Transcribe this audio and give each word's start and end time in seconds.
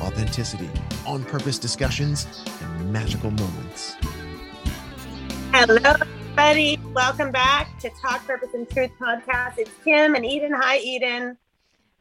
authenticity, 0.00 0.68
on 1.06 1.24
purpose 1.24 1.58
discussions, 1.58 2.26
and 2.62 2.92
magical 2.92 3.30
moments. 3.30 3.96
Hello, 5.52 5.76
everybody. 5.76 6.78
Welcome 6.92 7.30
back 7.30 7.78
to 7.78 7.90
Talk 7.90 8.26
Purpose 8.26 8.54
and 8.54 8.68
Truth 8.68 8.90
podcast. 9.00 9.58
It's 9.58 9.70
Kim 9.84 10.14
and 10.14 10.24
Eden. 10.26 10.52
Hi, 10.52 10.78
Eden. 10.78 11.38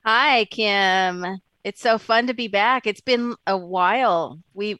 Hi, 0.05 0.45
Kim. 0.45 1.39
It's 1.63 1.81
so 1.81 1.97
fun 1.97 2.27
to 2.27 2.33
be 2.33 2.47
back. 2.47 2.87
It's 2.87 3.01
been 3.01 3.35
a 3.47 3.57
while. 3.57 4.39
We 4.53 4.79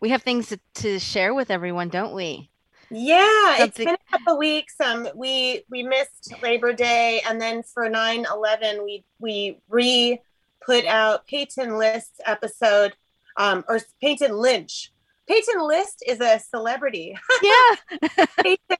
we 0.00 0.10
have 0.10 0.22
things 0.22 0.48
to, 0.48 0.60
to 0.74 0.98
share 0.98 1.34
with 1.34 1.50
everyone, 1.50 1.88
don't 1.88 2.14
we? 2.14 2.50
Yeah, 2.90 3.56
Something... 3.58 3.66
it's 3.66 3.78
been 3.78 3.88
a 3.94 4.18
couple 4.18 4.38
weeks. 4.38 4.74
Um, 4.80 5.08
we 5.14 5.62
we 5.70 5.82
missed 5.82 6.32
Labor 6.42 6.72
Day, 6.72 7.22
and 7.28 7.40
then 7.40 7.62
for 7.62 7.88
9-11, 7.88 8.84
we 8.84 9.04
we 9.18 9.58
re 9.68 10.20
put 10.64 10.84
out 10.86 11.26
Peyton 11.26 11.76
List 11.78 12.20
episode, 12.26 12.94
um, 13.36 13.64
or 13.68 13.80
Peyton 14.00 14.36
Lynch. 14.36 14.92
Peyton 15.28 15.66
List 15.66 16.02
is 16.06 16.20
a 16.20 16.38
celebrity. 16.38 17.16
Yeah. 17.42 18.08
Peyton, 18.42 18.76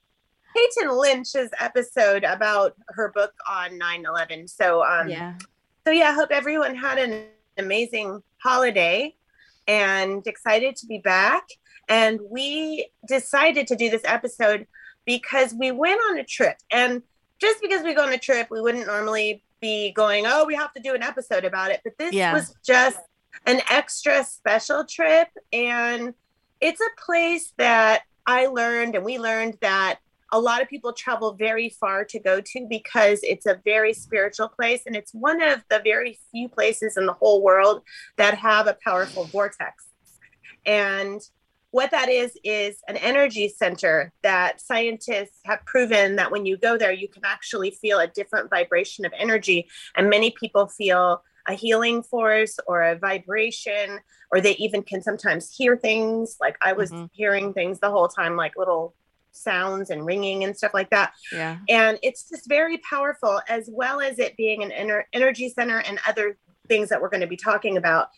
Peyton 0.56 0.98
Lynch's 0.98 1.50
episode 1.58 2.24
about 2.24 2.74
her 2.88 3.10
book 3.12 3.32
on 3.48 3.78
9-11. 3.78 4.50
So 4.50 4.84
um 4.84 5.08
yeah. 5.08 5.34
So 5.86 5.92
yeah, 5.92 6.10
I 6.10 6.12
hope 6.12 6.30
everyone 6.30 6.74
had 6.74 6.98
an 6.98 7.26
amazing 7.56 8.22
holiday 8.42 9.14
and 9.68 10.26
excited 10.26 10.76
to 10.76 10.86
be 10.86 10.98
back. 10.98 11.44
And 11.88 12.20
we 12.28 12.90
decided 13.06 13.66
to 13.68 13.76
do 13.76 13.90
this 13.90 14.02
episode 14.04 14.66
because 15.06 15.54
we 15.54 15.70
went 15.70 16.00
on 16.10 16.18
a 16.18 16.24
trip. 16.24 16.56
And 16.70 17.02
just 17.40 17.60
because 17.62 17.82
we 17.82 17.94
go 17.94 18.02
on 18.02 18.12
a 18.12 18.18
trip, 18.18 18.48
we 18.50 18.60
wouldn't 18.60 18.86
normally 18.86 19.42
be 19.60 19.92
going, 19.92 20.24
oh, 20.26 20.44
we 20.44 20.54
have 20.54 20.72
to 20.74 20.82
do 20.82 20.94
an 20.94 21.02
episode 21.02 21.44
about 21.44 21.70
it. 21.70 21.80
But 21.84 21.94
this 21.98 22.12
yeah. 22.12 22.32
was 22.32 22.54
just 22.64 22.98
an 23.46 23.60
extra 23.70 24.24
special 24.24 24.84
trip. 24.84 25.28
And 25.52 26.14
it's 26.60 26.80
a 26.80 27.02
place 27.04 27.52
that 27.58 28.02
I 28.26 28.46
learned 28.46 28.94
and 28.94 29.04
we 29.04 29.18
learned 29.18 29.58
that 29.60 29.98
a 30.32 30.38
lot 30.38 30.62
of 30.62 30.68
people 30.68 30.92
travel 30.92 31.32
very 31.34 31.68
far 31.68 32.04
to 32.04 32.18
go 32.20 32.40
to 32.40 32.66
because 32.68 33.20
it's 33.22 33.46
a 33.46 33.60
very 33.64 33.92
spiritual 33.92 34.48
place 34.48 34.82
and 34.86 34.94
it's 34.94 35.12
one 35.12 35.42
of 35.42 35.64
the 35.70 35.80
very 35.82 36.18
few 36.30 36.48
places 36.48 36.96
in 36.96 37.06
the 37.06 37.12
whole 37.12 37.42
world 37.42 37.82
that 38.16 38.34
have 38.34 38.66
a 38.66 38.76
powerful 38.84 39.24
vortex. 39.24 39.88
And 40.64 41.20
what 41.70 41.90
that 41.90 42.08
is 42.08 42.36
is 42.42 42.82
an 42.88 42.96
energy 42.96 43.48
center 43.48 44.12
that 44.22 44.60
scientists 44.60 45.38
have 45.44 45.64
proven 45.64 46.16
that 46.16 46.30
when 46.30 46.46
you 46.46 46.56
go 46.56 46.76
there 46.76 46.92
you 46.92 47.08
can 47.08 47.24
actually 47.24 47.70
feel 47.70 47.98
a 47.98 48.06
different 48.06 48.50
vibration 48.50 49.04
of 49.04 49.12
energy 49.16 49.68
and 49.96 50.10
many 50.10 50.30
people 50.30 50.66
feel 50.66 51.22
a 51.48 51.54
healing 51.54 52.02
force 52.02 52.58
or 52.66 52.82
a 52.82 52.96
vibration 52.96 53.98
or 54.30 54.40
they 54.40 54.54
even 54.56 54.82
can 54.82 55.02
sometimes 55.02 55.54
hear 55.54 55.76
things 55.76 56.36
like 56.40 56.56
i 56.62 56.72
was 56.72 56.90
mm-hmm. 56.90 57.06
hearing 57.12 57.52
things 57.52 57.80
the 57.80 57.90
whole 57.90 58.08
time 58.08 58.36
like 58.36 58.52
little 58.56 58.94
sounds 59.32 59.90
and 59.90 60.04
ringing 60.04 60.44
and 60.44 60.56
stuff 60.56 60.74
like 60.74 60.90
that. 60.90 61.12
Yeah. 61.32 61.58
And 61.68 61.98
it's 62.02 62.28
just 62.28 62.48
very 62.48 62.78
powerful, 62.78 63.40
as 63.48 63.68
well 63.72 64.00
as 64.00 64.18
it 64.18 64.36
being 64.36 64.62
an 64.62 64.70
ener- 64.70 65.04
energy 65.12 65.48
center 65.48 65.78
and 65.78 65.98
other 66.06 66.36
things 66.68 66.88
that 66.88 67.00
we're 67.00 67.08
going 67.08 67.20
to 67.20 67.26
be 67.26 67.36
talking 67.36 67.76
about. 67.76 68.08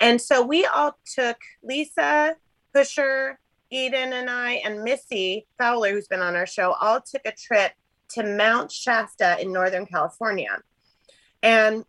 And 0.00 0.20
so 0.20 0.44
we 0.44 0.66
all 0.66 0.98
took 1.14 1.38
Lisa, 1.62 2.36
Pusher, 2.74 3.38
Eden, 3.70 4.12
and 4.12 4.28
I, 4.28 4.54
and 4.64 4.82
Missy 4.82 5.46
Fowler, 5.58 5.90
who's 5.90 6.08
been 6.08 6.20
on 6.20 6.36
our 6.36 6.46
show, 6.46 6.72
all 6.80 7.00
took 7.00 7.22
a 7.24 7.32
trip 7.32 7.72
to 8.10 8.22
Mount 8.22 8.70
Shasta 8.70 9.38
in 9.40 9.52
Northern 9.52 9.86
California. 9.86 10.58
And 11.42 11.84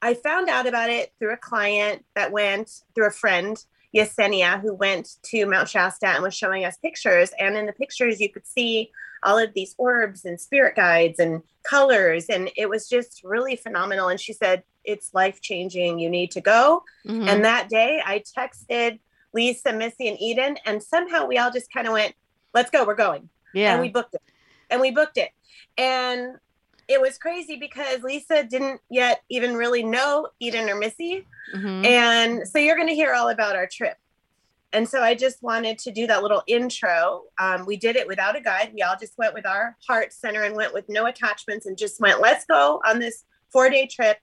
I 0.00 0.14
found 0.14 0.48
out 0.48 0.66
about 0.66 0.90
it 0.90 1.12
through 1.18 1.32
a 1.32 1.36
client 1.36 2.04
that 2.14 2.32
went 2.32 2.82
through 2.94 3.08
a 3.08 3.12
friend 3.12 3.62
Yesenia, 3.94 4.60
who 4.60 4.74
went 4.74 5.16
to 5.24 5.46
Mount 5.46 5.68
Shasta 5.68 6.08
and 6.08 6.22
was 6.22 6.34
showing 6.34 6.64
us 6.64 6.76
pictures. 6.76 7.32
And 7.38 7.56
in 7.56 7.66
the 7.66 7.72
pictures, 7.72 8.20
you 8.20 8.28
could 8.28 8.46
see 8.46 8.90
all 9.22 9.38
of 9.38 9.52
these 9.54 9.74
orbs 9.78 10.24
and 10.24 10.40
spirit 10.40 10.76
guides 10.76 11.18
and 11.18 11.42
colors. 11.62 12.26
And 12.26 12.50
it 12.56 12.68
was 12.68 12.88
just 12.88 13.22
really 13.24 13.56
phenomenal. 13.56 14.08
And 14.08 14.20
she 14.20 14.32
said, 14.32 14.62
It's 14.84 15.14
life 15.14 15.40
changing. 15.40 15.98
You 15.98 16.10
need 16.10 16.30
to 16.32 16.40
go. 16.40 16.84
Mm-hmm. 17.06 17.28
And 17.28 17.44
that 17.44 17.68
day, 17.68 18.00
I 18.04 18.20
texted 18.20 18.98
Lisa, 19.38 19.72
Missy, 19.72 20.08
and 20.08 20.20
Eden. 20.20 20.56
And 20.66 20.82
somehow 20.82 21.24
we 21.24 21.38
all 21.38 21.52
just 21.52 21.72
kind 21.72 21.86
of 21.86 21.92
went, 21.92 22.12
Let's 22.52 22.70
go. 22.70 22.84
We're 22.84 22.96
going. 22.96 23.28
Yeah. 23.54 23.72
And 23.72 23.80
we 23.80 23.88
booked 23.88 24.14
it. 24.14 24.22
And 24.68 24.80
we 24.80 24.90
booked 24.90 25.16
it. 25.16 25.30
And 25.76 26.38
it 26.88 27.00
was 27.00 27.18
crazy 27.18 27.56
because 27.56 28.02
Lisa 28.02 28.42
didn't 28.42 28.80
yet 28.90 29.22
even 29.28 29.54
really 29.54 29.84
know 29.84 30.28
Eden 30.40 30.68
or 30.68 30.74
Missy. 30.74 31.24
Mm-hmm. 31.54 31.84
And 31.84 32.48
so 32.48 32.58
you're 32.58 32.74
going 32.74 32.88
to 32.88 32.94
hear 32.94 33.14
all 33.14 33.28
about 33.28 33.54
our 33.54 33.68
trip. 33.68 33.96
And 34.72 34.88
so 34.88 35.02
I 35.02 35.14
just 35.14 35.40
wanted 35.40 35.78
to 35.78 35.92
do 35.92 36.08
that 36.08 36.22
little 36.22 36.42
intro. 36.48 37.24
Um, 37.38 37.64
we 37.64 37.76
did 37.76 37.94
it 37.94 38.08
without 38.08 38.34
a 38.34 38.40
guide. 38.40 38.72
We 38.74 38.82
all 38.82 38.96
just 38.98 39.16
went 39.18 39.34
with 39.34 39.46
our 39.46 39.76
heart 39.86 40.12
center 40.12 40.42
and 40.42 40.56
went 40.56 40.74
with 40.74 40.88
no 40.88 41.06
attachments 41.06 41.66
and 41.66 41.78
just 41.78 42.00
went, 42.00 42.20
let's 42.20 42.44
go 42.44 42.80
on 42.84 42.98
this 42.98 43.24
four 43.50 43.70
day 43.70 43.86
trip 43.86 44.18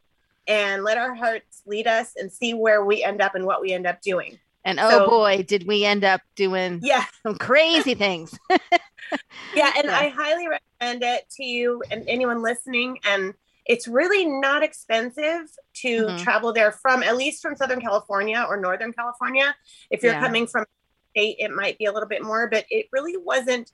and 0.48 0.84
let 0.84 0.98
our 0.98 1.14
hearts 1.16 1.62
lead 1.66 1.88
us 1.88 2.14
and 2.18 2.32
see 2.32 2.54
where 2.54 2.84
we 2.84 3.04
end 3.04 3.22
up 3.22 3.34
and 3.36 3.46
what 3.46 3.62
we 3.62 3.72
end 3.72 3.88
up 3.88 4.02
doing. 4.02 4.40
And 4.66 4.80
oh 4.80 4.90
so, 4.90 5.08
boy, 5.08 5.46
did 5.48 5.68
we 5.68 5.86
end 5.86 6.04
up 6.04 6.22
doing 6.36 6.80
yeah. 6.82 7.06
some 7.22 7.36
crazy 7.36 7.94
things. 7.94 8.38
yeah, 8.50 9.72
and 9.78 9.86
yeah. 9.86 9.98
I 9.98 10.10
highly 10.10 10.48
recommend 10.48 11.04
it 11.04 11.30
to 11.38 11.46
you 11.46 11.84
and 11.92 12.04
anyone 12.08 12.42
listening. 12.42 12.98
And 13.06 13.36
it's 13.68 13.88
really 13.88 14.26
not 14.26 14.64
expensive 14.64 15.50
to 15.76 15.88
mm-hmm. 15.88 16.18
travel 16.18 16.52
there 16.52 16.72
from 16.72 17.04
at 17.04 17.16
least 17.16 17.44
from 17.44 17.56
Southern 17.56 17.80
California 17.80 18.44
or 18.48 18.58
Northern 18.58 18.92
California. 18.92 19.56
If 19.92 20.02
you're 20.02 20.14
yeah. 20.14 20.22
coming 20.22 20.48
from 20.48 20.66
state, 21.12 21.38
it 21.38 21.52
might 21.52 21.78
be 21.78 21.86
a 21.86 21.92
little 21.92 22.10
bit 22.10 22.24
more, 22.24 22.50
but 22.50 22.66
it 22.72 22.88
really 22.92 23.18
wasn't 23.18 23.72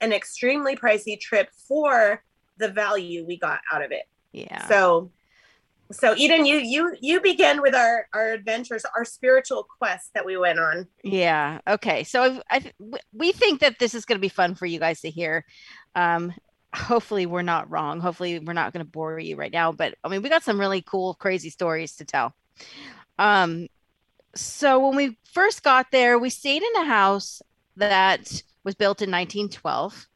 an 0.00 0.12
extremely 0.12 0.76
pricey 0.76 1.18
trip 1.18 1.50
for 1.66 2.22
the 2.58 2.68
value 2.68 3.24
we 3.26 3.36
got 3.36 3.60
out 3.72 3.84
of 3.84 3.90
it. 3.90 4.04
Yeah. 4.32 4.68
So 4.68 5.10
so 5.90 6.14
eden 6.16 6.44
you 6.44 6.58
you 6.58 6.94
you 7.00 7.20
begin 7.20 7.62
with 7.62 7.74
our 7.74 8.06
our 8.12 8.32
adventures 8.32 8.84
our 8.96 9.04
spiritual 9.04 9.66
quest 9.78 10.12
that 10.14 10.24
we 10.24 10.36
went 10.36 10.58
on. 10.58 10.86
Yeah 11.02 11.60
okay. 11.66 12.04
So 12.04 12.42
I, 12.50 12.72
we 13.12 13.32
think 13.32 13.60
that 13.60 13.78
this 13.78 13.94
is 13.94 14.04
going 14.04 14.18
to 14.18 14.20
be 14.20 14.28
fun 14.28 14.54
for 14.54 14.66
you 14.66 14.78
guys 14.78 15.00
to 15.02 15.10
hear. 15.10 15.44
Um 15.94 16.32
hopefully 16.74 17.24
we're 17.24 17.42
not 17.42 17.70
wrong. 17.70 18.00
Hopefully 18.00 18.38
we're 18.38 18.52
not 18.52 18.72
going 18.72 18.84
to 18.84 18.90
bore 18.90 19.18
you 19.18 19.36
right 19.36 19.52
now 19.52 19.72
but 19.72 19.94
i 20.04 20.08
mean 20.08 20.22
we 20.22 20.28
got 20.28 20.42
some 20.42 20.60
really 20.60 20.82
cool 20.82 21.14
crazy 21.14 21.50
stories 21.50 21.96
to 21.96 22.04
tell. 22.04 22.34
Um 23.18 23.68
so 24.34 24.86
when 24.86 24.96
we 24.96 25.18
first 25.32 25.62
got 25.62 25.90
there 25.90 26.18
we 26.18 26.30
stayed 26.30 26.62
in 26.62 26.82
a 26.82 26.84
house 26.84 27.40
that 27.76 28.42
was 28.64 28.74
built 28.74 29.00
in 29.00 29.10
1912 29.10 30.06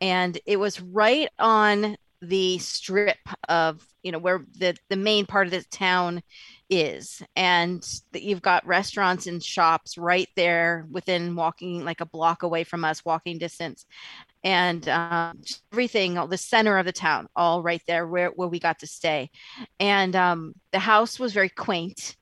and 0.00 0.38
it 0.46 0.58
was 0.58 0.80
right 0.80 1.28
on 1.38 1.96
the 2.22 2.58
strip 2.58 3.18
of 3.48 3.84
you 4.02 4.12
know 4.12 4.18
where 4.18 4.44
the 4.58 4.76
the 4.88 4.96
main 4.96 5.26
part 5.26 5.46
of 5.46 5.50
the 5.50 5.62
town 5.70 6.22
is 6.70 7.20
and 7.34 7.82
that 8.12 8.22
you've 8.22 8.40
got 8.40 8.66
restaurants 8.66 9.26
and 9.26 9.42
shops 9.42 9.98
right 9.98 10.28
there 10.36 10.86
within 10.90 11.34
walking 11.34 11.84
like 11.84 12.00
a 12.00 12.06
block 12.06 12.44
away 12.44 12.64
from 12.64 12.84
us 12.84 13.04
walking 13.04 13.38
distance. 13.38 13.84
And 14.42 14.88
um, 14.88 15.42
everything 15.72 16.14
the 16.28 16.38
center 16.38 16.78
of 16.78 16.86
the 16.86 16.92
town 16.92 17.28
all 17.36 17.62
right 17.62 17.82
there 17.86 18.06
where, 18.06 18.28
where 18.28 18.48
we 18.48 18.60
got 18.60 18.78
to 18.78 18.86
stay. 18.86 19.30
And 19.78 20.16
um, 20.16 20.54
the 20.70 20.78
house 20.78 21.18
was 21.18 21.34
very 21.34 21.50
quaint. 21.50 22.16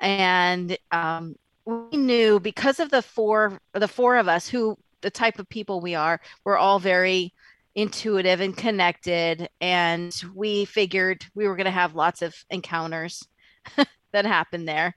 And 0.00 0.76
um, 0.90 1.36
we 1.64 1.96
knew 1.96 2.40
because 2.40 2.80
of 2.80 2.90
the 2.90 3.02
four 3.02 3.60
the 3.74 3.88
four 3.88 4.16
of 4.16 4.28
us 4.28 4.48
who 4.48 4.76
the 5.02 5.10
type 5.10 5.38
of 5.38 5.48
people 5.48 5.80
we 5.80 5.94
are 5.94 6.18
we're 6.44 6.56
all 6.56 6.78
very 6.78 7.32
intuitive 7.74 8.40
and 8.40 8.56
connected. 8.56 9.48
And 9.60 10.14
we 10.34 10.64
figured 10.64 11.24
we 11.34 11.48
were 11.48 11.56
going 11.56 11.66
to 11.66 11.70
have 11.70 11.94
lots 11.94 12.22
of 12.22 12.34
encounters 12.50 13.26
that 14.12 14.26
happened 14.26 14.68
there. 14.68 14.96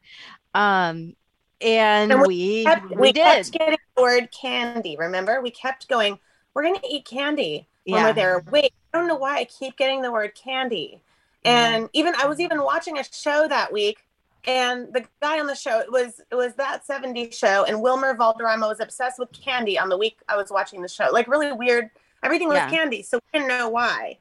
Um, 0.54 1.16
and, 1.60 2.12
and 2.12 2.22
we, 2.22 2.28
we, 2.28 2.64
kept, 2.64 2.90
we, 2.90 2.96
we 2.98 3.12
did. 3.12 3.24
kept 3.24 3.52
getting 3.52 3.80
the 3.96 4.02
word 4.02 4.30
candy. 4.32 4.96
Remember, 4.98 5.42
we 5.42 5.52
kept 5.52 5.88
going. 5.88 6.20
We're 6.54 6.64
going 6.64 6.80
to 6.80 6.88
eat 6.88 7.06
candy 7.06 7.68
when 7.86 8.00
yeah. 8.00 8.08
we're 8.08 8.14
there. 8.14 8.44
Wait, 8.52 8.74
I 8.94 8.98
don't 8.98 9.08
know 9.08 9.16
why 9.16 9.38
I 9.38 9.46
keep 9.46 9.78
getting 9.78 10.02
the 10.02 10.12
word 10.12 10.34
candy. 10.36 11.02
And 11.46 11.90
even 11.94 12.14
I 12.22 12.28
was 12.28 12.40
even 12.40 12.62
watching 12.62 12.98
a 12.98 13.04
show 13.04 13.48
that 13.48 13.72
week 13.72 14.00
and 14.48 14.94
the 14.94 15.04
guy 15.22 15.40
on 15.40 15.46
the 15.46 15.56
show 15.56 15.80
it 15.80 15.92
was 15.92 16.22
it 16.32 16.36
was 16.36 16.54
that 16.56 16.88
70s 16.88 17.34
show 17.34 17.66
and 17.66 17.82
wilmer 17.82 18.16
valderrama 18.16 18.68
was 18.68 18.80
obsessed 18.80 19.20
with 19.20 19.32
candy 19.32 19.78
on 19.78 19.90
the 19.90 19.98
week 19.98 20.18
i 20.30 20.38
was 20.38 20.50
watching 20.50 20.82
the 20.82 20.88
show 20.88 21.10
like 21.12 21.28
really 21.28 21.52
weird 21.52 21.90
everything 22.24 22.48
was 22.48 22.58
yeah. 22.58 22.70
candy 22.70 23.02
so 23.02 23.18
we 23.18 23.40
didn't 23.40 23.50
know 23.50 23.70
why 23.70 24.18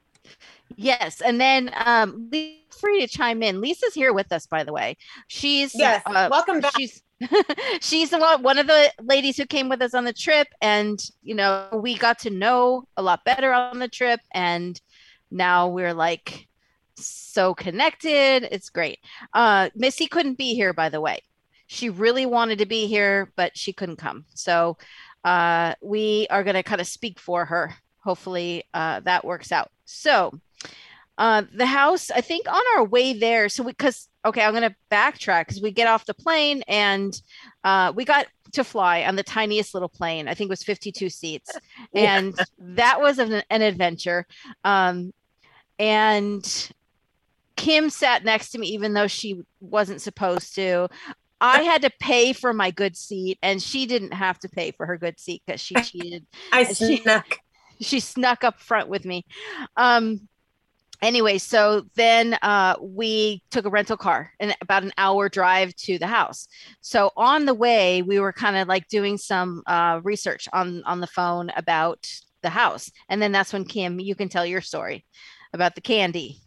yes 0.76 1.20
and 1.20 1.40
then 1.40 1.70
um 1.84 2.31
free 2.70 3.00
to 3.00 3.06
chime 3.06 3.43
in 3.43 3.60
lisa's 3.60 3.94
here 3.94 4.12
with 4.12 4.31
us 4.32 4.46
by 4.46 4.64
the 4.64 4.72
way 4.72 4.96
she's 5.28 5.75
yes 5.75 6.02
uh, 6.06 6.28
welcome 6.31 6.60
back 6.60 6.72
she's 6.76 7.02
she's 7.81 8.12
one, 8.12 8.43
one 8.43 8.58
of 8.58 8.66
the 8.66 8.93
ladies 9.02 9.38
who 9.38 9.46
came 9.46 9.70
with 9.70 9.81
us 9.81 9.94
on 9.94 10.04
the 10.04 10.12
trip 10.12 10.48
and 10.60 11.08
you 11.22 11.34
know 11.34 11.66
we 11.72 11.96
got 11.96 12.19
to 12.19 12.31
know 12.31 12.84
a 12.96 13.02
lot 13.02 13.25
better 13.25 13.52
on 13.52 13.78
the 13.78 13.88
trip 13.88 14.20
and 14.34 14.81
now 15.31 15.69
we're 15.69 15.94
like 15.94 16.46
so 16.98 17.54
connected. 17.54 18.48
It's 18.50 18.70
great. 18.70 19.00
Uh, 19.32 19.70
Missy 19.75 20.06
couldn't 20.06 20.38
be 20.38 20.54
here, 20.54 20.72
by 20.72 20.88
the 20.88 21.00
way. 21.00 21.20
She 21.66 21.90
really 21.90 22.26
wanted 22.26 22.58
to 22.58 22.66
be 22.66 22.87
here, 22.87 23.32
but 23.37 23.56
she 23.56 23.72
couldn't 23.72 23.96
come. 23.96 24.25
So 24.34 24.78
uh, 25.25 25.75
we 25.82 26.26
are 26.31 26.44
going 26.44 26.54
to 26.54 26.62
kind 26.62 26.81
of 26.81 26.87
speak 26.87 27.19
for 27.19 27.44
her. 27.44 27.75
Hopefully 28.06 28.62
uh, 28.73 29.00
that 29.00 29.25
works 29.25 29.50
out. 29.50 29.73
So 29.85 30.32
uh, 31.19 31.43
the 31.53 31.67
house, 31.67 32.12
I 32.12 32.20
think 32.20 32.47
on 32.49 32.61
our 32.76 32.85
way 32.85 33.12
there, 33.19 33.49
so 33.49 33.64
because, 33.64 34.08
okay, 34.25 34.44
I'm 34.44 34.53
going 34.53 34.70
to 34.70 34.76
backtrack 34.93 35.49
because 35.49 35.61
we 35.61 35.73
get 35.73 35.88
off 35.88 36.06
the 36.06 36.14
plane 36.14 36.62
and 36.69 37.20
uh, 37.64 37.93
we 37.97 38.05
got 38.05 38.26
to 38.53 38.62
fly 38.62 39.03
on 39.03 39.17
the 39.17 39.25
tiniest 39.25 39.75
little 39.75 39.88
plane. 39.88 40.29
I 40.29 40.35
think 40.35 40.49
it 40.49 40.53
was 40.53 40.62
52 40.62 41.11
seats. 41.11 41.50
And 41.94 42.38
that 42.58 43.00
was 43.00 43.19
an, 43.19 43.43
an 43.50 43.62
adventure. 43.62 44.25
Um, 44.62 45.12
and 45.81 46.70
Kim 47.56 47.91
sat 47.91 48.25
next 48.25 48.50
to 48.50 48.58
me, 48.58 48.69
even 48.69 48.93
though 48.93 49.08
she 49.08 49.43
wasn't 49.61 50.00
supposed 50.00 50.55
to. 50.55 50.88
I 51.41 51.62
had 51.62 51.82
to 51.82 51.91
pay 52.00 52.32
for 52.32 52.53
my 52.53 52.70
good 52.70 52.97
seat, 52.97 53.38
and 53.43 53.62
she 53.62 53.87
didn't 53.87 54.12
have 54.12 54.38
to 54.41 54.49
pay 54.49 54.70
for 54.70 54.87
her 54.87 54.97
good 54.97 55.19
seat 55.19 55.43
because 55.47 55.61
she 55.61 55.75
cheated. 55.82 56.26
I 56.53 56.64
snuck. 56.64 57.38
She, 57.81 58.00
snuck 58.00 58.44
up 58.44 58.61
front 58.61 58.88
with 58.88 59.05
me. 59.05 59.25
Um, 59.76 60.28
anyway, 61.02 61.38
so 61.38 61.87
then 61.94 62.34
uh, 62.43 62.76
we 62.81 63.43
took 63.50 63.64
a 63.64 63.70
rental 63.70 63.96
car 63.96 64.32
and 64.40 64.56
about 64.61 64.82
an 64.82 64.93
hour 64.99 65.28
drive 65.28 65.75
to 65.76 65.99
the 65.99 66.06
house. 66.06 66.49
So 66.81 67.12
on 67.17 67.44
the 67.44 67.55
way, 67.55 68.02
we 68.02 68.20
were 68.20 68.32
kind 68.32 68.56
of 68.56 68.69
like 68.69 68.88
doing 68.88 69.19
some 69.19 69.62
uh, 69.67 70.00
research 70.05 70.49
on 70.52 70.82
on 70.84 71.00
the 71.00 71.06
phone 71.06 71.50
about 71.56 72.11
the 72.43 72.50
house, 72.50 72.90
and 73.08 73.20
then 73.20 73.32
that's 73.32 73.52
when 73.52 73.64
Kim, 73.64 73.99
you 74.00 74.14
can 74.14 74.29
tell 74.29 74.46
your 74.46 74.61
story 74.61 75.05
about 75.52 75.75
the 75.75 75.81
candy. 75.81 76.40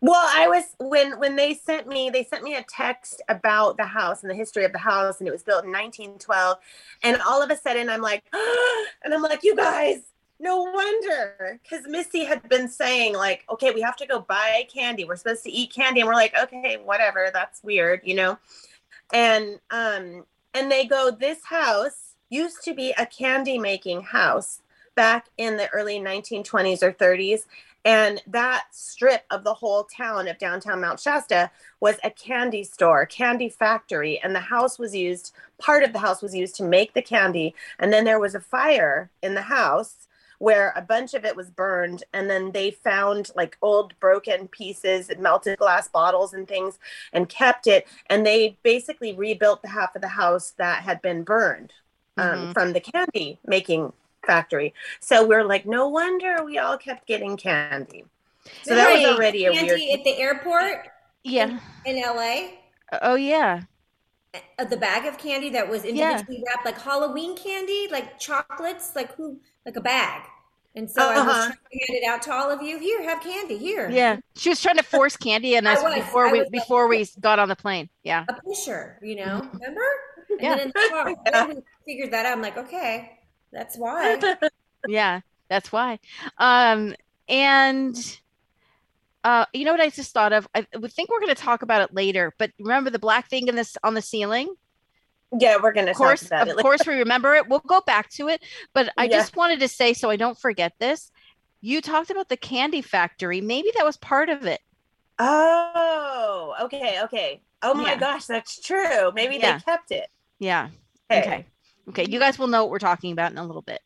Well, 0.00 0.22
I 0.22 0.48
was 0.48 0.64
when 0.80 1.18
when 1.18 1.34
they 1.34 1.54
sent 1.54 1.86
me 1.86 2.10
they 2.10 2.24
sent 2.24 2.42
me 2.42 2.56
a 2.56 2.64
text 2.68 3.22
about 3.30 3.78
the 3.78 3.86
house 3.86 4.22
and 4.22 4.30
the 4.30 4.34
history 4.34 4.64
of 4.64 4.72
the 4.72 4.78
house 4.78 5.18
and 5.18 5.26
it 5.26 5.30
was 5.30 5.42
built 5.42 5.64
in 5.64 5.70
1912 5.70 6.58
and 7.02 7.22
all 7.26 7.42
of 7.42 7.50
a 7.50 7.56
sudden 7.56 7.88
I'm 7.88 8.02
like 8.02 8.22
and 9.02 9.14
I'm 9.14 9.22
like 9.22 9.42
you 9.42 9.56
guys 9.56 10.00
no 10.44 10.62
wonder 10.62 11.58
cuz 11.68 11.86
Missy 11.88 12.24
had 12.24 12.46
been 12.48 12.68
saying 12.68 13.14
like 13.14 13.44
okay 13.48 13.70
we 13.72 13.80
have 13.80 13.96
to 13.96 14.06
go 14.06 14.20
buy 14.20 14.68
candy 14.72 15.04
we're 15.04 15.16
supposed 15.16 15.42
to 15.44 15.50
eat 15.50 15.72
candy 15.72 16.00
and 16.00 16.06
we're 16.06 16.14
like 16.14 16.34
okay 16.38 16.76
whatever 16.76 17.30
that's 17.32 17.64
weird 17.64 18.00
you 18.04 18.14
know 18.14 18.38
and 19.12 19.58
um 19.70 20.24
and 20.52 20.70
they 20.70 20.84
go 20.84 21.10
this 21.10 21.44
house 21.46 22.14
used 22.28 22.62
to 22.62 22.74
be 22.74 22.92
a 22.98 23.06
candy 23.06 23.58
making 23.58 24.02
house 24.02 24.60
back 24.94 25.30
in 25.38 25.56
the 25.56 25.68
early 25.70 25.98
1920s 25.98 26.82
or 26.82 26.92
30s 26.92 27.46
and 27.86 28.22
that 28.26 28.64
strip 28.70 29.24
of 29.30 29.44
the 29.44 29.54
whole 29.54 29.84
town 29.84 30.26
of 30.28 30.38
downtown 30.38 30.80
Mount 30.80 30.98
Shasta 30.98 31.50
was 31.80 31.96
a 32.02 32.10
candy 32.10 32.64
store, 32.64 33.04
candy 33.04 33.50
factory. 33.50 34.18
And 34.22 34.34
the 34.34 34.40
house 34.40 34.78
was 34.78 34.94
used, 34.94 35.34
part 35.58 35.82
of 35.82 35.92
the 35.92 35.98
house 35.98 36.22
was 36.22 36.34
used 36.34 36.54
to 36.56 36.64
make 36.64 36.94
the 36.94 37.02
candy. 37.02 37.54
And 37.78 37.92
then 37.92 38.04
there 38.04 38.18
was 38.18 38.34
a 38.34 38.40
fire 38.40 39.10
in 39.22 39.34
the 39.34 39.42
house 39.42 40.08
where 40.38 40.72
a 40.76 40.82
bunch 40.82 41.14
of 41.14 41.24
it 41.24 41.36
was 41.36 41.50
burned. 41.50 42.04
And 42.12 42.28
then 42.28 42.52
they 42.52 42.70
found 42.70 43.30
like 43.34 43.56
old 43.62 43.98
broken 44.00 44.48
pieces, 44.48 45.10
and 45.10 45.20
melted 45.20 45.58
glass 45.58 45.88
bottles 45.88 46.34
and 46.34 46.46
things, 46.46 46.78
and 47.12 47.28
kept 47.28 47.66
it. 47.66 47.86
And 48.08 48.26
they 48.26 48.56
basically 48.62 49.14
rebuilt 49.14 49.62
the 49.62 49.68
half 49.68 49.94
of 49.94 50.02
the 50.02 50.08
house 50.08 50.52
that 50.58 50.82
had 50.82 51.00
been 51.02 51.22
burned 51.22 51.72
um, 52.16 52.28
mm-hmm. 52.28 52.52
from 52.52 52.72
the 52.72 52.80
candy 52.80 53.38
making 53.46 53.92
factory. 54.26 54.74
So 55.00 55.26
we're 55.26 55.44
like, 55.44 55.66
no 55.66 55.88
wonder 55.88 56.44
we 56.44 56.58
all 56.58 56.78
kept 56.78 57.06
getting 57.06 57.36
candy. 57.36 58.04
So 58.62 58.74
that 58.74 58.92
was 58.94 59.04
already 59.04 59.46
a 59.46 59.52
weird 59.52 59.68
candy 59.68 59.92
at 59.92 60.04
the 60.04 60.18
airport. 60.18 60.88
Yeah, 61.22 61.58
in, 61.86 61.96
in 61.96 62.02
LA. 62.02 62.48
Oh 63.00 63.14
yeah. 63.14 63.62
The 64.68 64.76
bag 64.76 65.06
of 65.06 65.18
candy 65.18 65.50
that 65.50 65.68
was 65.68 65.84
individually 65.84 66.38
yeah. 66.38 66.44
wrapped 66.48 66.64
like 66.64 66.80
Halloween 66.80 67.36
candy, 67.36 67.88
like 67.90 68.18
chocolates, 68.18 68.94
like 68.96 69.14
who, 69.14 69.40
like 69.64 69.76
a 69.76 69.80
bag. 69.80 70.22
And 70.76 70.90
so 70.90 71.02
uh-huh. 71.02 71.20
I 71.20 71.26
was 71.26 71.36
uh-huh. 71.36 71.44
trying 71.46 71.52
to 71.52 71.78
hand 71.78 72.02
it 72.02 72.08
out 72.08 72.22
to 72.22 72.32
all 72.32 72.50
of 72.50 72.60
you. 72.60 72.78
Here, 72.78 73.02
have 73.04 73.22
candy. 73.22 73.56
Here. 73.56 73.88
Yeah, 73.90 74.16
she 74.34 74.48
was 74.48 74.60
trying 74.60 74.76
to 74.76 74.82
force 74.82 75.16
candy 75.16 75.54
in 75.54 75.66
us 75.66 75.82
before 75.94 76.32
we 76.32 76.48
before 76.50 76.88
we 76.88 77.06
got 77.20 77.38
on 77.38 77.48
the 77.48 77.56
plane. 77.56 77.88
Yeah, 78.02 78.24
a 78.28 78.34
pusher. 78.42 78.98
You 79.00 79.16
know, 79.16 79.42
mm-hmm. 79.42 79.56
remember? 79.58 79.86
And 80.30 80.40
yeah. 80.40 80.56
then 80.56 80.66
in 80.66 80.68
the 80.68 80.88
car, 80.90 81.14
yeah. 81.26 81.46
we 81.46 81.54
figured 81.86 82.12
that 82.12 82.26
out. 82.26 82.32
I'm 82.32 82.42
like, 82.42 82.58
okay, 82.58 83.18
that's 83.52 83.76
why. 83.78 84.18
yeah, 84.88 85.20
that's 85.48 85.70
why. 85.70 86.00
Um, 86.38 86.96
and 87.28 88.20
uh, 89.24 89.46
you 89.52 89.64
know 89.64 89.72
what 89.72 89.80
I 89.80 89.88
just 89.88 90.12
thought 90.12 90.32
of? 90.32 90.46
I 90.54 90.66
would 90.76 90.92
think 90.92 91.10
we're 91.10 91.20
going 91.20 91.34
to 91.34 91.42
talk 91.42 91.62
about 91.62 91.80
it 91.82 91.94
later, 91.94 92.34
but 92.38 92.50
remember 92.58 92.90
the 92.90 92.98
black 92.98 93.28
thing 93.28 93.48
in 93.48 93.56
this 93.56 93.76
on 93.82 93.94
the 93.94 94.02
ceiling? 94.02 94.54
Yeah, 95.36 95.56
we're 95.60 95.72
going 95.72 95.86
to. 95.86 95.92
Of 95.92 95.96
course, 95.96 96.30
of 96.30 96.56
course, 96.58 96.86
we 96.86 96.94
remember 96.94 97.34
it. 97.34 97.48
We'll 97.48 97.60
go 97.60 97.80
back 97.80 98.10
to 98.10 98.28
it, 98.28 98.42
but 98.74 98.92
I 98.96 99.04
yeah. 99.04 99.16
just 99.16 99.34
wanted 99.34 99.60
to 99.60 99.68
say 99.68 99.94
so 99.94 100.10
I 100.10 100.16
don't 100.16 100.38
forget 100.38 100.74
this. 100.78 101.10
You 101.60 101.80
talked 101.80 102.10
about 102.10 102.28
the 102.28 102.36
candy 102.36 102.82
factory. 102.82 103.40
Maybe 103.40 103.72
that 103.74 103.84
was 103.84 103.96
part 103.96 104.28
of 104.28 104.44
it. 104.44 104.60
Oh, 105.18 106.54
okay, 106.62 107.00
okay. 107.04 107.40
Oh 107.62 107.72
my 107.72 107.92
yeah. 107.92 107.98
gosh, 107.98 108.26
that's 108.26 108.60
true. 108.60 109.10
Maybe 109.14 109.36
yeah. 109.36 109.56
they 109.56 109.64
kept 109.64 109.90
it. 109.90 110.08
Yeah. 110.38 110.68
Okay. 111.10 111.20
okay. 111.20 111.46
Okay, 111.88 112.06
you 112.08 112.18
guys 112.18 112.38
will 112.38 112.46
know 112.46 112.62
what 112.64 112.70
we're 112.70 112.78
talking 112.78 113.12
about 113.12 113.32
in 113.32 113.38
a 113.38 113.44
little 113.44 113.62
bit. 113.62 113.80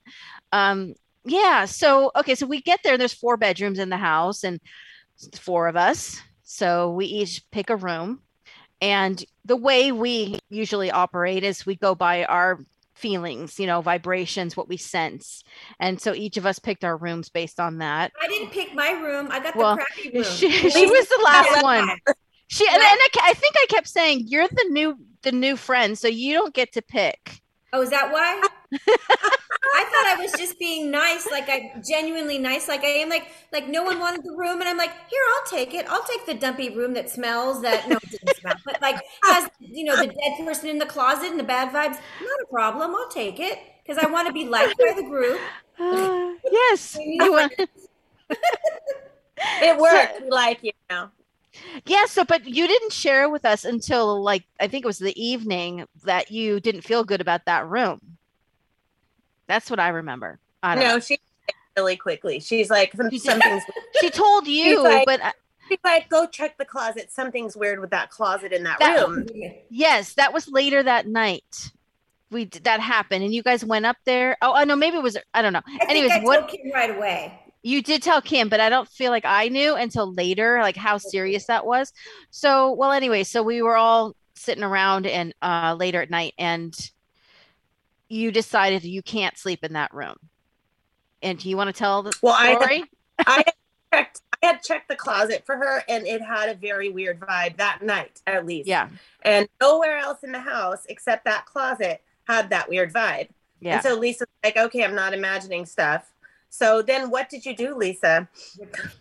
Um, 0.52 0.94
yeah, 1.24 1.64
so 1.64 2.10
okay, 2.16 2.34
so 2.34 2.46
we 2.46 2.60
get 2.60 2.80
there. 2.82 2.96
There's 2.96 3.12
four 3.12 3.36
bedrooms 3.36 3.78
in 3.78 3.88
the 3.88 3.96
house, 3.96 4.44
and 4.44 4.60
four 5.40 5.68
of 5.68 5.76
us. 5.76 6.20
So 6.42 6.90
we 6.90 7.06
each 7.06 7.42
pick 7.50 7.70
a 7.70 7.76
room, 7.76 8.20
and 8.80 9.22
the 9.44 9.56
way 9.56 9.92
we 9.92 10.38
usually 10.48 10.90
operate 10.90 11.44
is 11.44 11.66
we 11.66 11.76
go 11.76 11.94
by 11.94 12.24
our 12.24 12.58
feelings, 12.94 13.58
you 13.60 13.66
know, 13.66 13.80
vibrations, 13.80 14.56
what 14.56 14.68
we 14.68 14.76
sense. 14.76 15.44
And 15.78 16.00
so 16.00 16.12
each 16.14 16.36
of 16.36 16.46
us 16.46 16.58
picked 16.58 16.84
our 16.84 16.96
rooms 16.96 17.28
based 17.28 17.60
on 17.60 17.78
that. 17.78 18.12
I 18.20 18.28
didn't 18.28 18.50
pick 18.50 18.74
my 18.74 18.90
room. 18.90 19.28
I 19.30 19.40
got 19.40 19.54
the 19.54 19.58
well, 19.58 19.76
crappy 19.76 20.10
room. 20.14 20.24
She, 20.24 20.50
she 20.50 20.86
was 20.86 21.08
the 21.08 21.20
last 21.24 21.62
one. 21.62 21.88
She 22.48 22.66
and, 22.66 22.76
and 22.76 22.82
I, 22.82 23.08
I 23.24 23.34
think 23.34 23.54
I 23.58 23.66
kept 23.68 23.88
saying, 23.88 24.24
"You're 24.26 24.48
the 24.48 24.66
new 24.70 24.98
the 25.22 25.32
new 25.32 25.54
friend, 25.56 25.98
so 25.98 26.08
you 26.08 26.34
don't 26.34 26.54
get 26.54 26.72
to 26.72 26.82
pick." 26.82 27.42
Oh, 27.74 27.82
is 27.82 27.90
that 27.90 28.10
why? 28.10 28.42
I 29.64 29.84
thought 29.84 30.18
I 30.18 30.22
was 30.22 30.32
just 30.32 30.58
being 30.58 30.90
nice, 30.90 31.26
like 31.30 31.48
I 31.48 31.72
genuinely 31.86 32.38
nice, 32.38 32.68
like 32.68 32.84
I 32.84 32.88
am. 32.88 33.08
Like, 33.08 33.28
like 33.52 33.68
no 33.68 33.82
one 33.82 33.98
wanted 33.98 34.22
the 34.24 34.32
room, 34.32 34.60
and 34.60 34.68
I'm 34.68 34.76
like, 34.76 34.92
here, 35.08 35.20
I'll 35.36 35.46
take 35.50 35.74
it. 35.74 35.86
I'll 35.88 36.04
take 36.04 36.26
the 36.26 36.34
dumpy 36.34 36.70
room 36.70 36.94
that 36.94 37.10
smells. 37.10 37.62
That 37.62 37.88
no, 37.88 37.96
it 37.96 38.10
didn't 38.10 38.36
smell, 38.36 38.54
but 38.64 38.80
like 38.80 39.00
has 39.24 39.50
you 39.60 39.84
know 39.84 39.96
the 39.96 40.06
dead 40.06 40.44
person 40.44 40.68
in 40.68 40.78
the 40.78 40.86
closet 40.86 41.30
and 41.30 41.38
the 41.38 41.44
bad 41.44 41.68
vibes. 41.72 41.98
Not 42.20 42.40
a 42.42 42.46
problem. 42.50 42.94
I'll 42.94 43.08
take 43.08 43.40
it 43.40 43.58
because 43.84 44.02
I 44.02 44.08
want 44.08 44.26
to 44.28 44.32
be 44.32 44.46
liked 44.46 44.78
by 44.78 44.92
the 44.94 45.02
group. 45.02 45.40
Uh, 45.78 46.34
yes, 46.50 46.96
you 47.04 47.32
want. 47.32 47.52
it 47.58 47.68
worked. 49.78 50.18
So, 50.18 50.26
like 50.28 50.62
you 50.62 50.72
know. 50.90 51.10
Yeah, 51.86 52.06
so 52.06 52.24
but 52.24 52.46
you 52.46 52.68
didn't 52.68 52.92
share 52.92 53.28
with 53.28 53.44
us 53.44 53.64
until 53.64 54.22
like 54.22 54.44
I 54.60 54.68
think 54.68 54.84
it 54.84 54.86
was 54.86 54.98
the 54.98 55.20
evening 55.20 55.86
that 56.04 56.30
you 56.30 56.60
didn't 56.60 56.82
feel 56.82 57.04
good 57.04 57.20
about 57.20 57.46
that 57.46 57.66
room. 57.66 58.18
That's 59.48 59.70
what 59.70 59.80
I 59.80 59.88
remember. 59.88 60.38
I 60.62 60.74
no, 60.76 60.80
know. 60.82 61.00
she 61.00 61.18
really 61.76 61.96
quickly. 61.96 62.38
She's 62.40 62.70
like 62.70 62.92
something's. 62.92 63.64
she 64.00 64.10
told 64.10 64.46
you, 64.46 64.82
like, 64.82 65.06
but 65.06 65.22
I, 65.22 65.32
she's 65.68 65.78
like, 65.84 66.08
go 66.08 66.26
check 66.26 66.58
the 66.58 66.64
closet. 66.64 67.10
Something's 67.10 67.56
weird 67.56 67.80
with 67.80 67.90
that 67.90 68.10
closet 68.10 68.52
in 68.52 68.64
that, 68.64 68.78
that 68.78 69.08
room. 69.08 69.26
Yes, 69.70 70.14
that 70.14 70.32
was 70.32 70.48
later 70.48 70.82
that 70.82 71.06
night. 71.06 71.72
We 72.30 72.44
that 72.44 72.80
happened, 72.80 73.24
and 73.24 73.34
you 73.34 73.42
guys 73.42 73.64
went 73.64 73.86
up 73.86 73.96
there. 74.04 74.36
Oh, 74.42 74.52
I 74.52 74.64
know. 74.64 74.76
Maybe 74.76 74.98
it 74.98 75.02
was. 75.02 75.16
I 75.32 75.40
don't 75.40 75.54
know. 75.54 75.62
I 75.66 75.86
Anyways, 75.88 76.22
what? 76.22 76.48
Kim 76.48 76.70
right 76.74 76.94
away. 76.94 77.40
You 77.62 77.82
did 77.82 78.02
tell 78.02 78.20
Kim, 78.20 78.48
but 78.48 78.60
I 78.60 78.68
don't 78.68 78.88
feel 78.88 79.10
like 79.10 79.24
I 79.24 79.48
knew 79.48 79.74
until 79.74 80.12
later, 80.12 80.60
like 80.60 80.76
how 80.76 80.98
serious 80.98 81.46
that 81.46 81.66
was. 81.66 81.92
So, 82.30 82.72
well, 82.72 82.92
anyway, 82.92 83.24
so 83.24 83.42
we 83.42 83.62
were 83.62 83.76
all 83.76 84.14
sitting 84.34 84.62
around 84.62 85.06
and 85.06 85.34
uh, 85.42 85.74
later 85.78 86.02
at 86.02 86.10
night, 86.10 86.34
and 86.38 86.74
you 88.08 88.30
decided 88.30 88.84
you 88.84 89.02
can't 89.02 89.36
sleep 89.36 89.64
in 89.64 89.74
that 89.74 89.92
room. 89.92 90.16
And 91.22 91.38
do 91.38 91.48
you 91.48 91.56
want 91.56 91.68
to 91.68 91.72
tell 91.72 92.02
the 92.02 92.12
well, 92.22 92.36
story? 92.36 92.84
I, 93.18 93.24
I 93.26 93.44
checked. 93.96 94.20
I 94.42 94.46
had 94.46 94.62
checked 94.62 94.88
the 94.88 94.96
closet 94.96 95.44
for 95.44 95.56
her 95.56 95.82
and 95.88 96.06
it 96.06 96.22
had 96.22 96.48
a 96.48 96.54
very 96.54 96.90
weird 96.90 97.18
vibe 97.18 97.56
that 97.56 97.82
night, 97.82 98.22
at 98.26 98.46
least. 98.46 98.68
Yeah. 98.68 98.88
And 99.22 99.48
nowhere 99.60 99.98
else 99.98 100.22
in 100.22 100.30
the 100.30 100.40
house 100.40 100.86
except 100.88 101.24
that 101.24 101.44
closet 101.46 102.02
had 102.24 102.50
that 102.50 102.68
weird 102.68 102.92
vibe. 102.92 103.28
Yeah. 103.60 103.74
And 103.74 103.82
so 103.82 103.94
Lisa's 103.94 104.28
like, 104.44 104.56
okay, 104.56 104.84
I'm 104.84 104.94
not 104.94 105.12
imagining 105.12 105.66
stuff. 105.66 106.12
So 106.50 106.82
then 106.82 107.10
what 107.10 107.28
did 107.28 107.44
you 107.44 107.56
do, 107.56 107.74
Lisa, 107.74 108.28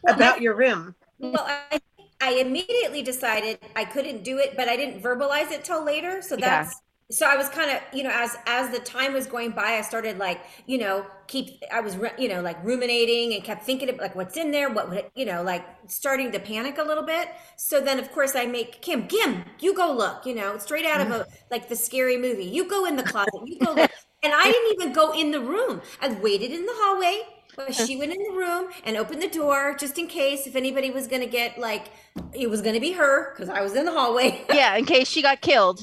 about 0.08 0.42
your 0.42 0.56
room? 0.56 0.96
Well, 1.20 1.46
I, 1.48 1.80
I 2.20 2.34
immediately 2.34 3.04
decided 3.04 3.60
I 3.76 3.86
couldn't 3.86 4.24
do 4.24 4.40
it, 4.40 4.58
but 4.58 4.68
I 4.68 4.76
didn't 4.76 5.02
verbalize 5.02 5.52
it 5.52 5.64
till 5.64 5.84
later. 5.84 6.22
So 6.22 6.36
that's 6.36 6.82
so 7.10 7.26
I 7.26 7.38
was 7.38 7.48
kind 7.48 7.72
of, 7.72 7.82
you 7.94 8.04
know, 8.04 8.12
as 8.14 8.36
as 8.46 8.70
the 8.70 8.80
time 8.80 9.14
was 9.14 9.28
going 9.28 9.52
by, 9.52 9.78
I 9.78 9.82
started 9.82 10.18
like, 10.18 10.42
you 10.66 10.78
know, 10.78 11.06
keep 11.28 11.64
I 11.72 11.80
was, 11.80 11.98
you 12.18 12.28
know, 12.28 12.42
like 12.42 12.62
ruminating 12.66 13.34
and 13.34 13.44
kept 13.46 13.64
thinking 13.64 13.88
of 13.90 13.96
like 13.98 14.14
what's 14.14 14.36
in 14.36 14.52
there, 14.52 14.70
what 14.70 14.90
would, 14.90 15.06
you 15.16 15.26
know, 15.26 15.42
like 15.42 15.66
starting 15.88 16.34
to 16.34 16.40
panic 16.40 16.78
a 16.78 16.84
little 16.84 17.06
bit. 17.06 17.30
So 17.56 17.80
then, 17.80 17.98
of 17.98 18.12
course, 18.12 18.36
I 18.36 18.46
make 18.46 18.82
Kim, 18.82 19.08
Kim, 19.08 19.46
you 19.60 19.74
go 19.74 19.94
look, 19.94 20.26
you 20.26 20.36
know, 20.36 20.58
straight 20.58 20.86
out 20.86 21.00
of 21.00 21.12
a 21.12 21.20
mm. 21.20 21.26
like 21.50 21.70
the 21.70 21.78
scary 21.78 22.18
movie. 22.18 22.44
You 22.44 22.68
go 22.68 22.84
in 22.86 22.98
the 22.98 23.04
closet, 23.04 23.42
you 23.46 23.58
go 23.60 23.74
look, 23.76 23.92
and 24.22 24.34
I 24.34 24.44
didn't 24.44 24.74
even 24.74 24.94
go 24.94 25.14
in 25.14 25.32
the 25.32 25.40
room. 25.40 25.82
I 26.02 26.10
waited 26.10 26.52
in 26.52 26.66
the 26.66 26.74
hallway. 26.76 27.22
But 27.56 27.74
she 27.74 27.96
went 27.96 28.12
in 28.12 28.22
the 28.22 28.38
room 28.38 28.70
and 28.84 28.98
opened 28.98 29.20
the 29.20 29.30
door 29.30 29.76
just 29.80 29.98
in 29.98 30.06
case 30.06 30.46
if 30.46 30.56
anybody 30.56 30.92
was 30.92 31.08
going 31.08 31.24
to 31.24 31.28
get 31.28 31.58
like 31.58 31.88
it 32.32 32.52
was 32.52 32.62
going 32.62 32.76
to 32.76 32.80
be 32.80 32.92
her 32.92 33.34
because 33.34 33.50
I 33.50 33.62
was 33.62 33.74
in 33.74 33.86
the 33.86 33.92
hallway. 33.92 34.46
yeah, 34.54 34.76
in 34.76 34.86
case 34.86 35.08
she 35.08 35.24
got 35.24 35.42
killed 35.42 35.82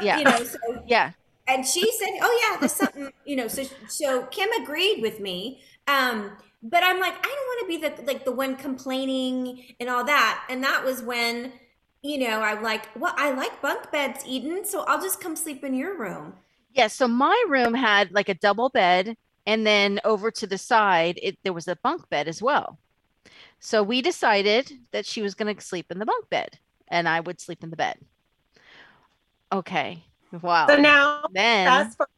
yeah. 0.00 0.18
you 0.18 0.24
know, 0.24 0.44
so, 0.44 0.58
yeah. 0.86 1.12
And 1.48 1.64
she 1.66 1.90
said, 1.92 2.10
"Oh 2.20 2.48
yeah, 2.50 2.58
there's 2.58 2.72
something, 2.72 3.12
you 3.24 3.36
know." 3.36 3.48
So 3.48 3.64
so 3.88 4.26
Kim 4.26 4.50
agreed 4.62 5.00
with 5.00 5.20
me. 5.20 5.60
Um, 5.86 6.32
but 6.62 6.82
I'm 6.82 6.98
like, 6.98 7.14
I 7.14 7.22
don't 7.22 7.24
want 7.24 7.60
to 7.60 7.66
be 7.66 8.04
the 8.04 8.12
like 8.12 8.24
the 8.24 8.32
one 8.32 8.56
complaining 8.56 9.64
and 9.78 9.88
all 9.88 10.04
that. 10.04 10.44
And 10.48 10.62
that 10.64 10.84
was 10.84 11.02
when, 11.02 11.52
you 12.02 12.18
know, 12.18 12.40
I'm 12.40 12.62
like, 12.62 12.88
well, 12.96 13.14
I 13.16 13.32
like 13.32 13.62
bunk 13.62 13.92
beds, 13.92 14.24
Eden, 14.26 14.64
so 14.64 14.82
I'll 14.82 15.00
just 15.00 15.20
come 15.20 15.36
sleep 15.36 15.62
in 15.62 15.74
your 15.74 15.96
room. 15.96 16.34
Yeah. 16.72 16.88
So 16.88 17.06
my 17.06 17.44
room 17.48 17.74
had 17.74 18.12
like 18.12 18.28
a 18.28 18.34
double 18.34 18.68
bed, 18.68 19.16
and 19.46 19.66
then 19.66 20.00
over 20.04 20.30
to 20.32 20.46
the 20.46 20.58
side, 20.58 21.20
it 21.22 21.38
there 21.44 21.52
was 21.52 21.68
a 21.68 21.76
bunk 21.76 22.08
bed 22.08 22.26
as 22.26 22.42
well. 22.42 22.78
So 23.60 23.82
we 23.82 24.02
decided 24.02 24.72
that 24.90 25.06
she 25.06 25.22
was 25.22 25.34
going 25.34 25.54
to 25.54 25.62
sleep 25.62 25.90
in 25.90 25.98
the 25.98 26.06
bunk 26.06 26.28
bed, 26.28 26.58
and 26.88 27.08
I 27.08 27.20
would 27.20 27.40
sleep 27.40 27.62
in 27.62 27.70
the 27.70 27.76
bed. 27.76 27.98
Okay. 29.52 30.02
Wow. 30.42 30.66
So 30.66 30.76
now 30.76 31.24
then 31.32 31.66
fast 31.66 31.96
forward 31.96 32.10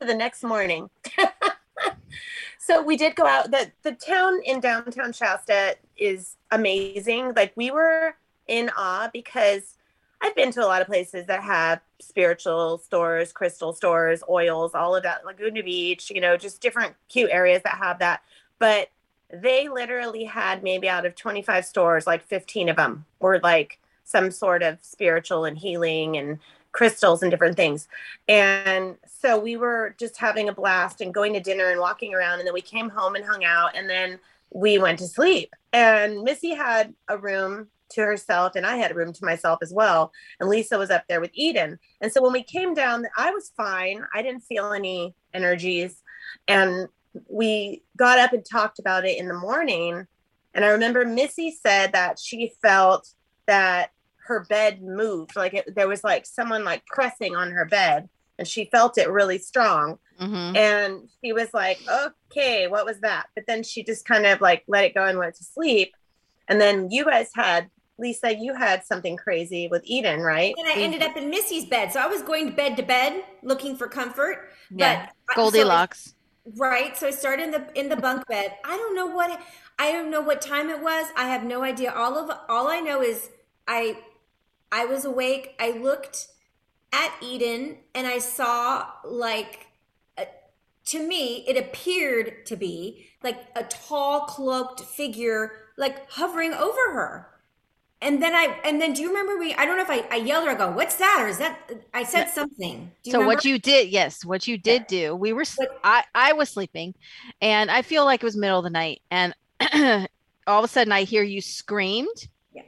to 0.00 0.06
the 0.06 0.14
next 0.14 0.42
morning. 0.42 0.88
so 2.58 2.82
we 2.82 2.96
did 2.96 3.14
go 3.16 3.26
out. 3.26 3.50
The 3.50 3.70
the 3.82 3.92
town 3.92 4.40
in 4.44 4.60
downtown 4.60 5.12
Shasta 5.12 5.76
is 5.96 6.36
amazing. 6.50 7.32
Like 7.34 7.52
we 7.56 7.70
were 7.70 8.14
in 8.46 8.70
awe 8.76 9.10
because 9.12 9.74
I've 10.20 10.34
been 10.34 10.50
to 10.52 10.64
a 10.64 10.66
lot 10.66 10.80
of 10.80 10.88
places 10.88 11.26
that 11.26 11.42
have 11.42 11.80
spiritual 12.00 12.78
stores, 12.78 13.32
crystal 13.32 13.72
stores, 13.72 14.22
oils, 14.28 14.74
all 14.74 14.96
of 14.96 15.02
that, 15.04 15.24
Laguna 15.24 15.62
Beach, 15.62 16.10
you 16.10 16.20
know, 16.20 16.36
just 16.36 16.60
different 16.60 16.94
cute 17.08 17.30
areas 17.30 17.62
that 17.62 17.78
have 17.78 18.00
that. 18.00 18.22
But 18.58 18.88
they 19.30 19.68
literally 19.68 20.24
had 20.24 20.62
maybe 20.62 20.88
out 20.88 21.06
of 21.06 21.14
25 21.14 21.64
stores, 21.64 22.06
like 22.06 22.24
15 22.24 22.68
of 22.68 22.76
them 22.76 23.04
were 23.20 23.38
like 23.42 23.78
some 24.04 24.30
sort 24.30 24.62
of 24.62 24.78
spiritual 24.80 25.44
and 25.44 25.58
healing 25.58 26.16
and 26.16 26.38
crystals 26.72 27.22
and 27.22 27.30
different 27.30 27.56
things. 27.56 27.88
And 28.28 28.96
so 29.06 29.38
we 29.38 29.56
were 29.56 29.94
just 29.98 30.16
having 30.16 30.48
a 30.48 30.52
blast 30.52 31.00
and 31.00 31.14
going 31.14 31.32
to 31.32 31.40
dinner 31.40 31.70
and 31.70 31.80
walking 31.80 32.14
around. 32.14 32.38
And 32.38 32.46
then 32.46 32.54
we 32.54 32.60
came 32.60 32.88
home 32.88 33.14
and 33.14 33.24
hung 33.24 33.44
out. 33.44 33.76
And 33.76 33.88
then 33.88 34.18
we 34.50 34.78
went 34.78 34.98
to 35.00 35.08
sleep. 35.08 35.54
And 35.72 36.22
Missy 36.22 36.54
had 36.54 36.94
a 37.08 37.18
room 37.18 37.68
to 37.90 38.02
herself 38.02 38.54
and 38.54 38.66
I 38.66 38.76
had 38.76 38.90
a 38.90 38.94
room 38.94 39.12
to 39.14 39.24
myself 39.24 39.60
as 39.62 39.72
well. 39.72 40.12
And 40.40 40.48
Lisa 40.48 40.78
was 40.78 40.90
up 40.90 41.04
there 41.08 41.20
with 41.20 41.30
Eden. 41.34 41.78
And 42.00 42.12
so 42.12 42.22
when 42.22 42.32
we 42.32 42.42
came 42.42 42.74
down, 42.74 43.06
I 43.16 43.30
was 43.30 43.52
fine. 43.56 44.04
I 44.14 44.22
didn't 44.22 44.42
feel 44.42 44.72
any 44.72 45.14
energies. 45.32 46.02
And 46.46 46.88
we 47.28 47.82
got 47.96 48.18
up 48.18 48.32
and 48.32 48.44
talked 48.44 48.78
about 48.78 49.06
it 49.06 49.18
in 49.18 49.28
the 49.28 49.34
morning. 49.34 50.06
And 50.54 50.64
I 50.64 50.68
remember 50.68 51.04
Missy 51.04 51.50
said 51.50 51.92
that 51.92 52.18
she 52.18 52.52
felt 52.60 53.08
that 53.46 53.90
her 54.28 54.44
bed 54.48 54.82
moved. 54.82 55.34
Like 55.34 55.54
it, 55.54 55.74
there 55.74 55.88
was 55.88 56.04
like 56.04 56.26
someone 56.26 56.64
like 56.64 56.86
pressing 56.86 57.34
on 57.34 57.50
her 57.50 57.64
bed 57.64 58.08
and 58.38 58.46
she 58.46 58.66
felt 58.66 58.96
it 58.96 59.10
really 59.10 59.38
strong. 59.38 59.98
Mm-hmm. 60.20 60.56
and 60.56 61.08
she 61.22 61.32
was 61.32 61.46
like 61.54 61.78
okay 61.88 62.66
what 62.66 62.84
was 62.84 62.98
that? 63.00 63.26
But 63.36 63.44
then 63.46 63.62
she 63.62 63.84
just 63.84 64.04
kind 64.04 64.26
of 64.26 64.40
like 64.40 64.64
let 64.66 64.84
it 64.84 64.94
go 64.94 65.04
and 65.04 65.16
went 65.16 65.36
to 65.36 65.44
sleep. 65.44 65.94
And 66.48 66.60
then 66.60 66.90
you 66.90 67.04
guys 67.04 67.30
had 67.34 67.70
lisa 68.00 68.34
you 68.34 68.54
had 68.54 68.84
something 68.84 69.16
crazy 69.16 69.68
with 69.68 69.82
eden 69.84 70.20
right? 70.20 70.54
And 70.58 70.68
i 70.68 70.74
ended 70.74 71.02
up 71.02 71.16
in 71.16 71.30
missy's 71.30 71.66
bed. 71.66 71.92
So 71.92 72.00
i 72.00 72.06
was 72.06 72.22
going 72.22 72.46
to 72.46 72.52
bed 72.52 72.76
to 72.78 72.82
bed 72.82 73.22
looking 73.42 73.76
for 73.76 73.86
comfort 73.86 74.50
yeah. 74.74 75.08
but 75.28 75.36
goldilocks. 75.36 76.14
so 76.46 76.52
right 76.56 76.96
so 76.96 77.06
i 77.06 77.10
started 77.10 77.44
in 77.44 77.50
the 77.52 77.78
in 77.78 77.88
the 77.88 77.96
bunk 77.96 78.26
bed. 78.26 78.54
I 78.64 78.76
don't 78.76 78.96
know 78.96 79.06
what 79.06 79.40
i 79.78 79.92
don't 79.92 80.10
know 80.10 80.20
what 80.20 80.40
time 80.42 80.68
it 80.68 80.82
was. 80.82 81.06
I 81.16 81.28
have 81.28 81.44
no 81.44 81.62
idea. 81.62 81.92
All 81.92 82.18
of 82.18 82.36
all 82.48 82.66
i 82.66 82.80
know 82.80 83.02
is 83.02 83.30
i 83.68 83.98
I 84.70 84.84
was 84.84 85.04
awake. 85.04 85.54
I 85.58 85.70
looked 85.70 86.28
at 86.92 87.12
Eden 87.22 87.78
and 87.94 88.06
I 88.06 88.18
saw 88.18 88.86
like 89.04 89.68
to 90.88 91.06
me 91.06 91.44
it 91.46 91.56
appeared 91.56 92.46
to 92.46 92.56
be 92.56 93.06
like 93.22 93.38
a 93.54 93.62
tall 93.64 94.20
cloaked 94.22 94.80
figure 94.80 95.52
like 95.76 96.10
hovering 96.10 96.52
over 96.54 96.92
her. 96.92 97.28
And 98.00 98.22
then 98.22 98.32
I 98.34 98.58
and 98.64 98.80
then 98.80 98.92
do 98.92 99.02
you 99.02 99.08
remember 99.08 99.36
me? 99.36 99.54
I 99.54 99.66
don't 99.66 99.76
know 99.76 99.82
if 99.82 99.90
I, 99.90 100.06
I 100.14 100.16
yelled 100.16 100.46
or 100.46 100.50
I 100.50 100.54
go, 100.54 100.70
"What's 100.70 100.94
that?" 100.96 101.18
Or 101.20 101.26
is 101.26 101.38
that 101.38 101.58
I 101.92 102.04
said 102.04 102.28
something. 102.30 102.92
so 103.04 103.12
remember? 103.12 103.26
what 103.26 103.44
you 103.44 103.58
did, 103.58 103.88
yes, 103.88 104.24
what 104.24 104.46
you 104.46 104.56
did 104.56 104.86
do. 104.86 105.16
We 105.16 105.32
were 105.32 105.44
but, 105.56 105.80
I 105.82 106.04
I 106.14 106.32
was 106.32 106.48
sleeping, 106.48 106.94
and 107.42 107.72
I 107.72 107.82
feel 107.82 108.04
like 108.04 108.22
it 108.22 108.24
was 108.24 108.36
middle 108.36 108.58
of 108.58 108.64
the 108.64 108.70
night, 108.70 109.02
and 109.10 109.34
all 110.46 110.60
of 110.60 110.64
a 110.64 110.68
sudden 110.68 110.92
I 110.92 111.02
hear 111.02 111.24
you 111.24 111.40
screamed, 111.40 112.28
yeah. 112.54 112.62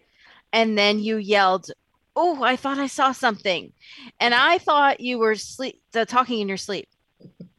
and 0.53 0.77
then 0.77 0.99
you 0.99 1.19
yelled, 1.19 1.71
oh, 2.17 2.43
I 2.43 2.57
thought 2.57 2.79
I 2.79 2.87
saw 2.87 3.13
something. 3.13 3.73
And 4.19 4.35
I 4.35 4.59
thought 4.59 5.01
you 5.01 5.19
were 5.19 5.35
sleep 5.35 5.81
uh, 5.95 6.05
talking 6.05 6.41
in 6.41 6.49
your 6.49 6.57
sleep. 6.57 6.89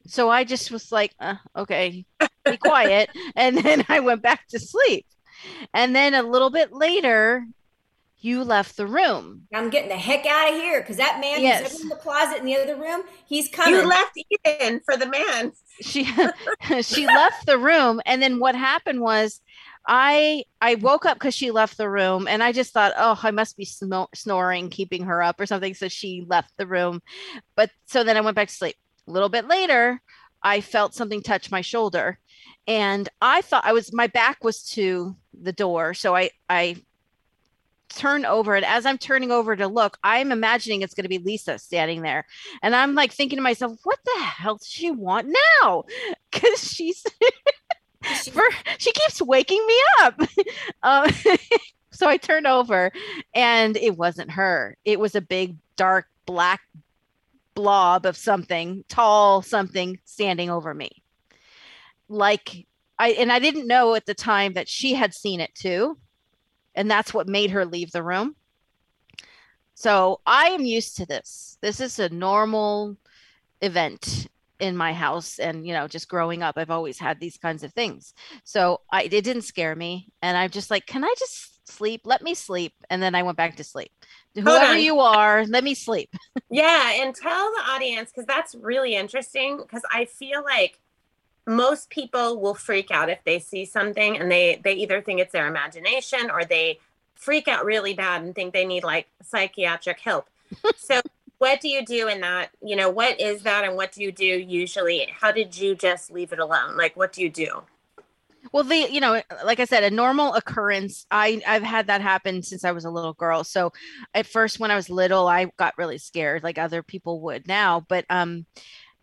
So 0.07 0.29
I 0.29 0.43
just 0.43 0.71
was 0.71 0.91
like, 0.91 1.13
uh, 1.19 1.35
okay, 1.55 2.05
be 2.45 2.57
quiet. 2.57 3.09
and 3.35 3.57
then 3.57 3.85
I 3.87 3.99
went 3.99 4.21
back 4.21 4.47
to 4.49 4.59
sleep. 4.59 5.05
And 5.73 5.95
then 5.95 6.13
a 6.13 6.23
little 6.23 6.49
bit 6.49 6.73
later, 6.73 7.45
you 8.21 8.43
left 8.43 8.77
the 8.77 8.85
room. 8.85 9.47
I'm 9.53 9.69
getting 9.69 9.89
the 9.89 9.97
heck 9.97 10.25
out 10.27 10.49
of 10.49 10.55
here 10.55 10.79
because 10.81 10.97
that 10.97 11.19
man 11.19 11.41
yes. 11.41 11.71
who's 11.71 11.81
in 11.81 11.89
the 11.89 11.95
closet 11.95 12.37
in 12.37 12.45
the 12.45 12.55
other 12.55 12.75
room, 12.75 13.01
he's 13.25 13.49
coming. 13.49 13.73
You 13.73 13.87
left 13.87 14.11
Eden 14.45 14.81
for 14.85 14.95
the 14.95 15.07
man. 15.07 15.51
She 15.81 16.03
she 16.81 17.07
left 17.07 17.47
the 17.47 17.57
room, 17.57 17.99
and 18.05 18.21
then 18.21 18.39
what 18.39 18.55
happened 18.55 19.01
was 19.01 19.41
I 19.87 20.43
I 20.61 20.75
woke 20.75 21.05
up 21.05 21.17
because 21.17 21.33
she 21.35 21.51
left 21.51 21.77
the 21.77 21.89
room, 21.89 22.27
and 22.27 22.43
I 22.43 22.51
just 22.51 22.73
thought, 22.73 22.93
oh, 22.97 23.19
I 23.23 23.31
must 23.31 23.57
be 23.57 23.65
snoring, 23.65 24.69
keeping 24.69 25.03
her 25.05 25.23
up 25.23 25.39
or 25.39 25.45
something. 25.45 25.73
So 25.73 25.87
she 25.87 26.25
left 26.27 26.51
the 26.57 26.67
room, 26.67 27.01
but 27.55 27.71
so 27.85 28.03
then 28.03 28.17
I 28.17 28.21
went 28.21 28.35
back 28.35 28.49
to 28.49 28.53
sleep. 28.53 28.75
A 29.07 29.11
little 29.11 29.29
bit 29.29 29.47
later, 29.47 30.01
I 30.43 30.61
felt 30.61 30.93
something 30.93 31.21
touch 31.21 31.51
my 31.51 31.61
shoulder, 31.61 32.19
and 32.67 33.09
I 33.21 33.41
thought 33.41 33.65
I 33.65 33.73
was 33.73 33.93
my 33.93 34.07
back 34.07 34.43
was 34.43 34.63
to 34.71 35.15
the 35.39 35.53
door, 35.53 35.93
so 35.93 36.15
I 36.15 36.31
I 36.49 36.77
turn 37.93 38.25
over 38.25 38.55
and 38.55 38.65
as 38.65 38.85
i'm 38.85 38.97
turning 38.97 39.31
over 39.31 39.55
to 39.55 39.67
look 39.67 39.97
i'm 40.03 40.31
imagining 40.31 40.81
it's 40.81 40.93
going 40.93 41.03
to 41.03 41.09
be 41.09 41.17
lisa 41.17 41.59
standing 41.59 42.01
there 42.01 42.25
and 42.63 42.75
i'm 42.75 42.95
like 42.95 43.11
thinking 43.11 43.37
to 43.37 43.43
myself 43.43 43.77
what 43.83 43.99
the 44.05 44.21
hell 44.21 44.55
does 44.55 44.67
she 44.67 44.89
want 44.89 45.27
now 45.61 45.83
because 46.31 46.63
she's 46.71 47.03
For, 48.15 48.43
she 48.77 48.91
keeps 48.91 49.21
waking 49.21 49.65
me 49.65 49.75
up. 50.01 50.21
um, 50.83 51.11
so 51.91 52.07
I 52.07 52.17
turned 52.17 52.47
over 52.47 52.91
and 53.33 53.77
it 53.77 53.97
wasn't 53.97 54.31
her. 54.31 54.77
It 54.85 54.99
was 54.99 55.15
a 55.15 55.21
big, 55.21 55.55
dark, 55.75 56.07
black 56.25 56.61
blob 57.53 58.05
of 58.05 58.17
something, 58.17 58.83
tall 58.87 59.41
something 59.41 59.99
standing 60.05 60.49
over 60.49 60.73
me. 60.73 60.89
Like 62.09 62.65
I, 62.97 63.09
and 63.11 63.31
I 63.31 63.39
didn't 63.39 63.67
know 63.67 63.95
at 63.95 64.05
the 64.05 64.13
time 64.13 64.53
that 64.53 64.69
she 64.69 64.93
had 64.93 65.13
seen 65.13 65.39
it 65.39 65.53
too. 65.55 65.97
And 66.75 66.89
that's 66.89 67.13
what 67.13 67.27
made 67.27 67.51
her 67.51 67.65
leave 67.65 67.91
the 67.91 68.03
room. 68.03 68.35
So 69.73 70.21
I 70.25 70.47
am 70.47 70.63
used 70.63 70.97
to 70.97 71.05
this. 71.05 71.57
This 71.61 71.79
is 71.79 71.99
a 71.99 72.09
normal 72.09 72.97
event 73.61 74.27
in 74.61 74.77
my 74.77 74.93
house 74.93 75.39
and 75.39 75.65
you 75.65 75.73
know 75.73 75.87
just 75.87 76.07
growing 76.07 76.43
up 76.43 76.57
i've 76.57 76.69
always 76.69 76.99
had 76.99 77.19
these 77.19 77.37
kinds 77.37 77.63
of 77.63 77.73
things. 77.73 78.13
So 78.43 78.81
i 78.91 79.03
it 79.03 79.23
didn't 79.23 79.41
scare 79.41 79.75
me 79.75 80.09
and 80.21 80.37
i'm 80.37 80.49
just 80.49 80.71
like 80.71 80.85
can 80.85 81.03
i 81.03 81.13
just 81.17 81.67
sleep? 81.67 82.01
Let 82.05 82.21
me 82.21 82.33
sleep 82.33 82.73
and 82.89 83.01
then 83.01 83.15
i 83.15 83.23
went 83.23 83.37
back 83.37 83.55
to 83.57 83.63
sleep. 83.63 83.91
Whoever 84.35 84.77
you 84.77 84.99
are 84.99 85.45
let 85.45 85.63
me 85.63 85.73
sleep. 85.73 86.13
Yeah 86.49 86.91
and 87.01 87.15
tell 87.15 87.51
the 87.51 87.71
audience 87.71 88.11
because 88.11 88.27
that's 88.27 88.55
really 88.55 88.95
interesting 88.95 89.57
because 89.57 89.83
i 89.91 90.05
feel 90.05 90.43
like 90.43 90.79
most 91.47 91.89
people 91.89 92.39
will 92.39 92.53
freak 92.53 92.91
out 92.91 93.09
if 93.09 93.23
they 93.23 93.39
see 93.39 93.65
something 93.65 94.17
and 94.17 94.31
they 94.31 94.61
they 94.63 94.73
either 94.73 95.01
think 95.01 95.19
it's 95.19 95.33
their 95.33 95.47
imagination 95.47 96.29
or 96.29 96.45
they 96.45 96.79
freak 97.15 97.47
out 97.47 97.65
really 97.65 97.93
bad 97.93 98.23
and 98.23 98.35
think 98.35 98.53
they 98.53 98.65
need 98.65 98.83
like 98.83 99.07
psychiatric 99.23 99.99
help. 99.99 100.27
so 100.77 101.01
what 101.41 101.59
do 101.59 101.69
you 101.69 101.83
do 101.83 102.07
in 102.07 102.21
that? 102.21 102.51
You 102.61 102.75
know, 102.75 102.91
what 102.91 103.19
is 103.19 103.41
that 103.41 103.63
and 103.63 103.75
what 103.75 103.91
do 103.93 104.03
you 104.03 104.11
do 104.11 104.23
usually? 104.23 105.07
How 105.11 105.31
did 105.31 105.57
you 105.57 105.73
just 105.73 106.11
leave 106.11 106.31
it 106.31 106.37
alone? 106.37 106.77
Like 106.77 106.95
what 106.95 107.13
do 107.13 107.23
you 107.23 107.31
do? 107.31 107.63
Well, 108.51 108.63
the 108.63 108.87
you 108.91 108.99
know, 108.99 109.19
like 109.43 109.59
I 109.59 109.65
said, 109.65 109.83
a 109.83 109.89
normal 109.89 110.35
occurrence. 110.35 111.07
I 111.09 111.41
I've 111.47 111.63
had 111.63 111.87
that 111.87 112.01
happen 112.01 112.43
since 112.43 112.63
I 112.63 112.71
was 112.71 112.85
a 112.85 112.91
little 112.91 113.13
girl. 113.13 113.43
So, 113.43 113.73
at 114.13 114.27
first, 114.27 114.59
when 114.59 114.69
I 114.69 114.75
was 114.75 114.87
little, 114.87 115.27
I 115.27 115.47
got 115.57 115.73
really 115.79 115.97
scared, 115.97 116.43
like 116.43 116.59
other 116.59 116.83
people 116.83 117.21
would 117.21 117.47
now. 117.47 117.85
But 117.89 118.05
um, 118.11 118.45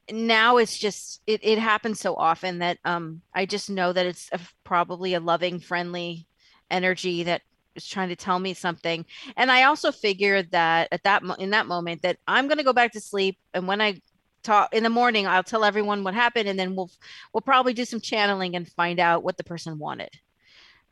now 0.09 0.59
it's 0.59 0.79
just 0.79 1.21
it, 1.27 1.41
it 1.43 1.59
happens 1.59 1.99
so 1.99 2.15
often 2.15 2.61
that 2.61 2.79
um 2.87 3.21
i 3.35 3.45
just 3.45 3.69
know 3.69 3.93
that 3.93 4.07
it's 4.07 4.31
a, 4.33 4.41
probably 4.65 5.13
a 5.13 5.21
loving 5.21 5.61
friendly 5.61 6.27
energy 6.71 7.25
that 7.25 7.43
is 7.79 7.89
trying 7.89 8.09
to 8.09 8.17
tell 8.17 8.39
me 8.39 8.53
something 8.53 9.05
and 9.37 9.51
i 9.51 9.65
also 9.65 9.91
figured 9.91 10.51
that 10.51 10.89
at 10.93 11.03
that 11.05 11.23
in 11.39 11.51
that 11.51 11.67
moment 11.67 12.03
that 12.03 12.19
i'm 12.27 12.47
going 12.47 12.59
to 12.59 12.65
go 12.65 12.73
back 12.73 12.93
to 12.93 13.01
sleep 13.01 13.39
and 13.55 13.67
when 13.67 13.81
i 13.81 14.01
talk 14.43 14.73
in 14.73 14.83
the 14.83 14.91
morning 14.91 15.27
i'll 15.27 15.43
tell 15.43 15.65
everyone 15.65 16.05
what 16.05 16.15
happened 16.15 16.49
and 16.49 16.59
then 16.59 16.75
we'll 16.75 16.91
we'll 17.33 17.41
probably 17.41 17.73
do 17.73 17.85
some 17.85 18.01
channeling 18.01 18.57
and 18.57 18.71
find 18.73 19.01
out 19.01 19.23
what 19.23 19.37
the 19.37 19.45
person 19.45 19.79
wanted. 19.79 20.11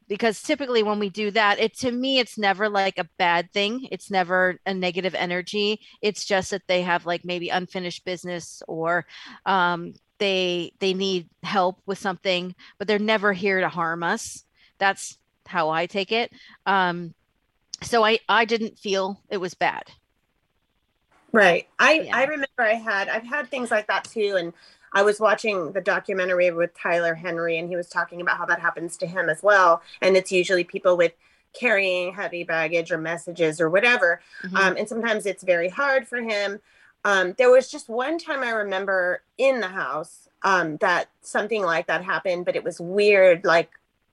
Because 0.09 0.41
typically 0.41 0.85
when 0.85 1.01
we 1.01 1.11
do 1.11 1.33
that 1.33 1.59
it 1.59 1.77
to 1.79 1.91
me 1.91 2.19
it's 2.19 2.39
never 2.39 2.69
like 2.69 2.99
a 2.99 3.09
bad 3.19 3.53
thing. 3.53 3.89
It's 3.91 4.11
never 4.11 4.61
a 4.65 4.73
negative 4.73 5.15
energy. 5.15 5.81
It's 6.01 6.25
just 6.25 6.51
that 6.51 6.67
they 6.69 6.83
have 6.83 7.07
like 7.07 7.25
maybe 7.25 7.49
unfinished 7.49 8.05
business 8.05 8.63
or 8.69 9.07
um, 9.47 9.95
they 10.19 10.73
they 10.79 10.95
need 10.95 11.29
help 11.43 11.81
with 11.87 11.99
something 11.99 12.55
but 12.79 12.87
they're 12.87 12.99
never 12.99 13.33
here 13.33 13.61
to 13.61 13.69
harm 13.69 14.03
us. 14.03 14.45
That's 14.79 15.19
how 15.47 15.69
i 15.69 15.87
take 15.87 16.13
it 16.13 16.33
um, 16.67 17.15
so 17.83 18.05
i 18.05 18.19
i 18.29 18.45
didn't 18.45 18.79
feel 18.79 19.21
it 19.29 19.39
was 19.39 19.55
bad 19.55 19.85
right 21.33 21.69
i 21.79 22.01
yeah. 22.01 22.17
i 22.17 22.25
remember 22.25 22.61
i 22.61 22.75
had 22.75 23.09
i've 23.09 23.27
had 23.27 23.49
things 23.49 23.71
like 23.71 23.87
that 23.87 24.05
too 24.05 24.37
and 24.39 24.53
I 24.93 25.03
was 25.03 25.21
watching 25.21 25.73
the 25.73 25.83
documentary 25.83 26.51
with 26.51 26.73
Tyler 26.75 27.15
Henry, 27.15 27.59
and 27.59 27.69
he 27.69 27.77
was 27.77 27.89
talking 27.89 28.23
about 28.23 28.39
how 28.39 28.47
that 28.47 28.61
happens 28.61 28.97
to 28.97 29.07
him 29.07 29.29
as 29.29 29.43
well. 29.43 29.83
And 30.01 30.17
it's 30.17 30.33
usually 30.33 30.65
people 30.65 30.97
with 30.97 31.13
carrying 31.53 32.15
heavy 32.15 32.45
baggage 32.45 32.91
or 32.93 32.99
messages 32.99 33.61
or 33.61 33.69
whatever. 33.69 34.21
Mm-hmm. 34.43 34.57
Um, 34.57 34.77
and 34.77 34.89
sometimes 34.89 35.27
it's 35.27 35.43
very 35.43 35.69
hard 35.69 36.07
for 36.07 36.23
him. 36.23 36.61
Um, 37.05 37.35
there 37.39 37.51
was 37.51 37.71
just 37.71 37.89
one 37.89 38.19
time 38.19 38.43
I 38.43 38.51
remember 38.51 39.23
in 39.39 39.61
the 39.61 39.69
house 39.69 40.29
um, 40.43 40.77
that 40.79 41.09
something 41.23 41.63
like 41.63 41.87
that 41.87 42.05
happened, 42.05 42.45
but 42.45 42.57
it 42.57 42.65
was 42.65 42.81
weird, 42.81 43.45
like 43.45 43.71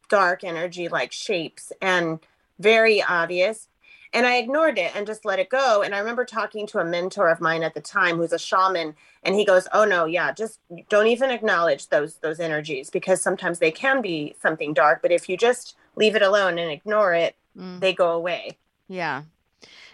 dark 0.10 0.44
energy, 0.44 0.90
like 0.90 1.12
shapes, 1.12 1.72
and 1.82 2.20
very 2.60 3.02
obvious 3.02 3.68
and 4.14 4.28
I 4.28 4.38
ignored 4.38 4.78
it 4.78 4.96
and 4.96 5.08
just 5.08 5.26
let 5.26 5.40
it 5.40 5.50
go. 5.50 5.82
And 5.82 5.96
I 5.96 6.00
remember 6.00 6.24
talking 6.24 6.68
to 6.68 6.80
a 6.80 6.86
mentor 6.86 7.30
of 7.30 7.42
mine 7.42 7.64
at 7.64 7.74
the 7.74 7.82
time 7.82 8.18
who's 8.18 8.32
a 8.32 8.40
shaman, 8.40 8.96
and 9.24 9.36
he 9.36 9.44
goes, 9.44 9.68
"Oh 9.74 9.86
no, 9.86 10.06
yeah, 10.06 10.32
just 10.32 10.60
don't 10.90 11.08
even 11.08 11.32
acknowledge 11.32 11.90
those 11.90 12.16
those 12.16 12.40
energies 12.40 12.90
because 12.90 13.22
sometimes 13.22 13.60
they 13.60 13.72
can 13.72 14.02
be 14.02 14.36
something 14.40 14.74
dark, 14.74 15.02
but 15.02 15.12
if 15.12 15.28
you 15.28 15.36
just 15.36 15.76
leave 15.96 16.16
it 16.16 16.22
alone 16.22 16.60
and 16.60 16.72
ignore 16.72 17.14
it, 17.14 17.36
mm. 17.58 17.80
they 17.80 17.94
go 17.94 18.12
away." 18.12 18.58
Yeah. 18.88 19.24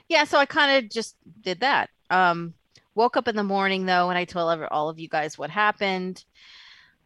Yeah, 0.10 0.24
so 0.26 0.38
I 0.38 0.46
kind 0.46 0.84
of 0.84 0.92
just 0.92 1.16
did 1.42 1.62
that. 1.62 1.90
Um 2.10 2.54
woke 2.96 3.16
up 3.16 3.30
in 3.30 3.36
the 3.36 3.44
morning 3.44 3.86
though 3.86 4.10
and 4.10 4.18
I 4.18 4.26
told 4.26 4.62
all 4.72 4.90
of 4.90 5.00
you 5.00 5.08
guys 5.08 5.38
what 5.38 5.50
happened. 5.50 6.26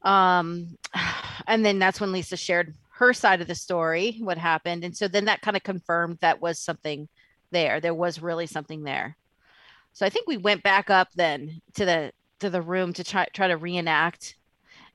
Um 0.01 0.77
and 1.47 1.63
then 1.63 1.77
that's 1.77 2.01
when 2.01 2.11
Lisa 2.11 2.37
shared 2.37 2.73
her 2.93 3.11
side 3.11 3.41
of 3.41 3.47
the 3.47 3.55
story, 3.55 4.17
what 4.19 4.37
happened. 4.37 4.83
And 4.83 4.95
so 4.95 5.07
then 5.07 5.25
that 5.25 5.41
kind 5.41 5.57
of 5.57 5.63
confirmed 5.63 6.19
that 6.21 6.41
was 6.41 6.59
something 6.59 7.07
there. 7.51 7.79
There 7.79 7.93
was 7.93 8.21
really 8.21 8.45
something 8.45 8.83
there. 8.83 9.17
So 9.93 10.05
I 10.05 10.09
think 10.09 10.27
we 10.27 10.37
went 10.37 10.63
back 10.63 10.89
up 10.89 11.09
then 11.15 11.61
to 11.75 11.85
the 11.85 12.11
to 12.39 12.49
the 12.49 12.61
room 12.61 12.93
to 12.93 13.03
try 13.03 13.25
try 13.33 13.47
to 13.47 13.57
reenact 13.57 14.35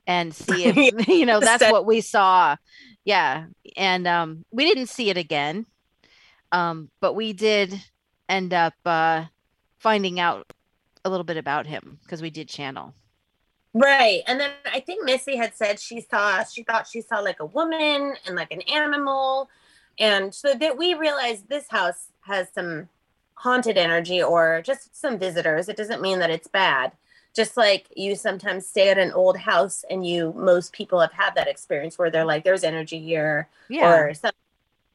and 0.07 0.35
see 0.35 0.65
if 0.67 1.09
you 1.09 1.27
know 1.27 1.41
that's 1.41 1.71
what 1.71 1.87
we 1.87 2.01
saw. 2.01 2.57
Yeah. 3.05 3.47
And 3.77 4.07
um 4.07 4.45
we 4.53 4.65
didn't 4.65 4.89
see 4.89 5.11
it 5.11 5.17
again. 5.17 5.67
Um, 6.53 6.91
but 7.01 7.15
we 7.15 7.33
did 7.33 7.83
end 8.29 8.55
up 8.55 8.75
uh 8.85 9.25
finding 9.79 10.21
out 10.21 10.53
a 11.05 11.11
little 11.11 11.25
bit 11.25 11.37
about 11.37 11.67
him 11.67 11.99
because 12.05 12.23
we 12.23 12.31
did 12.31 12.49
channel. 12.49 12.95
Right. 13.79 14.23
And 14.27 14.41
then 14.41 14.51
I 14.73 14.81
think 14.81 15.05
Missy 15.05 15.37
had 15.37 15.55
said 15.55 15.79
she 15.79 16.01
saw, 16.01 16.43
she 16.45 16.63
thought 16.63 16.87
she 16.87 17.01
saw 17.01 17.21
like 17.21 17.41
a 17.41 17.47
woman 17.47 18.15
and 18.27 18.35
like 18.35 18.51
an 18.51 18.63
animal. 18.63 19.49
And 19.99 20.35
so 20.35 20.55
that 20.55 20.77
we 20.77 20.95
realized 20.95 21.49
this 21.49 21.69
house 21.69 22.09
has 22.23 22.49
some 22.53 22.89
haunted 23.35 23.79
energy 23.79 24.23
or 24.23 24.63
just 24.65 24.97
some 25.01 25.19
visitors. 25.19 25.69
It 25.69 25.77
doesn't 25.77 26.03
mean 26.03 26.19
that 26.19 26.31
it's 26.31 26.49
bad. 26.49 26.93
Just 27.37 27.57
like 27.57 27.87
you 27.95 28.17
sometimes 28.17 28.67
stay 28.67 28.89
at 28.89 28.99
an 28.99 29.13
old 29.13 29.37
house 29.37 29.85
and 29.89 30.05
you, 30.05 30.33
most 30.37 30.73
people 30.73 30.99
have 30.99 31.13
had 31.13 31.35
that 31.37 31.47
experience 31.47 31.99
where 31.99 32.11
they're 32.11 32.25
like, 32.25 32.43
there's 32.43 32.65
energy 32.65 32.99
here 33.01 33.49
yeah. 33.69 33.93
or 33.93 34.15
some, 34.15 34.33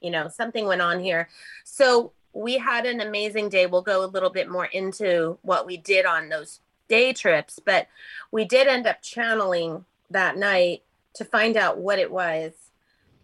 you 0.01 0.11
know, 0.11 0.27
something 0.27 0.65
went 0.65 0.81
on 0.81 0.99
here. 0.99 1.29
So 1.63 2.11
we 2.33 2.57
had 2.57 2.85
an 2.85 2.99
amazing 2.99 3.47
day. 3.47 3.65
We'll 3.65 3.81
go 3.81 4.03
a 4.03 4.07
little 4.07 4.31
bit 4.31 4.49
more 4.49 4.65
into 4.65 5.37
what 5.43 5.65
we 5.65 5.77
did 5.77 6.05
on 6.05 6.27
those 6.27 6.59
day 6.93 7.11
trips, 7.11 7.57
but 7.57 7.87
we 8.31 8.45
did 8.45 8.67
end 8.67 8.85
up 8.85 9.01
channeling 9.01 9.83
that 10.11 10.37
night 10.37 10.83
to 11.15 11.25
find 11.25 11.57
out 11.57 11.79
what 11.79 11.97
it 11.97 12.11
was. 12.11 12.51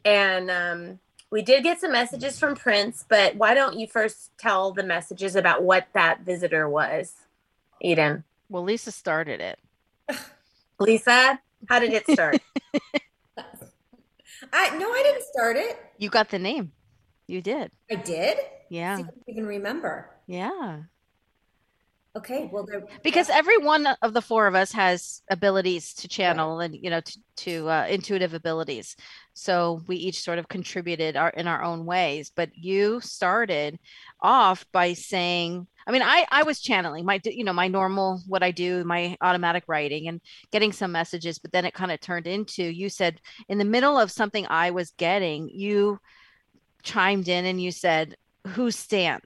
And 0.04 0.50
um, 0.50 1.00
we 1.30 1.44
did 1.44 1.62
get 1.62 1.80
some 1.80 1.92
messages 1.92 2.40
from 2.40 2.56
Prince, 2.56 3.06
but 3.08 3.36
why 3.36 3.54
don't 3.54 3.78
you 3.78 3.86
first 3.86 4.32
tell 4.40 4.72
the 4.72 4.82
messages 4.82 5.36
about 5.36 5.62
what 5.62 5.88
that 5.94 6.22
visitor 6.22 6.68
was, 6.68 7.14
Eden? 7.80 8.24
Well, 8.50 8.64
Lisa 8.64 8.92
started 8.92 9.40
it. 9.40 9.60
Lisa, 10.80 11.40
how 11.68 11.78
did 11.78 11.94
it 11.94 12.10
start? 12.10 12.42
I 14.52 14.76
no, 14.80 14.92
I 14.92 15.04
didn't 15.04 15.26
start 15.26 15.58
it. 15.58 15.78
You 16.00 16.10
got 16.10 16.30
the 16.30 16.40
name. 16.40 16.72
You 17.28 17.40
did. 17.42 17.70
I 17.92 17.96
did. 17.96 18.40
Yeah. 18.70 18.98
I 18.98 19.04
even 19.28 19.46
remember. 19.46 20.10
Yeah. 20.26 20.80
Okay, 22.16 22.50
well, 22.52 22.66
because 23.04 23.30
every 23.30 23.60
one 23.60 23.86
of 24.02 24.14
the 24.14 24.22
four 24.22 24.48
of 24.48 24.56
us 24.56 24.72
has 24.72 25.22
abilities 25.30 25.94
to 25.94 26.08
channel 26.08 26.58
right. 26.58 26.66
and 26.66 26.76
you 26.76 26.90
know 26.90 27.02
to, 27.02 27.20
to 27.36 27.70
uh, 27.70 27.86
intuitive 27.88 28.34
abilities. 28.34 28.96
So 29.34 29.84
we 29.86 29.96
each 29.98 30.22
sort 30.22 30.40
of 30.40 30.48
contributed 30.48 31.16
our 31.16 31.30
in 31.30 31.48
our 31.48 31.62
own 31.64 31.86
ways. 31.86 32.32
But 32.36 32.50
you 32.56 33.00
started 33.00 33.78
off 34.22 34.66
by 34.72 34.94
saying, 34.94 35.68
I 35.86 35.92
mean, 35.92 36.02
I 36.02 36.26
I 36.32 36.42
was 36.42 36.60
channeling 36.60 37.06
my 37.06 37.22
you 37.24 37.44
know 37.44 37.54
my 37.54 37.68
normal 37.68 38.22
what 38.28 38.42
I 38.42 38.50
do, 38.50 38.84
my 38.84 39.16
automatic 39.22 39.66
writing 39.68 40.08
and 40.08 40.20
getting 40.52 40.72
some 40.72 40.92
messages. 40.92 41.38
But 41.38 41.52
then 41.52 41.64
it 41.64 41.76
kind 41.76 41.92
of 41.92 42.02
turned 42.02 42.26
into 42.26 42.64
you 42.64 42.90
said 42.90 43.22
in 43.50 43.60
the 43.60 43.66
middle 43.66 44.00
of 44.00 44.12
something 44.12 44.48
I 44.50 44.72
was 44.72 44.90
getting, 44.98 45.48
you 45.48 46.00
chimed 46.82 47.28
in 47.28 47.46
and 47.46 47.62
you 47.62 47.72
said, 47.72 48.18
"Who's 48.48 48.76
Stan?" 48.76 49.22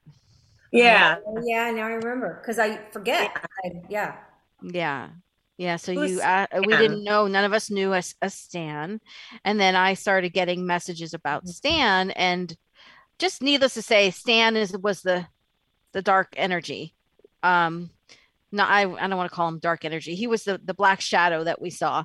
Yeah. 0.73 1.17
yeah, 1.43 1.71
now 1.71 1.85
I 1.85 1.91
remember 1.91 2.39
because 2.41 2.59
I 2.59 2.77
forget. 2.91 3.31
Yeah. 3.33 3.41
I, 3.63 3.81
yeah. 3.89 4.15
Yeah. 4.61 5.09
Yeah, 5.57 5.75
so 5.75 5.93
Who's 5.93 6.11
you 6.11 6.21
uh, 6.21 6.47
we 6.65 6.75
didn't 6.75 7.03
know 7.03 7.27
none 7.27 7.45
of 7.45 7.53
us 7.53 7.69
knew 7.69 7.93
a, 7.93 8.01
a 8.23 8.29
Stan, 8.29 8.99
and 9.45 9.59
then 9.59 9.75
I 9.75 9.93
started 9.93 10.33
getting 10.33 10.65
messages 10.65 11.13
about 11.13 11.43
mm-hmm. 11.43 11.51
Stan, 11.51 12.11
and 12.11 12.55
just 13.19 13.43
needless 13.43 13.75
to 13.75 13.83
say, 13.83 14.09
Stan 14.09 14.57
is 14.57 14.75
was 14.75 15.03
the 15.03 15.27
the 15.91 16.01
dark 16.01 16.33
energy. 16.37 16.95
Um, 17.43 17.91
no, 18.51 18.63
I 18.63 18.81
I 18.81 19.07
don't 19.07 19.15
want 19.15 19.29
to 19.29 19.35
call 19.35 19.47
him 19.47 19.59
dark 19.59 19.85
energy. 19.85 20.15
He 20.15 20.25
was 20.25 20.43
the 20.43 20.59
the 20.63 20.73
black 20.73 21.01
shadow 21.01 21.43
that 21.43 21.61
we 21.61 21.69
saw. 21.69 22.03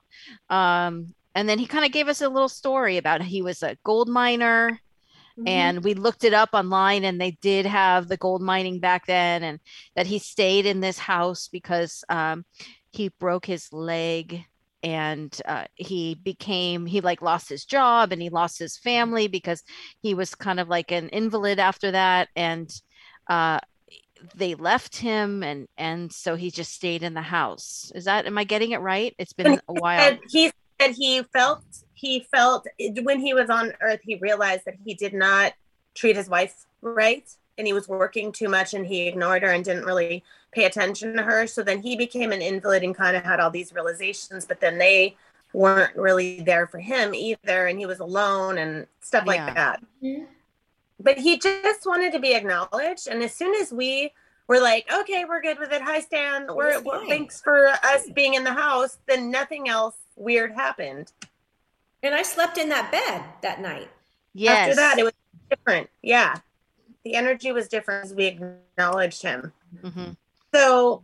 Um, 0.50 1.14
and 1.34 1.48
then 1.48 1.58
he 1.58 1.66
kind 1.66 1.86
of 1.86 1.92
gave 1.92 2.08
us 2.08 2.20
a 2.20 2.28
little 2.28 2.48
story 2.48 2.98
about 2.98 3.22
he 3.22 3.42
was 3.42 3.62
a 3.62 3.76
gold 3.82 4.08
miner 4.08 4.78
Mm-hmm. 5.38 5.48
And 5.48 5.84
we 5.84 5.94
looked 5.94 6.24
it 6.24 6.34
up 6.34 6.50
online 6.52 7.04
and 7.04 7.20
they 7.20 7.32
did 7.40 7.64
have 7.64 8.08
the 8.08 8.16
gold 8.16 8.42
mining 8.42 8.80
back 8.80 9.06
then 9.06 9.44
and 9.44 9.60
that 9.94 10.06
he 10.06 10.18
stayed 10.18 10.66
in 10.66 10.80
this 10.80 10.98
house 10.98 11.48
because 11.48 12.04
um, 12.08 12.44
he 12.90 13.10
broke 13.20 13.46
his 13.46 13.72
leg 13.72 14.44
and 14.82 15.40
uh, 15.44 15.64
he 15.74 16.14
became 16.14 16.86
he 16.86 17.00
like 17.00 17.22
lost 17.22 17.48
his 17.48 17.64
job 17.64 18.12
and 18.12 18.22
he 18.22 18.30
lost 18.30 18.58
his 18.58 18.76
family 18.76 19.28
because 19.28 19.62
he 20.00 20.14
was 20.14 20.34
kind 20.34 20.60
of 20.60 20.68
like 20.68 20.90
an 20.90 21.08
invalid 21.08 21.58
after 21.58 21.90
that 21.90 22.28
and 22.36 22.70
uh, 23.28 23.58
they 24.34 24.54
left 24.54 24.96
him 24.96 25.42
and 25.42 25.68
and 25.76 26.12
so 26.12 26.34
he 26.34 26.50
just 26.50 26.72
stayed 26.72 27.02
in 27.02 27.14
the 27.14 27.22
house. 27.22 27.92
Is 27.94 28.04
that 28.04 28.26
am 28.26 28.38
i 28.38 28.44
getting 28.44 28.72
it 28.72 28.80
right? 28.80 29.14
It's 29.18 29.32
been 29.32 29.60
a 29.68 29.72
while. 29.72 30.18
he 30.30 30.50
said 30.80 30.94
he 30.96 31.22
felt 31.32 31.64
he 31.98 32.20
felt 32.20 32.66
when 33.02 33.18
he 33.18 33.34
was 33.34 33.50
on 33.50 33.72
earth 33.80 34.00
he 34.02 34.14
realized 34.16 34.64
that 34.64 34.76
he 34.84 34.94
did 34.94 35.12
not 35.12 35.52
treat 35.94 36.16
his 36.16 36.28
wife 36.28 36.66
right 36.80 37.28
and 37.58 37.66
he 37.66 37.72
was 37.72 37.88
working 37.88 38.30
too 38.30 38.48
much 38.48 38.72
and 38.72 38.86
he 38.86 39.08
ignored 39.08 39.42
her 39.42 39.50
and 39.50 39.64
didn't 39.64 39.84
really 39.84 40.22
pay 40.52 40.64
attention 40.64 41.16
to 41.16 41.22
her. 41.22 41.46
So 41.46 41.62
then 41.62 41.82
he 41.82 41.96
became 41.96 42.30
an 42.30 42.40
invalid 42.40 42.84
and 42.84 42.94
kind 42.94 43.16
of 43.16 43.24
had 43.24 43.40
all 43.40 43.50
these 43.50 43.72
realizations 43.72 44.46
but 44.46 44.60
then 44.60 44.78
they 44.78 45.16
weren't 45.52 45.96
really 45.96 46.40
there 46.42 46.66
for 46.66 46.78
him 46.78 47.14
either 47.14 47.66
and 47.66 47.78
he 47.78 47.86
was 47.86 48.00
alone 48.00 48.58
and 48.58 48.86
stuff 49.00 49.26
like 49.26 49.38
yeah. 49.38 49.54
that. 49.54 49.82
Mm-hmm. 50.02 50.24
but 51.00 51.18
he 51.18 51.38
just 51.38 51.86
wanted 51.86 52.12
to 52.12 52.18
be 52.18 52.34
acknowledged 52.34 53.08
and 53.08 53.22
as 53.22 53.34
soon 53.34 53.54
as 53.54 53.72
we 53.72 54.12
were 54.46 54.60
like 54.60 54.86
okay 54.92 55.24
we're 55.24 55.40
good 55.40 55.58
with 55.58 55.72
it 55.72 55.80
hi 55.80 56.00
stan. 56.00 56.54
We're, 56.54 56.82
we're 56.82 57.06
thanks 57.06 57.40
for 57.40 57.68
us 57.68 58.10
being 58.14 58.34
in 58.34 58.44
the 58.44 58.52
house 58.52 58.98
then 59.08 59.30
nothing 59.30 59.70
else 59.70 59.96
weird 60.16 60.52
happened 60.52 61.12
and 62.02 62.14
i 62.14 62.22
slept 62.22 62.58
in 62.58 62.68
that 62.68 62.90
bed 62.90 63.22
that 63.42 63.60
night 63.60 63.88
yes 64.34 64.68
after 64.70 64.76
that 64.76 64.98
it 64.98 65.04
was 65.04 65.12
different 65.50 65.88
yeah 66.02 66.36
the 67.04 67.14
energy 67.14 67.52
was 67.52 67.68
different 67.68 68.04
as 68.04 68.14
we 68.14 68.26
acknowledged 68.26 69.22
him 69.22 69.52
mm-hmm. 69.82 70.10
so 70.52 71.02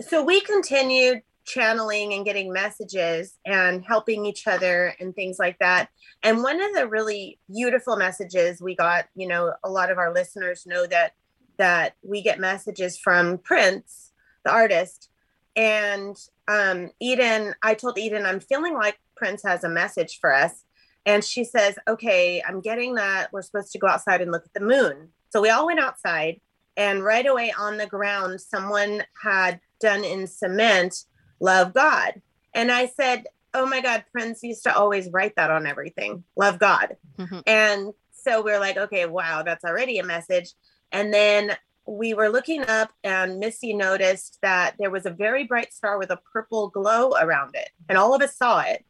so 0.00 0.24
we 0.24 0.40
continued 0.40 1.22
channeling 1.50 2.12
and 2.12 2.24
getting 2.24 2.52
messages 2.52 3.36
and 3.44 3.84
helping 3.84 4.24
each 4.24 4.46
other 4.46 4.94
and 5.00 5.14
things 5.14 5.38
like 5.38 5.58
that. 5.58 5.88
And 6.22 6.42
one 6.42 6.60
of 6.60 6.74
the 6.74 6.86
really 6.86 7.38
beautiful 7.50 7.96
messages 7.96 8.60
we 8.60 8.76
got, 8.76 9.06
you 9.16 9.26
know, 9.26 9.54
a 9.64 9.70
lot 9.70 9.90
of 9.90 9.98
our 9.98 10.12
listeners 10.12 10.66
know 10.66 10.86
that 10.86 11.14
that 11.56 11.94
we 12.02 12.22
get 12.22 12.38
messages 12.38 12.98
from 12.98 13.36
Prince, 13.38 14.12
the 14.44 14.50
artist. 14.50 15.10
And 15.56 16.16
um, 16.48 16.90
Eden, 17.00 17.54
I 17.62 17.74
told 17.74 17.98
Eden, 17.98 18.24
I'm 18.24 18.40
feeling 18.40 18.74
like 18.74 18.98
Prince 19.20 19.42
has 19.44 19.62
a 19.62 19.68
message 19.68 20.18
for 20.18 20.34
us. 20.34 20.64
And 21.06 21.22
she 21.22 21.44
says, 21.44 21.78
Okay, 21.86 22.42
I'm 22.42 22.60
getting 22.60 22.94
that. 22.94 23.32
We're 23.32 23.42
supposed 23.42 23.70
to 23.72 23.78
go 23.78 23.86
outside 23.86 24.22
and 24.22 24.32
look 24.32 24.44
at 24.44 24.54
the 24.54 24.66
moon. 24.66 25.10
So 25.28 25.40
we 25.40 25.50
all 25.50 25.66
went 25.66 25.78
outside, 25.78 26.40
and 26.76 27.04
right 27.04 27.26
away 27.26 27.52
on 27.56 27.76
the 27.76 27.86
ground, 27.86 28.40
someone 28.40 29.04
had 29.22 29.60
done 29.80 30.02
in 30.02 30.26
cement 30.26 31.04
love 31.38 31.72
God. 31.72 32.20
And 32.54 32.72
I 32.72 32.86
said, 32.86 33.26
Oh 33.52 33.66
my 33.66 33.80
God, 33.80 34.04
Prince 34.10 34.42
used 34.42 34.64
to 34.64 34.74
always 34.74 35.10
write 35.10 35.36
that 35.36 35.50
on 35.50 35.66
everything 35.66 36.24
love 36.36 36.58
God. 36.58 36.96
Mm-hmm. 37.18 37.40
And 37.46 37.92
so 38.12 38.42
we 38.42 38.52
are 38.52 38.60
like, 38.60 38.76
okay, 38.76 39.06
wow, 39.06 39.42
that's 39.42 39.64
already 39.64 39.98
a 39.98 40.04
message. 40.04 40.52
And 40.92 41.12
then 41.12 41.56
we 41.86 42.14
were 42.14 42.28
looking 42.28 42.62
up, 42.68 42.92
and 43.02 43.38
Missy 43.38 43.72
noticed 43.72 44.38
that 44.42 44.76
there 44.78 44.90
was 44.90 45.06
a 45.06 45.10
very 45.10 45.44
bright 45.44 45.72
star 45.72 45.98
with 45.98 46.10
a 46.10 46.20
purple 46.32 46.68
glow 46.68 47.12
around 47.20 47.54
it. 47.54 47.70
And 47.88 47.98
all 47.98 48.14
of 48.14 48.22
us 48.22 48.36
saw 48.36 48.60
it. 48.60 48.84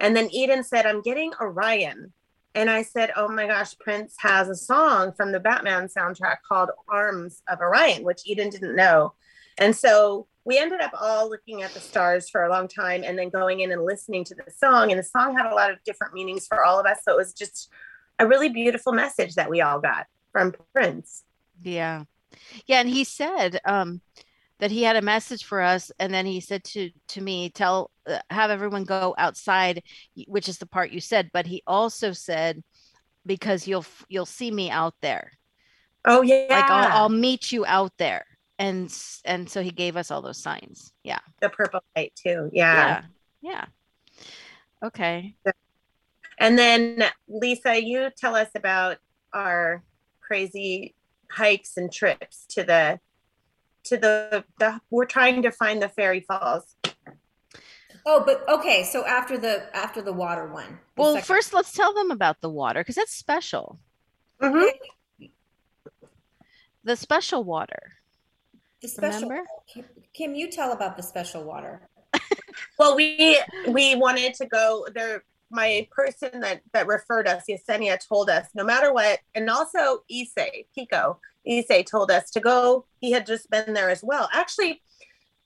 And 0.00 0.16
then 0.16 0.28
Eden 0.32 0.64
said, 0.64 0.86
I'm 0.86 1.02
getting 1.02 1.32
Orion. 1.40 2.12
And 2.54 2.70
I 2.70 2.82
said, 2.82 3.10
Oh 3.16 3.28
my 3.28 3.46
gosh, 3.46 3.76
Prince 3.78 4.14
has 4.18 4.48
a 4.48 4.54
song 4.54 5.12
from 5.12 5.32
the 5.32 5.40
Batman 5.40 5.88
soundtrack 5.88 6.38
called 6.48 6.70
Arms 6.88 7.42
of 7.48 7.60
Orion, 7.60 8.04
which 8.04 8.22
Eden 8.24 8.50
didn't 8.50 8.76
know. 8.76 9.14
And 9.58 9.74
so 9.74 10.26
we 10.44 10.58
ended 10.58 10.80
up 10.80 10.92
all 11.00 11.28
looking 11.28 11.62
at 11.62 11.72
the 11.72 11.80
stars 11.80 12.28
for 12.28 12.44
a 12.44 12.50
long 12.50 12.68
time 12.68 13.02
and 13.04 13.18
then 13.18 13.30
going 13.30 13.60
in 13.60 13.72
and 13.72 13.84
listening 13.84 14.24
to 14.24 14.34
the 14.34 14.44
song. 14.54 14.90
And 14.90 14.98
the 14.98 15.04
song 15.04 15.36
had 15.36 15.50
a 15.50 15.54
lot 15.54 15.70
of 15.70 15.82
different 15.84 16.12
meanings 16.12 16.46
for 16.46 16.64
all 16.64 16.78
of 16.78 16.86
us. 16.86 16.98
So 17.04 17.12
it 17.12 17.16
was 17.16 17.32
just 17.32 17.70
a 18.18 18.26
really 18.26 18.48
beautiful 18.48 18.92
message 18.92 19.34
that 19.34 19.50
we 19.50 19.60
all 19.60 19.80
got 19.80 20.06
from 20.32 20.54
Prince. 20.72 21.24
Yeah. 21.62 22.04
Yeah. 22.66 22.80
And 22.80 22.88
he 22.88 23.04
said 23.04 23.60
um, 23.64 24.00
that 24.64 24.70
he 24.70 24.82
had 24.82 24.96
a 24.96 25.02
message 25.02 25.44
for 25.44 25.60
us. 25.60 25.92
And 25.98 26.12
then 26.12 26.24
he 26.24 26.40
said 26.40 26.64
to, 26.64 26.90
to 27.08 27.20
me, 27.20 27.50
tell, 27.50 27.90
uh, 28.06 28.20
have 28.30 28.50
everyone 28.50 28.84
go 28.84 29.14
outside, 29.18 29.82
which 30.26 30.48
is 30.48 30.56
the 30.56 30.64
part 30.64 30.90
you 30.90 31.00
said. 31.00 31.28
But 31.34 31.44
he 31.44 31.62
also 31.66 32.12
said, 32.12 32.64
because 33.26 33.68
you'll, 33.68 33.84
you'll 34.08 34.24
see 34.24 34.50
me 34.50 34.70
out 34.70 34.94
there. 35.02 35.32
Oh, 36.06 36.22
yeah. 36.22 36.46
Like 36.48 36.70
I'll, 36.70 36.92
I'll 37.02 37.08
meet 37.10 37.52
you 37.52 37.66
out 37.66 37.92
there 37.98 38.24
and 38.58 38.96
and 39.24 39.50
so 39.50 39.62
he 39.62 39.70
gave 39.70 39.96
us 39.96 40.12
all 40.12 40.22
those 40.22 40.40
signs 40.40 40.92
yeah 41.02 41.18
the 41.40 41.48
purple 41.48 41.80
light 41.96 42.12
too 42.14 42.48
yeah 42.52 43.02
yeah, 43.42 43.66
yeah. 44.22 44.86
okay 44.86 45.34
and 46.38 46.56
then 46.56 47.02
lisa 47.26 47.82
you 47.84 48.08
tell 48.16 48.36
us 48.36 48.50
about 48.54 48.98
our 49.32 49.82
crazy 50.20 50.94
hikes 51.28 51.76
and 51.76 51.92
trips 51.92 52.46
to 52.48 52.62
the 52.62 53.00
to 53.84 53.96
the, 53.96 54.44
the 54.58 54.80
we're 54.90 55.04
trying 55.04 55.42
to 55.42 55.50
find 55.50 55.82
the 55.82 55.88
fairy 55.88 56.20
falls 56.20 56.76
oh 58.06 58.22
but 58.24 58.46
okay 58.48 58.82
so 58.82 59.04
after 59.06 59.38
the 59.38 59.64
after 59.76 60.02
the 60.02 60.12
water 60.12 60.46
one 60.46 60.78
well 60.96 61.14
second. 61.14 61.26
first 61.26 61.52
let's 61.52 61.72
tell 61.72 61.94
them 61.94 62.10
about 62.10 62.40
the 62.40 62.50
water 62.50 62.80
because 62.80 62.94
that's 62.94 63.14
special 63.14 63.78
mm-hmm. 64.40 65.26
the 66.84 66.96
special 66.96 67.44
water 67.44 67.94
the 68.84 68.88
special 68.88 69.30
Remember? 69.30 69.48
Kim, 69.66 69.84
Kim, 70.12 70.34
you 70.34 70.50
tell 70.50 70.72
about 70.72 70.94
the 70.98 71.02
special 71.02 71.42
water. 71.42 71.88
well, 72.78 72.94
we 72.94 73.40
we 73.68 73.94
wanted 73.94 74.34
to 74.34 74.46
go 74.46 74.86
there. 74.94 75.24
My 75.50 75.88
person 75.90 76.40
that 76.40 76.60
that 76.72 76.86
referred 76.86 77.26
us, 77.26 77.44
Yesenia, 77.48 77.98
told 78.06 78.28
us 78.28 78.46
no 78.54 78.62
matter 78.62 78.92
what, 78.92 79.20
and 79.34 79.48
also 79.48 80.04
Issei 80.12 80.66
Kiko 80.76 81.16
Issei 81.48 81.84
told 81.84 82.10
us 82.10 82.30
to 82.30 82.40
go. 82.40 82.86
He 83.00 83.12
had 83.12 83.26
just 83.26 83.50
been 83.50 83.74
there 83.74 83.90
as 83.90 84.02
well. 84.02 84.28
Actually, 84.32 84.82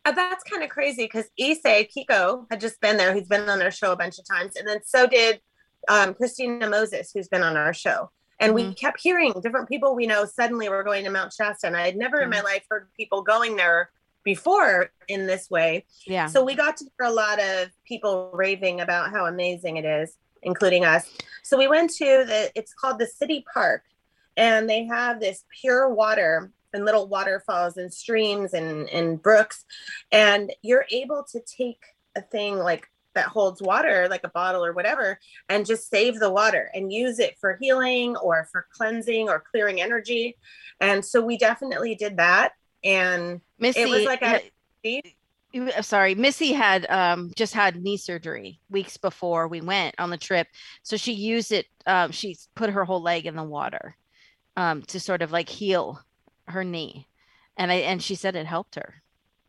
uh, 0.04 0.12
that's 0.12 0.44
kind 0.44 0.62
of 0.62 0.70
crazy 0.70 1.04
because 1.04 1.26
Issei 1.38 1.88
Kiko 1.90 2.46
had 2.50 2.61
just 2.61 2.80
been 2.80 2.96
there. 2.96 3.14
He's 3.14 3.28
been 3.28 3.48
on 3.48 3.61
our 3.61 3.70
show 3.70 3.92
a 3.92 3.96
bunch 3.96 4.18
of 4.18 4.26
times, 4.26 4.56
and 4.56 4.66
then 4.66 4.80
so 4.84 5.06
did 5.06 5.40
um, 5.88 6.14
Christina 6.14 6.68
Moses, 6.68 7.11
who's 7.12 7.28
been 7.28 7.42
on 7.42 7.56
our 7.56 7.72
show. 7.72 8.11
And 8.40 8.54
mm-hmm. 8.54 8.68
we 8.68 8.74
kept 8.74 9.00
hearing 9.00 9.32
different 9.42 9.68
people 9.68 9.94
we 9.94 10.06
know 10.06 10.24
suddenly 10.24 10.68
were 10.68 10.84
going 10.84 11.04
to 11.04 11.11
Mount 11.11 11.32
Shasta. 11.32 11.66
And 11.66 11.76
I 11.76 11.87
had 11.87 11.96
never 11.96 12.18
mm-hmm. 12.18 12.24
in 12.24 12.30
my 12.30 12.37
mm-hmm. 12.37 12.46
life 12.46 12.64
heard 12.70 12.88
people 12.96 13.22
going 13.22 13.56
there 13.56 13.90
before 14.24 14.90
in 15.08 15.26
this 15.26 15.50
way. 15.50 15.84
Yeah. 16.06 16.26
So 16.26 16.44
we 16.44 16.54
got 16.54 16.76
to 16.78 16.84
hear 16.84 17.08
a 17.08 17.12
lot 17.12 17.40
of 17.40 17.68
people 17.87 18.30
raving 18.32 18.80
about 18.80 19.11
how 19.11 19.26
amazing 19.26 19.76
it 19.76 19.84
is, 19.84 20.16
including 20.42 20.84
us. 20.84 21.11
So 21.42 21.56
we 21.56 21.66
went 21.66 21.90
to 21.94 22.24
the, 22.26 22.52
it's 22.54 22.74
called 22.74 22.98
the 22.98 23.06
City 23.06 23.44
Park, 23.52 23.84
and 24.38 24.70
they 24.70 24.85
have 24.85 25.20
this 25.20 25.44
pure 25.61 25.92
water 25.92 26.53
and 26.72 26.85
little 26.85 27.09
waterfalls 27.09 27.77
and 27.77 27.92
streams 27.92 28.55
and, 28.55 28.88
and 28.88 29.20
brooks. 29.20 29.64
And 30.12 30.53
you're 30.62 30.87
able 30.90 31.24
to 31.33 31.40
take 31.40 31.83
a 32.16 32.22
thing 32.22 32.57
like 32.57 32.88
that 33.14 33.27
holds 33.27 33.61
water, 33.61 34.07
like 34.09 34.22
a 34.22 34.29
bottle 34.29 34.64
or 34.64 34.72
whatever, 34.72 35.18
and 35.48 35.66
just 35.66 35.90
save 35.90 36.20
the 36.20 36.31
water 36.31 36.70
and 36.72 36.92
use 36.92 37.18
it 37.18 37.37
for 37.40 37.59
healing 37.61 38.16
or 38.16 38.48
for 38.53 38.66
cleansing 38.72 39.29
or 39.29 39.42
clearing 39.51 39.81
energy. 39.81 40.37
And 40.81 41.05
so 41.05 41.20
we 41.20 41.37
definitely 41.37 41.96
did 41.96 42.18
that. 42.18 42.53
And 42.85 43.40
Missy, 43.59 43.81
it 43.81 43.88
was 43.88 44.05
like 44.05 44.22
a 44.22 45.83
sorry 45.83 46.14
missy 46.14 46.53
had 46.53 46.88
um, 46.90 47.33
just 47.35 47.55
had 47.55 47.83
knee 47.83 47.96
surgery 47.96 48.61
weeks 48.70 48.98
before 48.98 49.48
we 49.48 49.62
went 49.62 49.94
on 49.98 50.11
the 50.11 50.16
trip 50.16 50.46
so 50.83 50.96
she 50.96 51.12
used 51.12 51.53
it 51.53 51.66
um, 51.87 52.12
she 52.12 52.37
put 52.55 52.68
her 52.68 52.85
whole 52.85 53.01
leg 53.01 53.24
in 53.24 53.35
the 53.35 53.42
water 53.42 53.96
um, 54.59 54.83
to 54.83 54.99
sort 54.99 55.23
of 55.23 55.33
like 55.33 55.49
heal 55.49 56.01
her 56.49 56.64
knee 56.64 57.07
and 57.57 57.71
i 57.71 57.77
and 57.77 58.03
she 58.03 58.14
said 58.14 58.37
it 58.37 58.47
helped 58.47 58.75
her 58.75 59.03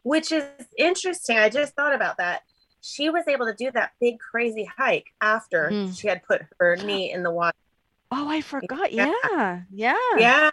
which 0.04 0.32
is 0.32 0.44
interesting 0.78 1.38
i 1.38 1.50
just 1.50 1.76
thought 1.76 1.96
about 1.96 2.18
that 2.18 2.42
she 2.82 3.10
was 3.10 3.28
able 3.28 3.46
to 3.46 3.54
do 3.54 3.72
that 3.72 3.92
big 4.00 4.20
crazy 4.20 4.70
hike 4.78 5.08
after 5.22 5.70
mm. 5.72 5.98
she 5.98 6.08
had 6.08 6.24
put 6.24 6.42
her 6.60 6.76
knee 6.84 7.12
in 7.12 7.24
the 7.24 7.32
water. 7.32 7.58
Oh, 8.12 8.28
I 8.28 8.42
forgot. 8.42 8.92
Yeah. 8.92 9.12
Yeah. 9.32 9.62
Yeah. 9.72 9.96
yeah. 10.18 10.50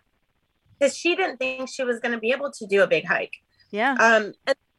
Because 0.78 0.96
she 0.96 1.16
didn't 1.16 1.38
think 1.38 1.70
she 1.70 1.84
was 1.84 2.00
going 2.00 2.12
to 2.12 2.18
be 2.18 2.32
able 2.32 2.50
to 2.52 2.66
do 2.66 2.82
a 2.82 2.86
big 2.86 3.06
hike. 3.06 3.34
Yeah. 3.70 3.96
Um, 3.98 4.34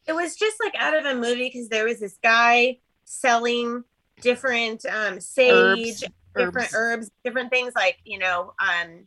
it 0.06 0.14
was 0.14 0.36
just 0.36 0.58
like 0.64 0.76
out 0.78 0.96
of 0.96 1.06
a 1.06 1.16
movie 1.16 1.50
because 1.52 1.70
there 1.70 1.86
was 1.86 2.00
this 2.00 2.18
guy 2.22 2.78
selling 3.04 3.84
different 4.22 4.86
um, 4.86 5.20
sage, 5.20 5.52
herbs. 5.52 6.04
different 6.36 6.68
herbs. 6.68 6.74
herbs, 6.76 7.12
different 7.24 7.50
things 7.50 7.74
like, 7.76 7.98
you 8.06 8.20
know, 8.20 8.54
um, 8.60 9.06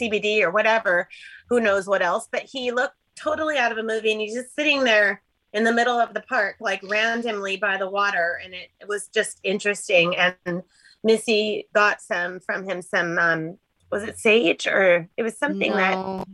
CBD 0.00 0.42
or 0.42 0.50
whatever, 0.50 1.08
who 1.48 1.60
knows 1.60 1.86
what 1.86 2.02
else. 2.02 2.28
But 2.30 2.42
he 2.42 2.70
looked 2.70 2.96
totally 3.16 3.58
out 3.58 3.72
of 3.72 3.78
a 3.78 3.82
movie 3.82 4.12
and 4.12 4.20
he's 4.20 4.34
just 4.34 4.54
sitting 4.54 4.84
there 4.84 5.22
in 5.52 5.64
the 5.64 5.72
middle 5.72 5.98
of 5.98 6.14
the 6.14 6.20
park, 6.20 6.56
like 6.60 6.80
randomly 6.88 7.56
by 7.56 7.76
the 7.76 7.88
water. 7.88 8.40
And 8.42 8.54
it, 8.54 8.68
it 8.80 8.88
was 8.88 9.08
just 9.08 9.40
interesting. 9.42 10.14
And 10.16 10.62
Missy 11.02 11.68
got 11.74 12.00
some 12.00 12.40
from 12.40 12.64
him, 12.64 12.82
some, 12.82 13.18
um, 13.18 13.58
was 13.90 14.02
it 14.02 14.18
sage 14.18 14.66
or 14.66 15.08
it 15.16 15.22
was 15.22 15.38
something 15.38 15.70
no. 15.70 15.76
that 16.16 16.26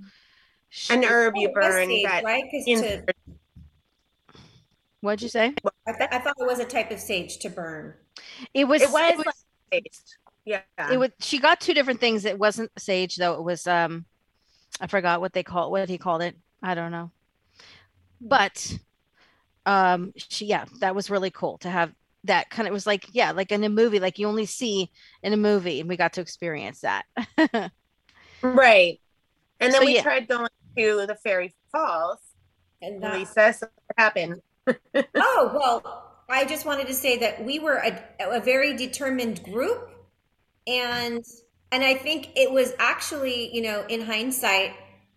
an 0.90 1.04
herb 1.04 1.34
you 1.36 1.50
burn 1.52 1.88
sage, 1.88 2.04
that 2.04 2.24
right? 2.24 2.44
To... 2.50 3.04
What'd 5.00 5.22
you 5.22 5.28
say? 5.28 5.54
I, 5.86 5.92
th- 5.92 6.08
I, 6.10 6.18
thought 6.18 6.34
it 6.38 6.46
was 6.46 6.58
a 6.58 6.64
type 6.64 6.90
of 6.90 6.98
sage 6.98 7.38
to 7.38 7.50
burn. 7.50 7.94
It 8.52 8.66
was. 8.66 8.82
It 8.82 8.90
was, 8.90 9.12
it 9.12 9.18
was 9.18 9.44
like 9.72 9.86
Yeah. 10.44 10.60
It 10.90 10.98
was. 10.98 11.10
She 11.20 11.38
got 11.38 11.60
two 11.60 11.74
different 11.74 12.00
things. 12.00 12.24
It 12.24 12.38
wasn't 12.38 12.70
sage 12.78 13.16
though. 13.16 13.34
It 13.34 13.42
was. 13.42 13.66
Um, 13.66 14.04
I 14.80 14.86
forgot 14.86 15.20
what 15.20 15.32
they 15.32 15.42
call 15.42 15.70
what 15.70 15.88
he 15.88 15.98
called 15.98 16.22
it. 16.22 16.36
I 16.62 16.74
don't 16.74 16.92
know. 16.92 17.10
But 18.20 18.78
um 19.66 20.12
she 20.16 20.46
yeah 20.46 20.66
that 20.80 20.94
was 20.94 21.10
really 21.10 21.30
cool 21.30 21.56
to 21.58 21.70
have 21.70 21.90
that 22.24 22.50
kind 22.50 22.68
of 22.68 22.72
was 22.72 22.86
like 22.86 23.06
yeah 23.12 23.32
like 23.32 23.50
in 23.50 23.64
a 23.64 23.68
movie 23.68 23.98
like 23.98 24.18
you 24.18 24.26
only 24.26 24.46
see 24.46 24.90
in 25.22 25.32
a 25.32 25.36
movie 25.36 25.80
and 25.80 25.88
we 25.88 25.96
got 25.96 26.12
to 26.12 26.20
experience 26.20 26.82
that 26.82 27.04
right 28.42 29.00
and 29.60 29.72
then 29.72 29.80
so, 29.80 29.84
we 29.84 29.94
yeah. 29.94 30.02
tried 30.02 30.28
going 30.28 30.48
to 30.76 31.06
the 31.06 31.16
fairy 31.16 31.54
falls 31.72 32.18
and 32.82 33.02
uh, 33.02 33.14
lisa 33.14 33.54
so 33.54 33.66
what 33.86 33.98
happened 33.98 34.40
oh 35.14 35.50
well 35.54 36.04
I 36.28 36.46
just 36.46 36.64
wanted 36.64 36.86
to 36.86 36.94
say 36.94 37.18
that 37.18 37.44
we 37.44 37.58
were 37.58 37.82
a, 37.84 38.02
a 38.20 38.40
very 38.40 38.74
determined 38.74 39.42
group, 39.44 39.90
and 40.66 41.24
and 41.72 41.82
I 41.82 41.94
think 41.94 42.30
it 42.36 42.52
was 42.52 42.72
actually, 42.78 43.54
you 43.54 43.62
know, 43.62 43.84
in 43.88 44.00
hindsight, 44.00 44.74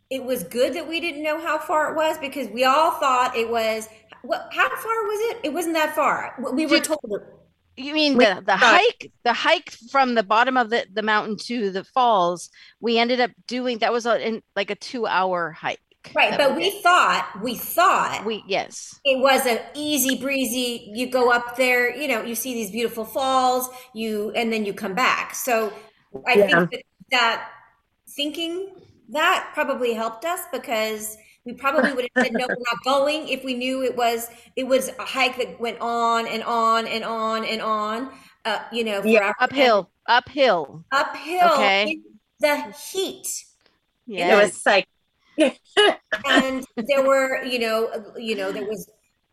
it 0.10 0.24
was 0.24 0.44
good 0.44 0.74
that 0.74 0.88
we 0.88 1.00
didn't 1.00 1.22
know 1.22 1.40
how 1.40 1.60
far 1.60 1.92
it 1.92 1.96
was 1.96 2.18
because 2.18 2.48
we 2.48 2.64
all 2.64 2.92
thought 2.92 3.36
it 3.36 3.50
was. 3.50 3.88
What? 4.24 4.50
How 4.52 4.68
far 4.68 5.04
was 5.04 5.20
it? 5.32 5.42
It 5.44 5.54
wasn't 5.54 5.76
that 5.76 5.96
far. 5.96 6.36
We 6.54 6.66
were 6.66 6.80
told. 6.80 7.00
You 7.80 7.94
mean 7.94 8.18
the, 8.18 8.42
the 8.44 8.58
hike, 8.58 9.12
the 9.24 9.34
hike 9.34 9.70
from 9.92 10.16
the 10.16 10.24
bottom 10.24 10.58
of 10.58 10.72
the, 10.72 10.88
the 10.92 11.04
mountain 11.04 11.38
to 11.44 11.70
the 11.70 11.84
falls? 11.84 12.50
We 12.80 12.98
ended 12.98 13.20
up 13.20 13.30
doing 13.46 13.78
that 13.80 13.94
was 13.94 14.08
a, 14.08 14.28
in 14.28 14.42
like 14.56 14.72
a 14.72 14.76
two 14.76 15.06
hour 15.06 15.52
hike. 15.52 15.80
Right, 16.16 16.38
but 16.38 16.56
we, 16.56 16.64
we 16.64 16.82
thought 16.82 17.30
we 17.42 17.56
thought 17.56 18.24
we 18.26 18.44
yes 18.48 19.00
it 19.04 19.20
was 19.20 19.46
an 19.46 19.60
easy 19.74 20.20
breezy. 20.20 20.92
You 20.94 21.10
go 21.10 21.32
up 21.32 21.56
there, 21.56 21.96
you 21.96 22.08
know, 22.08 22.24
you 22.24 22.36
see 22.36 22.54
these 22.54 22.72
beautiful 22.72 23.06
falls, 23.06 23.70
you 23.94 24.32
and 24.36 24.52
then 24.52 24.66
you 24.66 24.74
come 24.74 24.94
back. 24.94 25.36
So 25.36 25.74
I 26.28 26.34
yeah. 26.34 26.48
think 26.48 26.72
that, 26.72 26.84
that 27.12 27.50
thinking 28.10 28.76
that 29.10 29.52
probably 29.54 29.94
helped 29.94 30.26
us 30.26 30.42
because 30.52 31.18
we 31.46 31.54
probably 31.54 31.94
would 31.94 32.10
have 32.14 32.26
said 32.26 32.34
no, 32.34 32.46
we're 32.48 32.56
not 32.56 32.84
going 32.84 33.30
if 33.30 33.44
we 33.44 33.54
knew 33.54 33.82
it 33.82 33.96
was 33.96 34.28
it 34.56 34.68
was 34.68 34.90
a 34.90 35.04
hike 35.04 35.38
that 35.38 35.60
went 35.60 35.80
on 35.80 36.28
and 36.28 36.44
on 36.44 36.86
and 36.88 37.04
on 37.04 37.46
and 37.46 37.62
on. 37.62 38.12
Uh, 38.44 38.60
you 38.72 38.84
know, 38.84 39.02
yeah, 39.04 39.34
uphill, 39.40 39.90
uphill, 40.08 40.84
uphill. 40.92 41.54
Okay, 41.54 42.00
the 42.40 42.74
heat. 42.92 43.46
Yeah, 44.06 44.40
it 44.40 44.44
was 44.44 44.66
like 44.66 44.88
and 45.38 46.66
there 46.76 47.04
were, 47.06 47.44
you 47.44 47.60
know, 47.60 48.14
you 48.18 48.36
know, 48.36 48.52
there 48.52 48.66
was, 48.66 48.90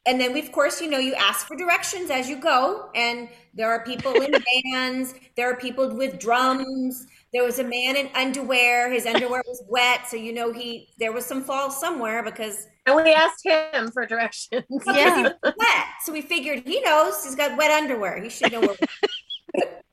and 0.07 0.21
then 0.21 0.33
we, 0.35 0.41
of 0.41 0.53
course, 0.53 0.81
you 0.81 0.91
know, 0.91 0.99
you 0.99 1.15
ask 1.15 1.47
for 1.47 1.57
directions 1.57 2.11
as 2.11 2.29
you 2.29 2.37
go, 2.37 2.91
and 2.95 3.29
there 3.55 3.71
are 3.71 3.85
people 3.85 4.13
in 4.13 4.33
bands, 4.73 5.15
there 5.37 5.51
are 5.51 5.57
people 5.57 5.95
with 5.97 6.19
drums. 6.19 7.07
There 7.33 7.43
was 7.43 7.59
a 7.59 7.65
man 7.65 7.97
in 7.97 8.09
underwear. 8.15 8.93
His 8.93 9.07
underwear 9.07 9.43
was 9.47 9.63
wet, 9.69 10.07
so 10.09 10.17
you 10.17 10.33
know 10.33 10.53
he 10.53 10.91
there 10.99 11.13
was 11.13 11.27
some 11.27 11.43
fall 11.43 11.71
somewhere 11.71 12.23
because. 12.23 12.69
And 12.87 12.95
we 12.97 13.13
asked 13.13 13.45
him 13.45 13.91
for 13.91 14.07
directions. 14.07 14.65
Yeah, 14.87 15.33
wet. 15.43 15.87
So 16.05 16.13
we 16.13 16.21
figured 16.21 16.63
he 16.67 16.81
knows 16.83 17.25
he's 17.25 17.35
got 17.35 17.57
wet 17.57 17.71
underwear. 17.71 18.23
He 18.23 18.29
should 18.29 18.53
know 18.53 18.61
where. 18.61 18.77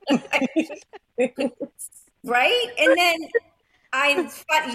right, 2.23 2.67
and 2.77 2.97
then 2.97 3.15
I 3.93 4.29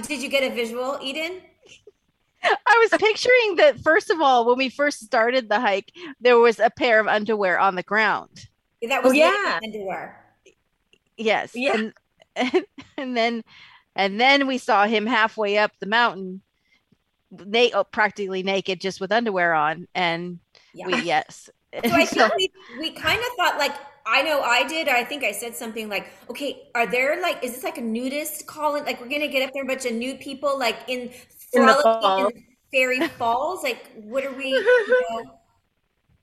did 0.07 0.23
you 0.23 0.29
get 0.29 0.51
a 0.51 0.55
visual, 0.55 0.99
Eden? 1.03 1.41
I 2.43 2.89
was 2.91 3.01
picturing 3.01 3.57
that 3.57 3.81
first 3.81 4.11
of 4.11 4.21
all, 4.21 4.47
when 4.47 4.59
we 4.59 4.69
first 4.69 5.01
started 5.01 5.49
the 5.49 5.61
hike, 5.61 5.93
there 6.21 6.39
was 6.39 6.59
a 6.61 6.71
pair 6.71 7.01
of 7.01 7.07
underwear 7.07 7.59
on 7.59 7.75
the 7.75 7.83
ground. 7.83 8.47
That 8.87 9.03
was 9.03 9.13
oh, 9.13 9.15
yeah 9.15 9.61
underwear. 9.65 10.25
Yes. 11.17 11.53
Yeah. 11.55 11.75
And, 11.75 11.93
and, 12.37 12.65
and, 12.97 13.17
then 13.17 13.45
and 13.95 14.21
then 14.21 14.47
we 14.47 14.59
saw 14.59 14.87
him 14.87 15.07
halfway 15.07 15.59
up 15.59 15.73
the 15.81 15.87
mountain, 15.87 16.43
na- 17.31 17.71
oh, 17.75 17.85
practically 17.85 18.43
naked, 18.43 18.81
just 18.81 19.01
with 19.01 19.13
underwear 19.13 19.55
on, 19.55 19.89
and 19.95 20.39
yeah. 20.75 20.87
we 20.87 21.03
yes. 21.03 21.49
So 21.73 21.81
I 21.93 22.05
think 22.05 22.33
we, 22.37 22.51
we 22.79 22.91
kind 22.91 23.19
of 23.19 23.27
thought 23.37 23.59
like 23.59 23.75
I 24.07 24.23
know 24.23 24.41
I 24.41 24.63
did. 24.67 24.89
I 24.89 25.03
think 25.03 25.25
I 25.25 25.33
said 25.33 25.57
something 25.57 25.89
like, 25.89 26.07
"Okay, 26.31 26.71
are 26.77 26.87
there 26.87 27.21
like 27.21 27.43
is 27.43 27.55
this 27.55 27.65
like 27.65 27.79
a 27.79 27.83
nudist 27.83 28.47
calling? 28.47 28.85
Like 28.85 29.01
we're 29.01 29.09
gonna 29.09 29.27
get 29.27 29.47
up 29.47 29.53
there 29.53 29.65
a 29.65 29.67
bunch 29.67 29.85
of 29.85 29.93
nude 29.93 30.21
people 30.21 30.57
like 30.59 30.79
in, 30.87 31.11
in 31.53 31.67
the 31.67 32.31
in 32.33 32.45
fairy 32.73 33.09
falls? 33.19 33.65
Like 33.65 33.91
what 33.97 34.25
are 34.25 34.33
we? 34.33 34.51
You 34.51 35.05
know, 35.11 35.41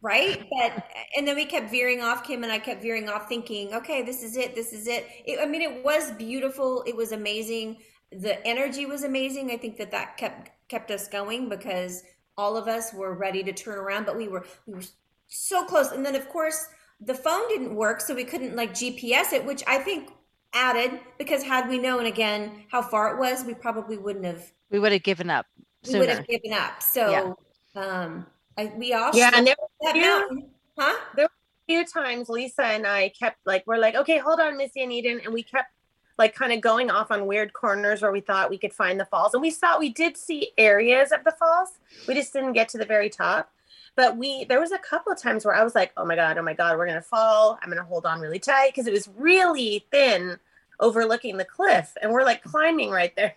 right? 0.02 0.48
But 0.50 0.88
and 1.18 1.28
then 1.28 1.36
we 1.36 1.46
kept 1.46 1.70
veering 1.70 2.02
off. 2.02 2.24
Kim 2.24 2.44
and 2.44 2.52
I 2.52 2.60
kept 2.60 2.82
veering 2.82 3.10
off, 3.10 3.28
thinking, 3.28 3.74
"Okay, 3.74 4.02
this 4.02 4.24
is 4.24 4.38
it. 4.38 4.56
This 4.56 4.72
is 4.72 4.88
it." 4.88 5.06
it 5.26 5.40
I 5.42 5.46
mean, 5.46 5.62
it 5.62 5.84
was 5.84 6.12
beautiful. 6.14 6.84
It 6.88 6.96
was 6.96 7.12
amazing. 7.12 7.78
The 8.14 8.46
energy 8.48 8.86
was 8.86 9.04
amazing. 9.04 9.52
I 9.52 9.58
think 9.58 9.76
that 9.78 9.92
that 9.92 10.16
kept 10.16 10.52
kept 10.70 10.90
us 10.90 11.10
going 11.10 11.50
because 11.50 12.04
all 12.38 12.56
of 12.56 12.70
us 12.70 12.94
were 12.94 13.14
ready 13.14 13.44
to 13.44 13.52
turn 13.52 13.78
around, 13.78 14.06
but 14.06 14.16
we 14.16 14.30
were 14.30 14.46
we 14.68 14.76
were 14.76 14.84
so 15.28 15.66
close. 15.66 15.92
And 15.92 16.06
then 16.06 16.16
of 16.16 16.30
course 16.30 16.66
the 17.06 17.14
phone 17.14 17.48
didn't 17.50 17.76
work, 17.76 18.02
so 18.02 18.14
we 18.14 18.24
couldn't 18.24 18.56
like 18.56 18.74
GPS 18.74 19.34
it, 19.34 19.46
which 19.46 19.64
I 19.68 19.80
think 19.80 20.10
added 20.54 21.00
because 21.18 21.44
had 21.44 21.68
we 21.68 21.80
known 21.80 22.06
again 22.06 22.64
how 22.70 22.82
far 22.82 23.14
it 23.16 23.20
was, 23.20 23.44
we 23.44 23.54
probably 23.54 23.98
wouldn't 23.98 24.26
have. 24.26 24.52
We 24.70 24.80
would 24.80 24.92
have 24.92 25.04
given 25.04 25.30
up. 25.30 25.46
Sooner. 25.84 26.00
We 26.00 26.06
would 26.06 26.16
have 26.16 26.28
given 26.28 26.54
up. 26.54 26.82
So, 26.82 27.12
yeah. 27.12 27.82
um, 27.82 28.26
I, 28.58 28.72
we 28.78 28.94
all 28.94 29.12
yeah, 29.14 29.32
and 29.34 29.46
there 29.46 29.56
were 29.60 29.92
few, 29.92 30.02
mountain. 30.02 30.50
huh? 30.78 30.98
There 31.16 31.26
were 31.26 31.30
a 31.30 31.66
few 31.68 31.86
times 31.86 32.30
Lisa 32.30 32.66
and 32.66 32.86
I 32.86 33.10
kept 33.10 33.38
like 33.46 33.64
we're 33.66 33.78
like, 33.78 33.96
okay, 33.96 34.18
hold 34.18 34.40
on, 34.40 34.58
Missy 34.58 34.84
and 34.84 34.92
Eden, 34.92 35.22
and 35.24 35.34
we 35.34 35.44
kept 35.44 35.72
like 36.20 36.36
kind 36.36 36.54
of 36.54 36.62
going 36.62 36.92
off 36.92 37.10
on 37.10 37.26
weird 37.26 37.54
corners 37.54 38.04
where 38.04 38.12
we 38.12 38.22
thought 38.22 38.50
we 38.50 38.58
could 38.58 38.74
find 38.74 39.00
the 39.00 39.06
falls, 39.06 39.34
and 39.34 39.42
we 39.42 39.50
saw 39.50 39.80
we 39.80 39.90
did 39.90 40.16
see 40.16 40.52
areas 40.58 41.12
of 41.12 41.24
the 41.24 41.32
falls. 41.32 41.80
We 42.08 42.14
just 42.14 42.32
didn't 42.32 42.54
get 42.54 42.70
to 42.70 42.78
the 42.78 42.86
very 42.86 43.10
top. 43.10 43.52
But 43.96 44.18
we, 44.18 44.46
there 44.46 44.60
was 44.60 44.72
a 44.72 44.80
couple 44.80 45.12
of 45.12 45.22
times 45.22 45.46
where 45.46 45.54
I 45.54 45.64
was 45.64 45.76
like, 45.76 45.92
oh 45.98 46.06
my 46.06 46.16
God, 46.16 46.38
oh 46.38 46.42
my 46.42 46.54
God, 46.54 46.78
we're 46.78 46.88
going 46.88 46.98
to 46.98 47.02
fall. 47.02 47.60
I'm 47.62 47.70
going 47.70 47.82
to 47.82 47.88
hold 47.88 48.06
on 48.06 48.20
really 48.20 48.40
tight 48.40 48.70
because 48.70 48.88
it 48.88 48.94
was 48.94 49.08
really 49.18 49.86
thin 49.92 50.40
overlooking 50.80 51.38
the 51.38 51.46
cliff. 51.46 51.96
And 52.02 52.12
we're 52.12 52.24
like 52.24 52.44
climbing 52.44 52.90
right 52.90 53.16
there. 53.16 53.36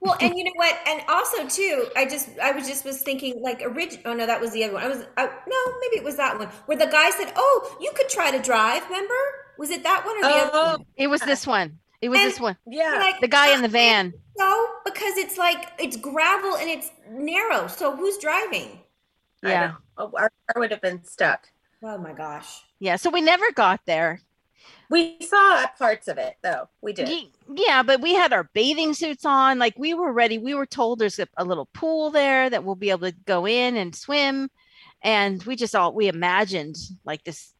Well, 0.00 0.16
and 0.20 0.36
you 0.36 0.44
know 0.44 0.52
what? 0.54 0.78
And 0.86 1.02
also 1.08 1.46
too, 1.46 1.86
I 1.96 2.06
just 2.06 2.30
I 2.38 2.52
was 2.52 2.66
just 2.66 2.84
was 2.84 3.02
thinking 3.02 3.42
like 3.42 3.62
original. 3.64 4.02
Oh 4.06 4.14
no, 4.14 4.26
that 4.26 4.40
was 4.40 4.52
the 4.52 4.64
other 4.64 4.74
one. 4.74 4.82
I 4.82 4.88
was 4.88 5.04
I, 5.16 5.26
no, 5.26 5.78
maybe 5.80 5.96
it 5.96 6.04
was 6.04 6.16
that 6.16 6.38
one 6.38 6.48
where 6.66 6.78
the 6.78 6.86
guy 6.86 7.10
said, 7.10 7.32
"Oh, 7.36 7.76
you 7.80 7.92
could 7.94 8.08
try 8.08 8.30
to 8.30 8.42
drive." 8.42 8.84
Remember? 8.86 9.14
Was 9.58 9.70
it 9.70 9.82
that 9.82 10.04
one 10.04 10.16
or 10.16 10.22
the 10.22 10.28
oh, 10.28 10.48
other? 10.48 10.78
One? 10.78 10.86
It 10.96 11.08
was 11.08 11.20
this 11.20 11.46
one. 11.46 11.78
It 12.00 12.08
was 12.08 12.18
and, 12.18 12.30
this 12.30 12.40
one. 12.40 12.56
Yeah, 12.66 12.98
like, 12.98 13.20
the 13.20 13.28
guy 13.28 13.54
in 13.54 13.60
the 13.60 13.68
van. 13.68 14.14
No, 14.38 14.66
because 14.86 15.18
it's 15.18 15.36
like 15.36 15.72
it's 15.78 15.98
gravel 15.98 16.56
and 16.56 16.70
it's 16.70 16.90
narrow. 17.10 17.66
So 17.66 17.94
who's 17.94 18.16
driving? 18.16 18.79
Yeah. 19.42 19.74
Oh, 19.96 20.12
our 20.16 20.32
car 20.52 20.60
would 20.60 20.70
have 20.70 20.82
been 20.82 21.04
stuck. 21.04 21.48
Oh 21.82 21.98
my 21.98 22.12
gosh. 22.12 22.62
Yeah. 22.78 22.96
So 22.96 23.10
we 23.10 23.20
never 23.20 23.50
got 23.52 23.80
there. 23.86 24.20
We 24.90 25.16
saw 25.20 25.66
parts 25.78 26.08
of 26.08 26.18
it 26.18 26.36
though. 26.42 26.68
We 26.80 26.92
did. 26.92 27.28
Yeah, 27.48 27.82
but 27.82 28.00
we 28.00 28.14
had 28.14 28.32
our 28.32 28.44
bathing 28.52 28.92
suits 28.92 29.24
on. 29.24 29.58
Like 29.58 29.78
we 29.78 29.94
were 29.94 30.12
ready. 30.12 30.38
We 30.38 30.54
were 30.54 30.66
told 30.66 30.98
there's 30.98 31.18
a, 31.18 31.28
a 31.36 31.44
little 31.44 31.66
pool 31.72 32.10
there 32.10 32.50
that 32.50 32.64
we'll 32.64 32.74
be 32.74 32.90
able 32.90 33.10
to 33.10 33.16
go 33.24 33.46
in 33.46 33.76
and 33.76 33.94
swim. 33.94 34.50
And 35.02 35.42
we 35.44 35.56
just 35.56 35.74
all 35.74 35.94
we 35.94 36.08
imagined 36.08 36.76
like 37.04 37.24
this, 37.24 37.54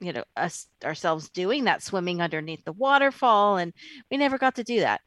you 0.00 0.12
know, 0.12 0.24
us 0.36 0.68
ourselves 0.84 1.28
doing 1.28 1.64
that 1.64 1.82
swimming 1.82 2.22
underneath 2.22 2.64
the 2.64 2.72
waterfall. 2.72 3.56
And 3.56 3.72
we 4.10 4.16
never 4.16 4.38
got 4.38 4.54
to 4.54 4.64
do 4.64 4.80
that. 4.80 5.00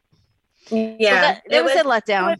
Yeah. 0.70 0.98
So 0.98 1.06
that, 1.06 1.44
it, 1.50 1.63
was, 1.63 1.74
was, 1.74 1.86
a 1.86 2.12
letdown. 2.12 2.38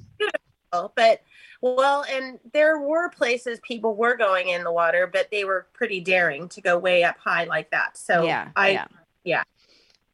but 0.72 1.22
well, 1.62 2.06
and 2.10 2.40
there 2.54 2.80
were 2.80 3.10
places 3.10 3.60
people 3.64 3.96
were 3.96 4.16
going 4.16 4.50
in 4.50 4.64
the 4.64 4.72
water, 4.72 5.08
but 5.08 5.30
they 5.32 5.44
were 5.44 5.68
pretty 5.74 6.00
daring 6.00 6.48
to 6.50 6.62
go 6.62 6.78
way 6.78 7.04
up 7.04 7.18
high 7.18 7.44
like 7.46 7.70
that. 7.72 7.98
So 7.98 8.24
yeah, 8.24 8.50
I 8.56 8.70
yeah. 8.70 8.88
yeah. 9.24 9.44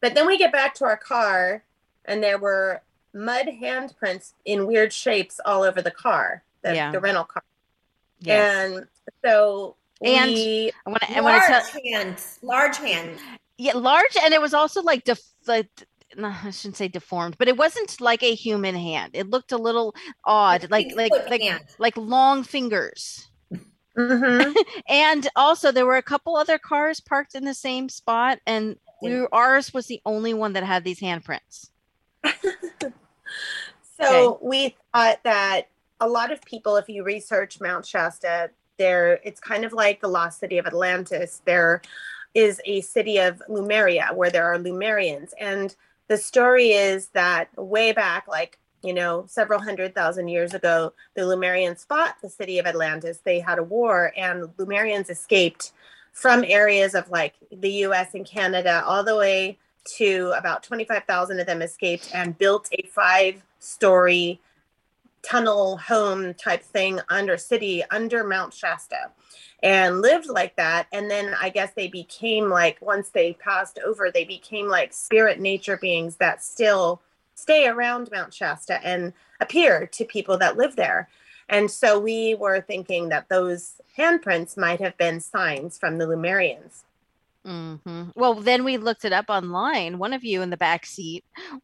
But 0.01 0.15
then 0.15 0.25
we 0.27 0.38
get 0.38 0.51
back 0.51 0.73
to 0.75 0.86
our 0.86 0.97
car 0.97 1.63
and 2.05 2.21
there 2.23 2.38
were 2.38 2.81
mud 3.13 3.47
handprints 3.47 4.34
in 4.45 4.67
weird 4.67 4.91
shapes 4.91 5.39
all 5.45 5.63
over 5.63 5.81
the 5.81 5.91
car, 5.91 6.43
the, 6.62 6.75
yeah. 6.75 6.91
the 6.91 6.99
rental 6.99 7.23
car. 7.23 7.43
Yes. 8.19 8.71
And 8.71 8.88
so 9.23 9.75
and 10.03 10.31
we, 10.31 10.71
I 10.86 10.89
want 10.89 11.03
to 11.03 11.21
large 11.21 11.43
tell, 11.43 11.81
hands, 11.91 12.39
large 12.41 12.77
hands. 12.77 13.19
Yeah, 13.58 13.73
large, 13.73 14.17
and 14.21 14.34
it 14.34 14.41
was 14.41 14.53
also 14.53 14.81
like 14.81 15.05
def, 15.05 15.21
like 15.47 15.69
no, 16.17 16.34
I 16.43 16.51
shouldn't 16.51 16.78
say 16.78 16.88
deformed, 16.88 17.38
but 17.38 17.47
it 17.47 17.58
wasn't 17.58 17.99
like 18.01 18.23
a 18.23 18.36
human 18.36 18.75
hand. 18.75 19.12
It 19.13 19.30
looked 19.30 19.51
a 19.51 19.58
little 19.58 19.95
odd, 20.23 20.69
like 20.69 20.93
like 20.95 21.12
like 21.30 21.41
like 21.80 21.97
long 21.97 22.43
fingers. 22.43 23.28
Mm-hmm. 23.97 24.51
and 24.89 25.28
also, 25.36 25.71
there 25.71 25.86
were 25.86 25.97
a 25.97 26.04
couple 26.04 26.36
other 26.36 26.58
cars 26.58 26.99
parked 26.99 27.36
in 27.36 27.45
the 27.45 27.54
same 27.54 27.89
spot, 27.89 28.39
and 28.45 28.78
we 29.01 29.19
were, 29.19 29.34
ours 29.34 29.73
was 29.73 29.88
the 29.88 30.01
only 30.06 30.34
one 30.34 30.54
that 30.54 30.63
had 30.63 30.84
these 30.84 30.99
handprints. 30.99 31.69
so 32.82 32.89
okay. 34.01 34.38
we 34.41 34.75
thought 34.93 35.19
that 35.23 35.67
a 36.01 36.08
lot 36.08 36.32
of 36.32 36.41
people, 36.41 36.75
if 36.78 36.89
you 36.89 37.04
research 37.04 37.62
Mount 37.62 37.86
Shasta, 37.86 38.49
there 38.78 39.19
it's 39.23 39.39
kind 39.39 39.63
of 39.63 39.71
like 39.71 40.01
the 40.01 40.08
lost 40.08 40.39
city 40.39 40.58
of 40.58 40.65
Atlantis. 40.65 41.41
There 41.45 41.82
is 42.34 42.62
a 42.65 42.82
city 42.82 43.17
of 43.19 43.41
Lemuria 43.47 44.10
where 44.13 44.30
there 44.30 44.45
are 44.45 44.58
Lemurians, 44.58 45.32
and 45.39 45.75
the 46.08 46.18
story 46.18 46.72
is 46.72 47.08
that 47.10 47.50
way 47.58 47.91
back, 47.91 48.28
like, 48.28 48.60
you 48.84 48.94
know, 48.94 49.26
several 49.28 49.60
hundred 49.60 49.96
thousand 49.96 50.28
years 50.28 50.54
ago, 50.54 50.94
the 51.15 51.22
Lemurians 51.22 51.86
fought 51.86 52.15
the 52.22 52.30
city 52.30 52.60
of 52.60 52.68
Atlantis. 52.68 53.20
They 53.24 53.39
had 53.39 53.58
a 53.58 53.63
war, 53.63 54.13
and 54.15 54.44
Lemurians 54.58 55.10
escaped 55.10 55.72
from 56.12 56.46
areas 56.48 56.96
of 56.96 57.10
like 57.10 57.34
the 57.52 57.72
US 57.86 58.13
and 58.13 58.26
Canada 58.26 58.84
all 58.86 59.04
the 59.04 59.18
way 59.18 59.58
to 59.98 60.34
about 60.38 60.63
25,000 60.63 61.39
of 61.39 61.46
them 61.46 61.62
escaped 61.62 62.10
and 62.13 62.38
built 62.38 62.70
a 62.72 62.88
five 62.88 63.44
story 63.60 64.39
tunnel 65.26 65.78
home 65.78 66.34
type 66.36 66.64
thing 66.64 67.00
under 67.10 67.38
city 67.38 67.84
under 67.92 68.24
Mount 68.24 68.54
Shasta 68.54 69.12
and 69.64 70.02
lived 70.02 70.28
like 70.28 70.56
that. 70.58 70.88
And 70.94 71.10
then 71.10 71.36
I 71.42 71.50
guess 71.50 71.72
they 71.76 71.88
became 71.88 72.50
like, 72.50 72.78
once 72.82 73.10
they 73.10 73.34
passed 73.34 73.80
over, 73.84 74.12
they 74.12 74.26
became 74.26 74.68
like 74.68 74.94
spirit 74.94 75.40
nature 75.40 75.78
beings 75.78 76.18
that 76.18 76.44
still 76.44 77.02
stay 77.34 77.68
around 77.68 78.10
Mount 78.12 78.34
Shasta 78.34 78.80
and 78.86 79.14
appear 79.42 79.88
to 79.88 80.06
people 80.06 80.38
that 80.38 80.58
live 80.58 80.76
there. 80.76 81.10
And 81.50 81.70
so 81.70 82.00
we 82.00 82.36
were 82.36 82.62
thinking 82.62 83.10
that 83.10 83.30
those 83.30 83.82
handprints 83.98 84.58
might 84.58 84.80
have 84.80 84.98
been 84.98 85.20
signs 85.20 85.78
from 85.78 85.98
the 85.98 86.06
Lemurians. 86.06 86.84
Mm-hmm. 87.46 88.10
Well, 88.16 88.36
then 88.36 88.64
we 88.64 88.78
looked 88.78 89.06
it 89.06 89.14
up 89.14 89.26
online. 89.30 90.00
One 90.00 90.14
of 90.14 90.24
you 90.24 90.42
in 90.42 90.50
the 90.50 90.58
back 90.58 90.86
seat 90.86 91.24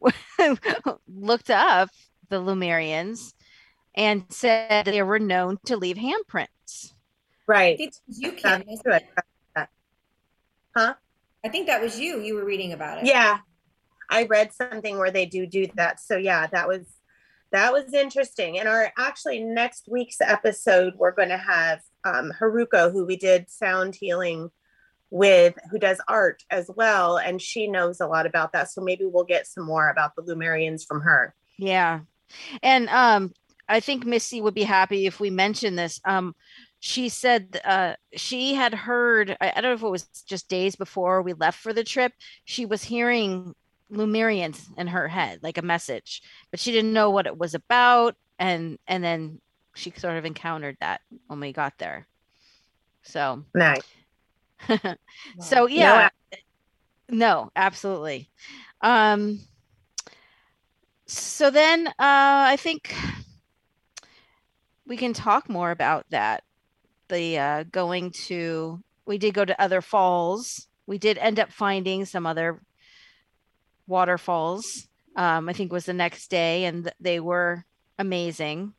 looked 1.08 1.50
up 1.50 1.90
the 2.28 2.40
Lemurians 2.40 3.34
and 3.94 4.24
said 4.30 4.86
they 4.86 5.02
were 5.02 5.18
known 5.18 5.58
to 5.66 5.76
leave 5.76 5.96
handprints. 5.96 6.94
Right. 7.46 7.80
you 8.06 8.32
can. 8.32 8.64
Huh? 10.74 10.94
I 11.44 11.48
think 11.48 11.66
that 11.66 11.82
was 11.82 11.98
you. 12.00 12.20
You 12.20 12.34
were 12.34 12.44
reading 12.44 12.72
about 12.72 12.98
it. 12.98 13.06
Yeah. 13.06 13.38
I 14.08 14.24
read 14.24 14.52
something 14.52 14.98
where 14.98 15.10
they 15.10 15.26
do 15.26 15.46
do 15.46 15.66
that. 15.74 16.00
So 16.00 16.16
yeah, 16.16 16.46
that 16.48 16.68
was 16.68 16.86
that 17.50 17.72
was 17.72 17.92
interesting. 17.92 18.58
And 18.58 18.68
our 18.68 18.92
actually 18.98 19.40
next 19.40 19.88
week's 19.88 20.20
episode, 20.20 20.94
we're 20.96 21.12
going 21.12 21.28
to 21.28 21.36
have 21.36 21.80
um, 22.04 22.32
Haruko, 22.38 22.90
who 22.90 23.04
we 23.04 23.16
did 23.16 23.50
sound 23.50 23.94
healing 23.94 24.50
with, 25.10 25.54
who 25.70 25.78
does 25.78 26.00
art 26.08 26.42
as 26.50 26.70
well, 26.74 27.18
and 27.18 27.40
she 27.40 27.66
knows 27.66 28.00
a 28.00 28.06
lot 28.06 28.24
about 28.26 28.52
that. 28.52 28.70
So 28.70 28.80
maybe 28.80 29.04
we'll 29.04 29.24
get 29.24 29.46
some 29.46 29.64
more 29.64 29.90
about 29.90 30.16
the 30.16 30.22
Lemurians 30.22 30.86
from 30.86 31.02
her. 31.02 31.34
Yeah, 31.58 32.00
and 32.62 32.88
um, 32.88 33.34
I 33.72 33.80
think 33.80 34.04
Missy 34.04 34.40
would 34.40 34.54
be 34.54 34.64
happy 34.64 35.06
if 35.06 35.18
we 35.18 35.30
mention 35.30 35.76
this. 35.76 36.00
Um, 36.04 36.34
she 36.78 37.08
said 37.08 37.60
uh, 37.64 37.94
she 38.14 38.54
had 38.54 38.74
heard. 38.74 39.36
I, 39.40 39.52
I 39.56 39.60
don't 39.60 39.70
know 39.70 39.74
if 39.74 39.82
it 39.82 39.88
was 39.88 40.04
just 40.26 40.48
days 40.48 40.76
before 40.76 41.22
we 41.22 41.32
left 41.32 41.58
for 41.58 41.72
the 41.72 41.84
trip. 41.84 42.12
She 42.44 42.66
was 42.66 42.84
hearing 42.84 43.54
Lemurians 43.90 44.68
in 44.76 44.88
her 44.88 45.08
head, 45.08 45.40
like 45.42 45.58
a 45.58 45.62
message, 45.62 46.22
but 46.50 46.60
she 46.60 46.72
didn't 46.72 46.92
know 46.92 47.10
what 47.10 47.26
it 47.26 47.38
was 47.38 47.54
about. 47.54 48.16
And 48.38 48.78
and 48.86 49.02
then 49.02 49.40
she 49.74 49.92
sort 49.96 50.16
of 50.16 50.24
encountered 50.24 50.76
that 50.80 51.00
when 51.28 51.40
we 51.40 51.52
got 51.52 51.78
there. 51.78 52.06
So 53.02 53.44
nice. 53.54 53.82
so 55.40 55.66
yeah. 55.66 56.10
No, 57.08 57.16
no, 57.16 57.52
absolutely. 57.56 58.28
Um 58.82 59.40
so 61.06 61.50
then 61.50 61.86
uh 61.86 61.92
I 61.98 62.56
think 62.58 62.94
we 64.92 64.98
can 64.98 65.14
talk 65.14 65.48
more 65.48 65.70
about 65.70 66.04
that. 66.10 66.44
The 67.08 67.38
uh 67.38 67.62
going 67.62 68.10
to 68.28 68.78
we 69.06 69.16
did 69.16 69.32
go 69.32 69.42
to 69.42 69.58
other 69.58 69.80
falls. 69.80 70.68
We 70.86 70.98
did 70.98 71.16
end 71.16 71.40
up 71.40 71.50
finding 71.50 72.04
some 72.04 72.26
other 72.26 72.60
waterfalls. 73.86 74.86
Um, 75.16 75.48
I 75.48 75.54
think 75.54 75.72
was 75.72 75.86
the 75.86 75.94
next 75.94 76.28
day, 76.28 76.66
and 76.66 76.92
they 77.00 77.20
were 77.20 77.64
amazing. 77.98 78.74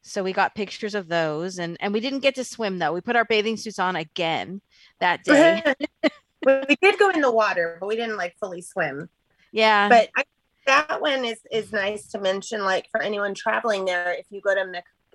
So 0.00 0.22
we 0.22 0.32
got 0.32 0.54
pictures 0.54 0.94
of 0.94 1.08
those, 1.08 1.58
and 1.58 1.76
and 1.78 1.92
we 1.92 2.00
didn't 2.00 2.20
get 2.20 2.36
to 2.36 2.44
swim 2.44 2.78
though. 2.78 2.94
We 2.94 3.02
put 3.02 3.16
our 3.16 3.26
bathing 3.26 3.58
suits 3.58 3.78
on 3.78 3.96
again 3.96 4.62
that 5.00 5.24
day. 5.24 5.62
we 6.46 6.76
did 6.80 6.98
go 6.98 7.10
in 7.10 7.20
the 7.20 7.30
water, 7.30 7.76
but 7.78 7.86
we 7.86 7.96
didn't 7.96 8.16
like 8.16 8.34
fully 8.40 8.62
swim. 8.62 9.10
Yeah, 9.52 9.90
but 9.90 10.08
I, 10.16 10.24
that 10.64 11.02
one 11.02 11.26
is 11.26 11.40
is 11.52 11.70
nice 11.70 12.06
to 12.12 12.18
mention. 12.18 12.64
Like 12.64 12.88
for 12.90 13.02
anyone 13.02 13.34
traveling 13.34 13.84
there, 13.84 14.14
if 14.14 14.24
you 14.30 14.40
go 14.40 14.54
to 14.54 14.64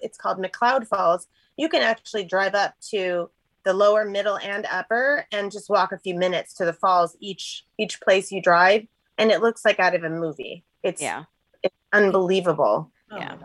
it's 0.06 0.18
called 0.18 0.38
McCloud 0.38 0.88
Falls, 0.88 1.28
you 1.58 1.68
can 1.68 1.82
actually 1.82 2.24
drive 2.24 2.56
up 2.56 2.76
to 2.92 3.30
the 3.64 3.74
lower, 3.74 4.06
middle, 4.06 4.38
and 4.38 4.66
upper, 4.72 5.26
and 5.32 5.52
just 5.52 5.70
walk 5.70 5.92
a 5.92 5.98
few 6.00 6.16
minutes 6.16 6.54
to 6.54 6.66
the 6.66 6.74
falls 6.74 7.18
each 7.20 7.66
each 7.78 8.00
place 8.00 8.32
you 8.32 8.42
drive 8.42 8.88
and 9.18 9.32
it 9.32 9.42
looks 9.42 9.64
like 9.66 9.80
out 9.80 9.96
of 9.96 10.04
a 10.04 10.10
movie. 10.10 10.64
It's 10.84 11.02
yeah, 11.02 11.24
it's 11.64 11.76
unbelievable. 11.94 12.92
Oh 13.12 13.18
yeah, 13.18 13.36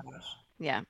yeah, 0.58 0.80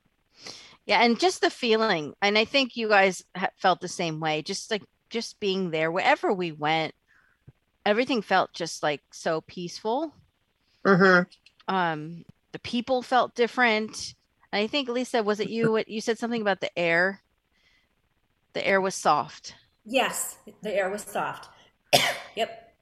yeah, 0.86 1.02
and 1.02 1.18
just 1.18 1.40
the 1.40 1.50
feeling, 1.50 2.14
and 2.22 2.36
I 2.38 2.44
think 2.44 2.76
you 2.76 2.88
guys 2.88 3.24
felt 3.56 3.80
the 3.80 3.88
same 3.88 4.20
way. 4.20 4.42
Just 4.42 4.70
like 4.70 4.82
just 5.10 5.40
being 5.40 5.70
there, 5.70 5.90
wherever 5.90 6.32
we 6.32 6.52
went, 6.52 6.94
everything 7.84 8.22
felt 8.22 8.52
just 8.52 8.82
like 8.82 9.02
so 9.12 9.40
peaceful. 9.42 10.14
Mm-hmm. 10.84 11.74
Um, 11.74 12.24
the 12.52 12.58
people 12.60 13.02
felt 13.02 13.34
different. 13.34 14.14
I 14.52 14.66
think 14.66 14.88
Lisa, 14.88 15.22
was 15.22 15.40
it 15.40 15.50
you? 15.50 15.82
You 15.86 16.00
said 16.00 16.18
something 16.18 16.42
about 16.42 16.60
the 16.60 16.76
air. 16.78 17.20
The 18.52 18.66
air 18.66 18.80
was 18.80 18.94
soft. 18.94 19.54
Yes, 19.84 20.38
the 20.62 20.74
air 20.74 20.90
was 20.90 21.02
soft. 21.02 21.48
yep. 22.36 22.74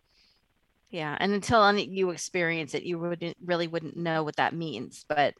Yeah, 0.91 1.17
and 1.21 1.33
until 1.33 1.77
you 1.77 2.11
experience 2.11 2.75
it, 2.75 2.85
you 2.85 2.99
wouldn't 2.99 3.37
really 3.45 3.67
wouldn't 3.67 3.97
know 3.97 4.23
what 4.23 4.37
that 4.37 4.55
means. 4.55 5.05
But 5.07 5.35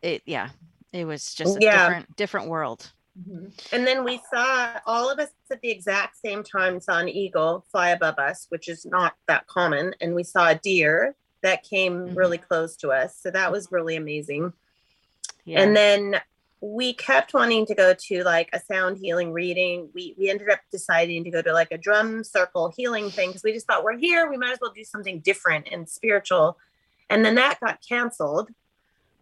it, 0.00 0.22
yeah, 0.24 0.50
it 0.92 1.04
was 1.04 1.34
just 1.34 1.56
a 1.56 1.60
yeah. 1.60 1.88
different 1.88 2.16
different 2.16 2.48
world. 2.48 2.92
Mm-hmm. 3.18 3.74
And 3.74 3.86
then 3.86 4.04
we 4.04 4.20
saw 4.32 4.78
all 4.86 5.10
of 5.10 5.18
us 5.18 5.28
at 5.50 5.60
the 5.60 5.70
exact 5.70 6.16
same 6.24 6.42
time 6.42 6.80
saw 6.80 6.98
an 6.98 7.08
eagle 7.08 7.64
fly 7.70 7.90
above 7.90 8.18
us, 8.18 8.46
which 8.48 8.68
is 8.68 8.86
not 8.86 9.14
that 9.28 9.46
common. 9.46 9.94
And 10.00 10.14
we 10.14 10.22
saw 10.22 10.48
a 10.48 10.54
deer 10.54 11.14
that 11.42 11.62
came 11.62 12.06
mm-hmm. 12.06 12.14
really 12.14 12.38
close 12.38 12.76
to 12.76 12.90
us. 12.90 13.16
So 13.20 13.30
that 13.30 13.52
was 13.52 13.70
really 13.70 13.96
amazing. 13.96 14.52
Yeah. 15.44 15.60
And 15.60 15.76
then 15.76 16.20
we 16.60 16.94
kept 16.94 17.34
wanting 17.34 17.66
to 17.66 17.74
go 17.74 17.92
to 17.92 18.22
like 18.22 18.48
a 18.52 18.60
sound 18.60 18.98
healing 18.98 19.32
reading. 19.32 19.88
We 19.94 20.14
we 20.16 20.30
ended 20.30 20.48
up 20.48 20.60
deciding 20.70 21.24
to 21.24 21.30
go 21.30 21.42
to 21.42 21.52
like 21.52 21.72
a 21.72 21.78
drum 21.78 22.22
circle 22.22 22.72
healing 22.76 23.10
thing 23.10 23.30
because 23.30 23.42
we 23.42 23.52
just 23.52 23.66
thought 23.66 23.82
we're 23.82 23.98
here, 23.98 24.30
we 24.30 24.36
might 24.36 24.52
as 24.52 24.58
well 24.60 24.72
do 24.72 24.84
something 24.84 25.20
different 25.20 25.66
and 25.70 25.88
spiritual. 25.88 26.56
And 27.10 27.24
then 27.24 27.34
that 27.34 27.58
got 27.60 27.80
canceled. 27.86 28.48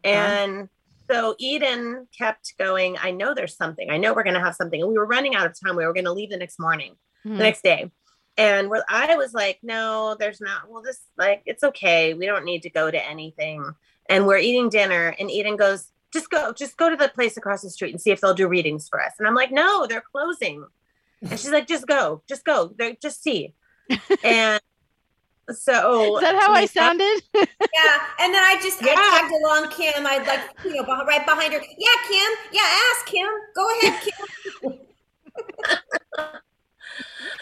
And 0.04 0.68
so 1.10 1.34
Eden 1.38 2.06
kept 2.16 2.54
going, 2.58 2.96
I 3.02 3.10
know 3.10 3.34
there's 3.34 3.56
something. 3.56 3.90
I 3.90 3.96
know 3.96 4.14
we're 4.14 4.22
going 4.22 4.34
to 4.34 4.40
have 4.40 4.54
something. 4.54 4.80
And 4.80 4.88
we 4.88 4.96
were 4.96 5.06
running 5.06 5.34
out 5.34 5.46
of 5.46 5.58
time. 5.58 5.76
We 5.76 5.84
were 5.84 5.92
going 5.92 6.04
to 6.04 6.12
leave 6.12 6.30
the 6.30 6.36
next 6.36 6.60
morning, 6.60 6.92
mm-hmm. 7.26 7.36
the 7.36 7.42
next 7.42 7.62
day. 7.62 7.90
And 8.36 8.70
I 8.88 9.16
was 9.16 9.34
like, 9.34 9.58
no, 9.62 10.14
there's 10.18 10.40
not. 10.40 10.70
Well, 10.70 10.82
this 10.82 11.00
like 11.16 11.42
it's 11.46 11.64
okay. 11.64 12.14
We 12.14 12.26
don't 12.26 12.44
need 12.44 12.62
to 12.62 12.70
go 12.70 12.90
to 12.90 13.08
anything. 13.08 13.74
And 14.08 14.26
we're 14.26 14.38
eating 14.38 14.68
dinner 14.68 15.14
and 15.18 15.30
Eden 15.30 15.56
goes, 15.56 15.90
just 16.12 16.30
go, 16.30 16.52
just 16.52 16.76
go 16.76 16.90
to 16.90 16.96
the 16.96 17.08
place 17.08 17.36
across 17.36 17.62
the 17.62 17.70
street 17.70 17.92
and 17.92 18.00
see 18.00 18.10
if 18.10 18.20
they'll 18.20 18.34
do 18.34 18.48
readings 18.48 18.88
for 18.88 19.00
us. 19.02 19.12
And 19.18 19.28
I'm 19.28 19.34
like, 19.34 19.52
no, 19.52 19.86
they're 19.86 20.02
closing. 20.12 20.64
And 21.22 21.38
she's 21.38 21.50
like, 21.50 21.66
just 21.66 21.86
go, 21.86 22.22
just 22.28 22.44
go, 22.44 22.72
they're, 22.76 22.96
just 23.00 23.22
see. 23.22 23.54
And 24.24 24.60
so 25.52 26.16
is 26.16 26.22
that 26.22 26.36
how 26.36 26.52
I 26.52 26.66
sounded? 26.66 27.22
yeah. 27.34 27.44
And 28.20 28.34
then 28.34 28.42
I 28.42 28.58
just 28.62 28.80
yeah. 28.82 28.94
I 28.96 29.20
tagged 29.20 29.34
along 29.42 29.70
Kim. 29.70 30.06
I 30.06 30.18
like 30.18 30.64
you 30.64 30.74
know 30.74 31.04
right 31.04 31.24
behind 31.26 31.52
her. 31.52 31.60
Yeah, 31.76 31.88
Kim. 32.08 32.32
Yeah, 32.52 32.60
ask 32.92 33.06
Kim. 33.06 33.28
Go 33.54 33.68
ahead, 33.78 34.00
Kim. 34.62 34.78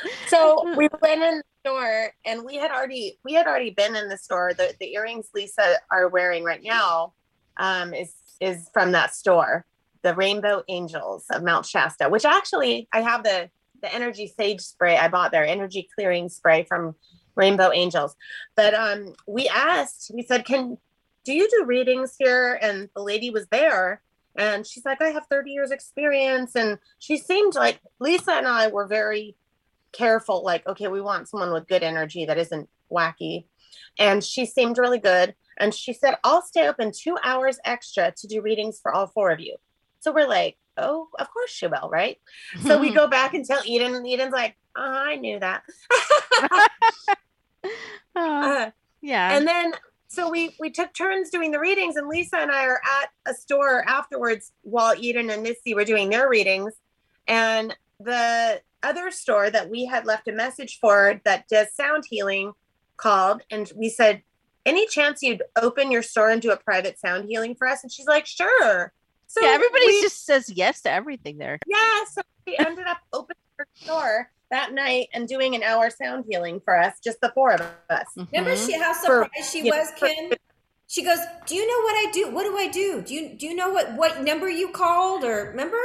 so 0.28 0.74
we 0.76 0.88
went 1.02 1.22
in 1.22 1.38
the 1.38 1.44
store 1.64 2.12
and 2.24 2.44
we 2.44 2.57
had 2.57 2.70
already 2.70 3.18
we 3.24 3.35
had 3.35 3.46
already 3.46 3.70
been 3.70 3.96
in 3.96 4.09
the 4.09 4.18
store. 4.18 4.54
The 4.54 4.74
the 4.81 4.94
earrings 4.94 5.28
Lisa 5.35 5.76
are 5.90 6.09
wearing 6.09 6.44
right 6.44 6.62
now 6.62 7.12
um, 7.59 7.92
is 7.92 8.14
is 8.40 8.68
from 8.72 8.92
that 8.92 9.14
store, 9.14 9.66
the 10.03 10.14
Rainbow 10.14 10.62
Angels 10.68 11.24
of 11.31 11.42
Mount 11.42 11.66
Shasta, 11.66 12.09
which 12.09 12.24
actually 12.24 12.88
I 12.92 13.01
have 13.01 13.22
the 13.22 13.51
the 13.81 13.94
energy 13.94 14.27
sage 14.27 14.61
spray 14.61 14.96
I 14.96 15.09
bought 15.09 15.31
there, 15.31 15.46
energy 15.46 15.88
clearing 15.94 16.29
spray 16.29 16.64
from 16.64 16.96
Rainbow 17.35 17.70
Angels. 17.72 18.16
But 18.57 18.74
um, 18.74 19.14
we 19.27 19.48
asked, 19.48 20.11
we 20.12 20.22
said, 20.22 20.44
"Can 20.44 20.77
do 21.24 21.33
you 21.33 21.48
do 21.48 21.64
readings 21.64 22.16
here?" 22.18 22.59
And 22.61 22.88
the 22.94 23.03
lady 23.03 23.31
was 23.31 23.46
there, 23.48 24.03
and 24.37 24.66
she's 24.66 24.85
like, 24.85 25.01
"I 25.01 25.09
have 25.11 25.27
30 25.31 25.53
years 25.53 25.70
experience," 25.70 26.55
and 26.57 26.79
she 26.98 27.16
seemed 27.16 27.55
like 27.55 27.81
Lisa 28.01 28.33
and 28.33 28.46
I 28.46 28.68
were 28.68 28.87
very 28.87 29.37
careful. 29.92 30.42
Like, 30.42 30.66
okay, 30.66 30.88
we 30.88 31.01
want 31.01 31.29
someone 31.29 31.53
with 31.53 31.68
good 31.68 31.83
energy 31.83 32.27
that 32.27 32.38
isn't 32.38 32.68
wacky, 32.90 33.44
and 33.98 34.22
she 34.22 34.44
seemed 34.44 34.79
really 34.79 34.98
good. 34.98 35.35
And 35.59 35.75
she 35.75 35.92
said, 35.92 36.17
I'll 36.25 36.42
stay 36.42 36.69
open 36.69 36.92
two 36.92 37.17
hours 37.23 37.59
extra 37.65 38.13
to 38.17 38.27
do 38.27 38.40
readings 38.40 38.79
for 38.81 38.92
all 38.92 39.06
four 39.06 39.31
of 39.31 39.40
you. 39.40 39.56
So 40.00 40.13
we're 40.13 40.29
like, 40.29 40.56
oh, 40.77 41.09
of 41.19 41.31
course 41.33 41.50
she 41.50 41.67
will, 41.67 41.88
right? 41.90 42.19
so 42.63 42.81
we 42.81 42.92
go 42.92 43.09
back 43.09 43.35
and 43.35 43.44
tell 43.44 43.61
Eden, 43.65 43.94
and 43.94 44.06
Eden's 44.06 44.33
like, 44.33 44.56
oh, 44.77 44.83
I 44.83 45.17
knew 45.17 45.40
that. 45.40 45.63
uh, 48.17 48.71
yeah. 49.00 49.37
And 49.37 49.46
then 49.46 49.73
so 50.09 50.31
we 50.31 50.56
we 50.59 50.71
took 50.71 50.94
turns 50.94 51.31
doing 51.31 51.50
the 51.50 51.61
readings, 51.61 51.96
and 51.96 52.09
Lisa 52.09 52.38
and 52.38 52.50
I 52.50 52.65
are 52.65 52.81
at 53.02 53.11
a 53.27 53.35
store 53.35 53.87
afterwards 53.88 54.52
while 54.63 54.94
Eden 54.96 55.31
and 55.31 55.42
Missy 55.42 55.75
were 55.75 55.85
doing 55.85 56.09
their 56.09 56.29
readings. 56.29 56.75
And 57.27 57.77
the 58.00 58.63
other 58.83 59.11
store 59.11 59.50
that 59.50 59.69
we 59.69 59.85
had 59.85 60.06
left 60.06 60.29
a 60.29 60.33
message 60.33 60.79
for 60.81 61.21
that 61.25 61.46
does 61.48 61.75
sound 61.75 62.04
healing 62.09 62.52
called, 62.96 63.42
and 63.50 63.71
we 63.77 63.90
said, 63.90 64.23
any 64.69 64.87
chance 64.87 65.23
you'd 65.23 65.42
open 65.56 65.90
your 65.90 66.02
store 66.02 66.31
and 66.31 66.40
do 66.40 66.50
a 66.50 66.56
private 66.56 66.98
sound 66.98 67.29
healing 67.29 67.54
for 67.54 67.66
us? 67.66 67.83
And 67.83 67.90
she's 67.90 68.06
like, 68.06 68.27
sure. 68.27 68.92
So 69.27 69.42
yeah, 69.42 69.50
everybody 69.50 69.87
we, 69.87 70.00
just 70.00 70.25
says 70.25 70.50
yes 70.50 70.81
to 70.83 70.90
everything 70.90 71.38
there. 71.38 71.58
Yeah, 71.66 72.04
so 72.10 72.23
we 72.46 72.56
ended 72.58 72.87
up 72.87 72.98
opening 73.12 73.37
her 73.58 73.66
store 73.75 74.31
that 74.50 74.73
night 74.73 75.08
and 75.12 75.29
doing 75.29 75.54
an 75.54 75.62
hour 75.62 75.90
sound 75.90 76.25
healing 76.29 76.60
for 76.64 76.79
us, 76.79 76.94
just 77.04 77.21
the 77.21 77.31
four 77.35 77.52
of 77.52 77.60
us. 77.90 78.06
Mm-hmm. 78.16 78.25
Remember 78.33 78.56
she 78.56 78.79
how 78.79 78.94
surprised 78.94 79.31
for, 79.37 79.42
she 79.44 79.62
was, 79.62 79.90
Kim? 79.96 80.33
She 80.87 81.04
goes, 81.04 81.19
"Do 81.46 81.54
you 81.54 81.66
know 81.66 81.83
what 81.83 82.08
I 82.08 82.10
do? 82.12 82.31
What 82.31 82.44
do 82.44 82.56
I 82.56 82.69
do? 82.69 83.02
Do 83.06 83.12
you 83.12 83.35
do 83.35 83.46
you 83.46 83.54
know 83.54 83.69
what 83.69 83.92
what 83.94 84.23
number 84.23 84.48
you 84.48 84.71
called 84.71 85.23
or 85.25 85.50
remember?" 85.50 85.77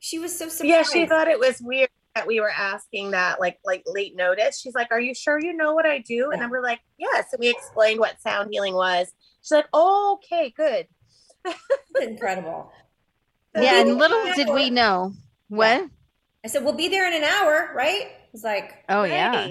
She 0.00 0.18
was 0.18 0.36
so 0.36 0.48
surprised. 0.48 0.64
Yeah, 0.64 0.82
she 0.82 1.06
thought 1.06 1.28
it 1.28 1.38
was 1.38 1.60
weird 1.60 1.90
that 2.14 2.26
we 2.26 2.40
were 2.40 2.50
asking 2.50 3.12
that 3.12 3.40
like 3.40 3.58
like 3.64 3.84
late 3.86 4.16
notice. 4.16 4.60
She's 4.60 4.74
like, 4.74 4.88
"Are 4.90 5.00
you 5.00 5.14
sure 5.14 5.38
you 5.40 5.52
know 5.52 5.74
what 5.74 5.86
I 5.86 5.98
do?" 5.98 6.14
Yeah. 6.14 6.28
And 6.32 6.42
then 6.42 6.50
we're 6.50 6.62
like, 6.62 6.80
"Yes." 6.98 7.26
And 7.32 7.40
we 7.40 7.48
explained 7.48 8.00
what 8.00 8.20
sound 8.20 8.48
healing 8.50 8.74
was. 8.74 9.12
She's 9.42 9.52
like, 9.52 9.68
oh, 9.72 10.18
"Okay, 10.24 10.52
good." 10.56 10.86
incredible. 12.00 12.72
So 13.56 13.62
yeah, 13.62 13.80
and 13.80 13.96
little 13.96 14.22
did 14.36 14.50
we 14.50 14.68
know 14.68 15.14
what. 15.48 15.80
Yeah. 15.80 15.86
I 16.44 16.48
said, 16.48 16.64
"We'll 16.64 16.74
be 16.74 16.88
there 16.88 17.08
in 17.08 17.14
an 17.14 17.24
hour, 17.24 17.72
right?" 17.74 18.08
It's 18.34 18.44
like, 18.44 18.84
"Oh 18.90 19.00
right. 19.00 19.10
yeah." 19.10 19.50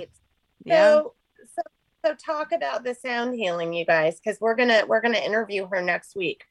Yeah. 0.64 0.82
So, 0.84 1.14
so 1.56 1.62
so 2.06 2.14
talk 2.14 2.52
about 2.52 2.84
the 2.84 2.94
sound 2.94 3.34
healing, 3.34 3.74
you 3.74 3.86
guys, 3.86 4.20
because 4.20 4.40
we're 4.40 4.56
gonna 4.56 4.84
we're 4.88 5.02
gonna 5.02 5.18
interview 5.18 5.68
her 5.68 5.82
next 5.82 6.16
week. 6.16 6.46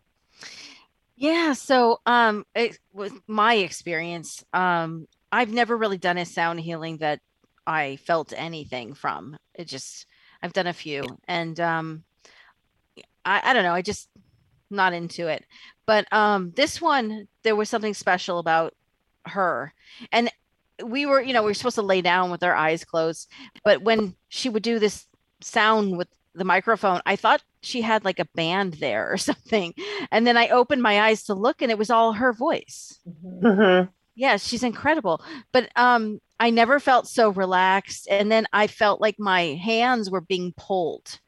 Yeah. 1.14 1.52
So 1.52 2.00
um, 2.04 2.44
it 2.54 2.78
was 2.92 3.12
my 3.28 3.54
experience. 3.54 4.44
Um, 4.52 5.06
I've 5.32 5.52
never 5.52 5.76
really 5.76 5.98
done 5.98 6.18
a 6.18 6.24
sound 6.24 6.60
healing 6.60 6.98
that 6.98 7.20
I 7.66 7.96
felt 7.96 8.32
anything 8.36 8.94
from. 8.94 9.36
It 9.54 9.66
just 9.68 10.06
I've 10.42 10.52
done 10.52 10.66
a 10.66 10.72
few, 10.72 11.04
and 11.26 11.58
um, 11.60 12.04
I 13.24 13.40
I 13.44 13.52
don't 13.52 13.64
know. 13.64 13.74
I 13.74 13.82
just 13.82 14.08
not 14.70 14.92
into 14.92 15.28
it. 15.28 15.44
But 15.86 16.12
um, 16.12 16.52
this 16.56 16.80
one, 16.80 17.28
there 17.42 17.56
was 17.56 17.68
something 17.70 17.94
special 17.94 18.38
about 18.38 18.74
her, 19.26 19.72
and 20.12 20.30
we 20.84 21.06
were, 21.06 21.20
you 21.20 21.32
know, 21.32 21.42
we 21.42 21.50
were 21.50 21.54
supposed 21.54 21.76
to 21.76 21.82
lay 21.82 22.02
down 22.02 22.30
with 22.30 22.42
our 22.42 22.54
eyes 22.54 22.84
closed, 22.84 23.30
but 23.64 23.82
when 23.82 24.14
she 24.28 24.48
would 24.48 24.62
do 24.62 24.78
this 24.78 25.06
sound 25.40 25.96
with 25.96 26.08
the 26.34 26.44
microphone, 26.44 27.00
I 27.06 27.16
thought 27.16 27.42
she 27.62 27.80
had 27.80 28.04
like 28.04 28.18
a 28.18 28.28
band 28.34 28.74
there 28.74 29.10
or 29.10 29.16
something. 29.16 29.74
And 30.10 30.26
then 30.26 30.36
I 30.36 30.48
opened 30.48 30.82
my 30.82 31.00
eyes 31.00 31.24
to 31.24 31.34
look 31.34 31.62
and 31.62 31.70
it 31.70 31.78
was 31.78 31.90
all 31.90 32.12
her 32.12 32.32
voice. 32.32 33.00
Mm-hmm. 33.08 33.90
Yeah, 34.16 34.36
she's 34.38 34.62
incredible. 34.62 35.22
But 35.52 35.70
um 35.76 36.20
I 36.40 36.50
never 36.50 36.80
felt 36.80 37.08
so 37.08 37.30
relaxed 37.30 38.08
and 38.10 38.30
then 38.30 38.46
I 38.52 38.66
felt 38.66 39.00
like 39.00 39.16
my 39.18 39.42
hands 39.54 40.10
were 40.10 40.20
being 40.20 40.52
pulled 40.56 41.18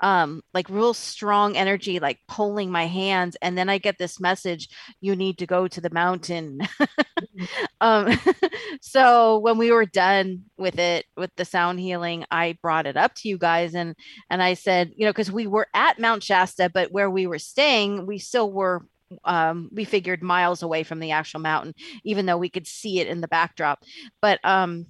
um, 0.00 0.42
like 0.52 0.68
real 0.68 0.94
strong 0.94 1.56
energy, 1.56 1.98
like 1.98 2.18
pulling 2.28 2.70
my 2.70 2.86
hands. 2.86 3.36
And 3.40 3.56
then 3.56 3.68
I 3.68 3.78
get 3.78 3.98
this 3.98 4.20
message, 4.20 4.68
you 5.00 5.16
need 5.16 5.38
to 5.38 5.46
go 5.46 5.68
to 5.68 5.80
the 5.80 5.90
mountain. 5.90 6.58
Mm-hmm. 6.60 7.44
um, 7.80 8.18
so 8.80 9.38
when 9.38 9.58
we 9.58 9.70
were 9.70 9.86
done 9.86 10.44
with 10.58 10.78
it, 10.78 11.06
with 11.16 11.30
the 11.36 11.44
sound 11.44 11.80
healing, 11.80 12.24
I 12.30 12.58
brought 12.62 12.86
it 12.86 12.96
up 12.96 13.14
to 13.16 13.28
you 13.28 13.38
guys 13.38 13.74
and, 13.74 13.94
and 14.30 14.42
I 14.42 14.54
said, 14.54 14.92
you 14.96 15.06
know, 15.06 15.12
cause 15.12 15.30
we 15.30 15.46
were 15.46 15.68
at 15.74 15.98
Mount 15.98 16.22
Shasta, 16.22 16.70
but 16.72 16.92
where 16.92 17.10
we 17.10 17.26
were 17.26 17.38
staying, 17.38 18.06
we 18.06 18.18
still 18.18 18.50
were 18.50 18.86
um, 19.24 19.68
we 19.72 19.84
figured 19.84 20.22
miles 20.22 20.62
away 20.62 20.82
from 20.82 21.00
the 21.00 21.12
actual 21.12 21.40
mountain, 21.40 21.74
even 22.04 22.26
though 22.26 22.38
we 22.38 22.48
could 22.48 22.66
see 22.66 23.00
it 23.00 23.06
in 23.06 23.20
the 23.20 23.28
backdrop. 23.28 23.82
But 24.20 24.40
um, 24.44 24.86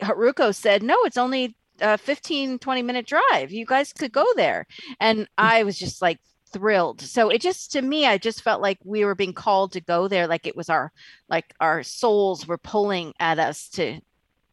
Haruko 0.00 0.54
said, 0.54 0.82
no, 0.82 0.96
it's 1.04 1.18
only 1.18 1.56
a 1.80 1.98
15 1.98 2.58
20 2.58 2.82
minute 2.82 3.06
drive 3.06 3.52
you 3.52 3.66
guys 3.66 3.92
could 3.92 4.12
go 4.12 4.24
there 4.34 4.66
and 5.00 5.20
mm. 5.20 5.26
i 5.38 5.62
was 5.62 5.78
just 5.78 6.00
like 6.00 6.18
thrilled 6.52 7.00
so 7.00 7.28
it 7.28 7.40
just 7.40 7.72
to 7.72 7.82
me 7.82 8.06
i 8.06 8.16
just 8.16 8.42
felt 8.42 8.62
like 8.62 8.78
we 8.84 9.04
were 9.04 9.14
being 9.14 9.32
called 9.34 9.72
to 9.72 9.80
go 9.80 10.08
there 10.08 10.26
like 10.26 10.46
it 10.46 10.56
was 10.56 10.70
our 10.70 10.92
like 11.28 11.54
our 11.60 11.82
souls 11.82 12.46
were 12.46 12.58
pulling 12.58 13.12
at 13.20 13.38
us 13.38 13.68
to 13.68 14.00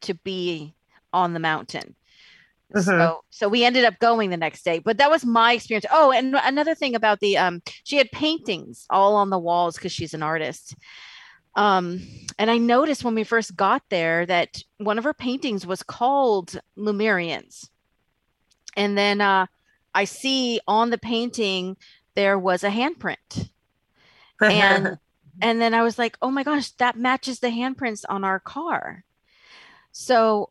to 0.02 0.14
be 0.16 0.76
on 1.14 1.34
the 1.34 1.40
mountain 1.40 1.96
mm-hmm. 2.76 2.90
so 2.90 3.24
so 3.30 3.48
we 3.48 3.64
ended 3.64 3.86
up 3.86 4.00
going 4.00 4.30
the 4.30 4.38
next 4.38 4.64
day 4.64 4.80
but 4.80 4.98
that 4.98 5.10
was 5.10 5.26
my 5.26 5.54
experience 5.54 5.86
oh 5.92 6.12
and 6.12 6.36
another 6.44 6.76
thing 6.76 6.96
about 6.96 7.20
the 7.20 7.38
um 7.38 7.62
she 7.84 7.98
had 7.98 8.12
paintings 8.12 8.86
all 8.90 9.16
on 9.16 9.30
the 9.30 9.40
walls 9.40 9.76
because 9.76 9.92
she's 9.92 10.14
an 10.14 10.24
artist 10.24 10.76
um, 11.56 12.02
and 12.40 12.50
I 12.50 12.58
noticed 12.58 13.04
when 13.04 13.16
we 13.16 13.24
first 13.24 13.56
got 13.56 13.84
there 13.90 14.26
that 14.26 14.62
one 14.78 14.98
of 14.98 15.04
her 15.04 15.14
paintings 15.14 15.68
was 15.68 15.84
called 15.84 16.60
Lemurians. 16.78 17.70
And 18.76 18.98
then 18.98 19.22
uh, 19.22 19.46
I 19.94 20.06
see 20.06 20.60
on 20.68 20.90
the 20.90 20.98
painting 20.98 21.78
there 22.16 22.40
was 22.40 22.64
a 22.64 22.70
handprint. 22.70 23.50
And 24.42 24.98
and 25.42 25.62
then 25.62 25.74
I 25.74 25.84
was 25.84 25.98
like, 25.98 26.18
"Oh 26.22 26.32
my 26.32 26.44
gosh, 26.44 26.72
that 26.72 26.98
matches 26.98 27.40
the 27.40 27.48
handprints 27.48 28.04
on 28.10 28.24
our 28.24 28.40
car." 28.40 29.04
So 29.92 30.50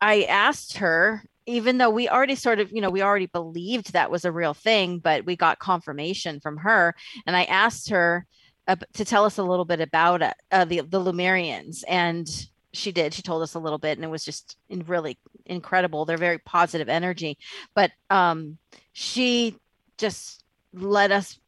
I 0.00 0.24
asked 0.24 0.78
her 0.78 1.24
even 1.46 1.78
though 1.78 1.90
we 1.90 2.08
already 2.08 2.34
sort 2.34 2.60
of, 2.60 2.72
you 2.72 2.80
know, 2.80 2.90
we 2.90 3.02
already 3.02 3.26
believed 3.26 3.92
that 3.92 4.10
was 4.10 4.24
a 4.24 4.32
real 4.32 4.54
thing, 4.54 4.98
but 4.98 5.24
we 5.26 5.36
got 5.36 5.58
confirmation 5.58 6.40
from 6.40 6.56
her 6.58 6.94
and 7.26 7.36
I 7.36 7.44
asked 7.44 7.90
her 7.90 8.26
uh, 8.66 8.76
to 8.94 9.04
tell 9.04 9.24
us 9.24 9.38
a 9.38 9.42
little 9.42 9.64
bit 9.64 9.80
about 9.80 10.22
uh, 10.22 10.64
the 10.64 10.80
the 10.80 11.00
Lemurians, 11.00 11.84
and 11.86 12.26
she 12.72 12.92
did. 12.92 13.12
She 13.12 13.22
told 13.22 13.42
us 13.42 13.54
a 13.54 13.58
little 13.58 13.78
bit, 13.78 13.98
and 13.98 14.04
it 14.04 14.10
was 14.10 14.24
just 14.24 14.56
in 14.68 14.84
really 14.86 15.18
incredible. 15.44 16.04
They're 16.04 16.16
very 16.16 16.38
positive 16.38 16.88
energy, 16.88 17.36
but 17.74 17.92
um, 18.08 18.56
she 18.92 19.56
just 19.98 20.44
led 20.72 21.12
us 21.12 21.38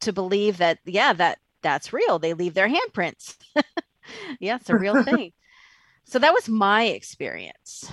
to 0.00 0.12
believe 0.12 0.58
that 0.58 0.78
yeah, 0.84 1.12
that 1.12 1.38
that's 1.62 1.92
real. 1.92 2.18
They 2.18 2.34
leave 2.34 2.54
their 2.54 2.68
handprints. 2.68 3.36
yeah, 4.40 4.56
it's 4.56 4.70
a 4.70 4.76
real 4.76 5.02
thing. 5.04 5.32
So 6.06 6.18
that 6.18 6.34
was 6.34 6.48
my 6.48 6.84
experience. 6.84 7.90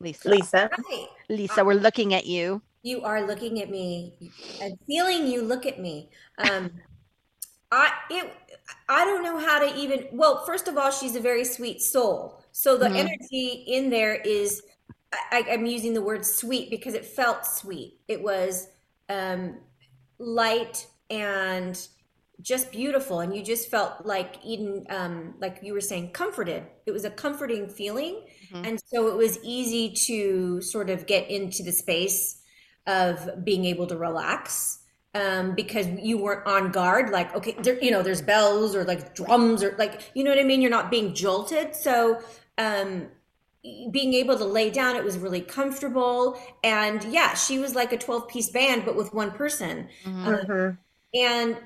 Lisa. 0.00 0.28
Lisa. 0.28 0.70
Hi. 0.72 1.06
Lisa, 1.28 1.64
we're 1.64 1.74
looking 1.74 2.14
at 2.14 2.26
you. 2.26 2.62
You 2.82 3.02
are 3.02 3.26
looking 3.26 3.60
at 3.60 3.70
me. 3.70 4.14
I'm 4.62 4.76
feeling 4.86 5.26
you 5.26 5.42
look 5.42 5.66
at 5.66 5.80
me. 5.80 6.10
Um, 6.38 6.70
I 7.72 7.92
it 8.10 8.32
I 8.88 9.04
don't 9.04 9.22
know 9.22 9.38
how 9.38 9.58
to 9.58 9.76
even 9.76 10.06
well, 10.12 10.44
first 10.46 10.68
of 10.68 10.78
all, 10.78 10.90
she's 10.90 11.16
a 11.16 11.20
very 11.20 11.44
sweet 11.44 11.82
soul. 11.82 12.42
So 12.52 12.76
the 12.76 12.86
mm-hmm. 12.86 12.96
energy 12.96 13.64
in 13.66 13.90
there 13.90 14.14
is 14.14 14.62
I, 15.32 15.44
am 15.48 15.66
using 15.66 15.94
the 15.94 16.02
word 16.02 16.24
sweet 16.24 16.70
because 16.70 16.94
it 16.94 17.04
felt 17.04 17.44
sweet. 17.44 17.98
It 18.08 18.22
was 18.22 18.68
um, 19.08 19.56
light 20.18 20.86
and 21.10 21.88
just 22.40 22.70
beautiful, 22.70 23.20
and 23.20 23.34
you 23.34 23.42
just 23.42 23.70
felt 23.70 24.06
like 24.06 24.36
Eden, 24.44 24.86
um, 24.90 25.34
like 25.40 25.58
you 25.62 25.72
were 25.72 25.80
saying, 25.80 26.12
comforted. 26.12 26.64
It 26.86 26.92
was 26.92 27.04
a 27.04 27.10
comforting 27.10 27.68
feeling, 27.68 28.22
mm-hmm. 28.52 28.64
and 28.64 28.80
so 28.86 29.08
it 29.08 29.16
was 29.16 29.38
easy 29.42 29.92
to 30.06 30.60
sort 30.60 30.90
of 30.90 31.06
get 31.06 31.30
into 31.30 31.62
the 31.62 31.72
space 31.72 32.40
of 32.86 33.44
being 33.44 33.64
able 33.64 33.86
to 33.86 33.96
relax 33.96 34.78
um, 35.14 35.54
because 35.54 35.86
you 36.00 36.18
weren't 36.18 36.46
on 36.46 36.70
guard. 36.70 37.10
Like, 37.10 37.34
okay, 37.34 37.54
there, 37.62 37.82
you 37.82 37.90
know, 37.90 38.02
there's 38.02 38.22
bells 38.22 38.74
or 38.74 38.84
like 38.84 39.14
drums 39.14 39.62
or 39.62 39.74
like, 39.78 40.10
you 40.14 40.24
know 40.24 40.30
what 40.30 40.38
I 40.38 40.44
mean? 40.44 40.60
You're 40.62 40.70
not 40.70 40.90
being 40.90 41.14
jolted. 41.14 41.74
So, 41.74 42.20
um, 42.56 43.08
being 43.90 44.14
able 44.14 44.38
to 44.38 44.44
lay 44.44 44.70
down, 44.70 44.96
it 44.96 45.04
was 45.04 45.18
really 45.18 45.40
comfortable. 45.40 46.40
And 46.62 47.04
yeah, 47.04 47.34
she 47.34 47.58
was 47.58 47.74
like 47.74 47.92
a 47.92 47.98
12 47.98 48.28
piece 48.28 48.50
band, 48.50 48.84
but 48.84 48.96
with 48.96 49.12
one 49.12 49.32
person. 49.32 49.88
Mm-hmm. 50.04 50.50
Um, 50.50 50.78
and 51.14 51.56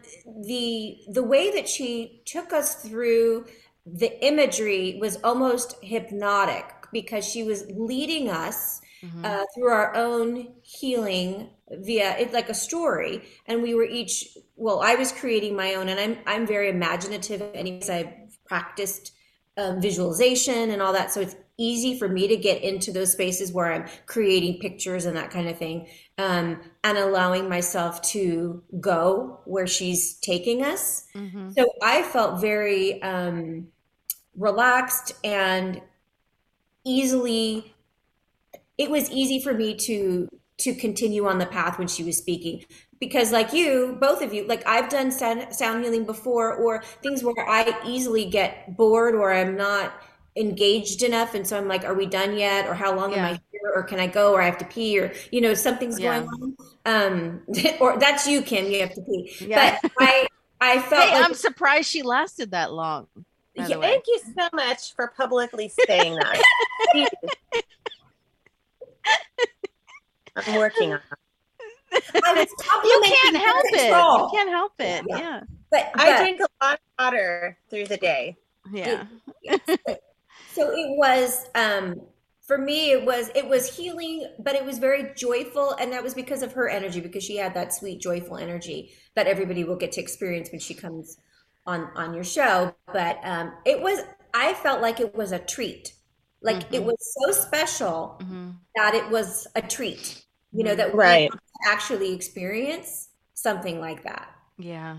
the 0.44 0.98
the 1.08 1.22
way 1.22 1.50
that 1.50 1.68
she 1.68 2.22
took 2.26 2.52
us 2.52 2.76
through 2.76 3.46
the 3.84 4.24
imagery 4.24 4.98
was 5.00 5.18
almost 5.24 5.76
hypnotic 5.82 6.64
because 6.92 7.26
she 7.26 7.42
was 7.42 7.64
leading 7.70 8.28
us 8.28 8.80
mm-hmm. 9.02 9.24
uh, 9.24 9.44
through 9.54 9.70
our 9.70 9.94
own 9.96 10.54
healing 10.62 11.50
via 11.70 12.16
it's 12.18 12.32
like 12.32 12.48
a 12.48 12.54
story. 12.54 13.22
And 13.46 13.62
we 13.62 13.74
were 13.74 13.84
each 13.84 14.36
well 14.56 14.80
i 14.80 14.94
was 14.94 15.10
creating 15.10 15.56
my 15.56 15.74
own 15.74 15.88
and 15.88 15.98
i'm 15.98 16.18
i'm 16.26 16.46
very 16.46 16.68
imaginative 16.68 17.42
anyways. 17.54 17.90
I've 17.90 18.12
practiced 18.44 19.12
um, 19.56 19.80
visualization 19.80 20.70
and 20.70 20.80
all 20.80 20.92
that. 20.92 21.12
So 21.12 21.20
it's 21.20 21.36
easy 21.62 21.96
for 21.98 22.08
me 22.08 22.26
to 22.26 22.36
get 22.36 22.62
into 22.62 22.90
those 22.92 23.12
spaces 23.12 23.52
where 23.52 23.72
i'm 23.72 23.86
creating 24.06 24.58
pictures 24.60 25.04
and 25.04 25.16
that 25.16 25.30
kind 25.30 25.48
of 25.48 25.56
thing 25.56 25.86
um, 26.18 26.60
and 26.84 26.98
allowing 26.98 27.48
myself 27.48 28.02
to 28.02 28.62
go 28.80 29.40
where 29.44 29.66
she's 29.66 30.14
taking 30.16 30.62
us 30.62 31.06
mm-hmm. 31.14 31.50
so 31.52 31.66
i 31.82 32.02
felt 32.02 32.40
very 32.40 33.00
um, 33.02 33.68
relaxed 34.36 35.14
and 35.24 35.80
easily 36.84 37.74
it 38.76 38.90
was 38.90 39.10
easy 39.10 39.40
for 39.40 39.54
me 39.54 39.76
to 39.76 40.28
to 40.58 40.74
continue 40.74 41.26
on 41.26 41.38
the 41.38 41.46
path 41.46 41.78
when 41.78 41.88
she 41.88 42.04
was 42.04 42.16
speaking 42.16 42.64
because 43.00 43.32
like 43.32 43.52
you 43.52 43.96
both 44.00 44.22
of 44.22 44.32
you 44.32 44.46
like 44.46 44.66
i've 44.66 44.88
done 44.88 45.10
sound, 45.10 45.52
sound 45.54 45.84
healing 45.84 46.04
before 46.04 46.54
or 46.54 46.82
things 47.02 47.22
where 47.22 47.48
i 47.48 47.76
easily 47.84 48.24
get 48.24 48.76
bored 48.76 49.14
or 49.14 49.32
i'm 49.32 49.56
not 49.56 49.92
engaged 50.36 51.02
enough 51.02 51.34
and 51.34 51.46
so 51.46 51.58
i'm 51.58 51.68
like 51.68 51.84
are 51.84 51.94
we 51.94 52.06
done 52.06 52.36
yet 52.36 52.66
or 52.66 52.74
how 52.74 52.94
long 52.94 53.12
yeah. 53.12 53.18
am 53.18 53.34
i 53.34 53.40
here 53.50 53.72
or 53.74 53.82
can 53.82 54.00
i 54.00 54.06
go 54.06 54.32
or 54.32 54.40
i 54.40 54.46
have 54.46 54.56
to 54.56 54.64
pee 54.64 54.98
or 54.98 55.12
you 55.30 55.40
know 55.40 55.52
something's 55.52 56.00
yeah. 56.00 56.20
going 56.20 56.28
on 56.28 56.56
um 56.86 57.40
or 57.80 57.98
that's 57.98 58.26
you 58.26 58.40
kim 58.40 58.66
you 58.66 58.80
have 58.80 58.94
to 58.94 59.02
pee 59.02 59.30
yeah. 59.46 59.78
but 59.82 59.92
i 60.00 60.26
I 60.62 60.80
felt 60.88 61.02
hey, 61.04 61.14
like 61.14 61.24
I'm 61.24 61.34
surprised 61.34 61.88
she 61.88 62.02
lasted 62.02 62.52
that 62.52 62.72
long. 62.72 63.08
Yeah, 63.54 63.66
thank 63.80 64.04
you 64.06 64.20
so 64.38 64.48
much 64.54 64.94
for 64.94 65.08
publicly 65.08 65.70
saying 65.86 66.14
that. 66.14 66.42
I'm 70.36 70.54
working 70.54 70.94
on 70.94 71.00
it. 71.92 72.48
you 72.84 73.02
can't 73.04 73.36
help 73.36 73.64
it. 73.66 73.88
You 73.88 74.28
can't 74.32 74.48
help 74.48 74.72
it. 74.78 75.04
Yeah. 75.06 75.18
yeah. 75.18 75.40
But, 75.70 75.90
but, 75.94 76.00
I 76.02 76.18
drink 76.18 76.40
a 76.40 76.64
lot 76.64 76.74
of 76.74 76.80
water 76.98 77.58
through 77.68 77.88
the 77.88 77.98
day. 77.98 78.38
Yeah. 78.72 79.04
So 80.54 80.70
it 80.70 80.96
was 80.96 81.46
um 81.54 82.00
for 82.42 82.58
me 82.58 82.90
it 82.90 83.04
was 83.04 83.30
it 83.34 83.48
was 83.48 83.76
healing 83.76 84.26
but 84.38 84.54
it 84.54 84.64
was 84.64 84.78
very 84.78 85.12
joyful 85.16 85.72
and 85.72 85.92
that 85.92 86.02
was 86.02 86.14
because 86.14 86.42
of 86.42 86.52
her 86.52 86.68
energy 86.68 87.00
because 87.00 87.22
she 87.22 87.36
had 87.36 87.54
that 87.54 87.72
sweet 87.72 88.00
joyful 88.00 88.36
energy 88.36 88.92
that 89.14 89.26
everybody 89.26 89.64
will 89.64 89.76
get 89.76 89.92
to 89.92 90.00
experience 90.00 90.50
when 90.50 90.60
she 90.60 90.74
comes 90.74 91.18
on 91.66 91.88
on 91.94 92.12
your 92.12 92.24
show. 92.24 92.74
But 92.92 93.18
um 93.22 93.52
it 93.64 93.80
was 93.80 94.00
i 94.34 94.54
felt 94.54 94.80
like 94.80 95.00
it 95.00 95.14
was 95.14 95.32
a 95.32 95.38
treat. 95.38 95.94
Like 96.42 96.64
mm-hmm. 96.64 96.74
it 96.74 96.84
was 96.84 97.16
so 97.20 97.32
special 97.32 98.18
mm-hmm. 98.20 98.50
that 98.74 98.94
it 98.94 99.08
was 99.10 99.46
a 99.54 99.62
treat 99.62 100.24
you 100.52 100.64
know 100.64 100.74
that 100.74 100.94
right. 100.94 101.30
actually 101.66 102.12
experience 102.12 103.08
something 103.34 103.80
like 103.80 104.02
that. 104.02 104.28
Yeah 104.58 104.98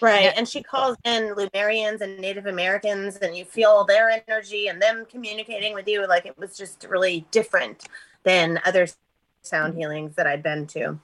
Right. 0.00 0.24
Yeah. 0.24 0.34
And 0.36 0.48
she 0.48 0.62
calls 0.62 0.96
in 1.04 1.34
Lemurians 1.34 2.00
and 2.00 2.18
Native 2.18 2.46
Americans, 2.46 3.16
and 3.16 3.36
you 3.36 3.44
feel 3.44 3.84
their 3.84 4.10
energy 4.10 4.68
and 4.68 4.80
them 4.80 5.06
communicating 5.10 5.74
with 5.74 5.88
you. 5.88 6.06
Like 6.06 6.26
it 6.26 6.38
was 6.38 6.56
just 6.56 6.84
really 6.88 7.26
different 7.30 7.84
than 8.22 8.60
other 8.64 8.86
sound 9.42 9.72
mm-hmm. 9.72 9.80
healings 9.80 10.14
that 10.16 10.26
I'd 10.26 10.42
been 10.42 10.66
to. 10.68 10.98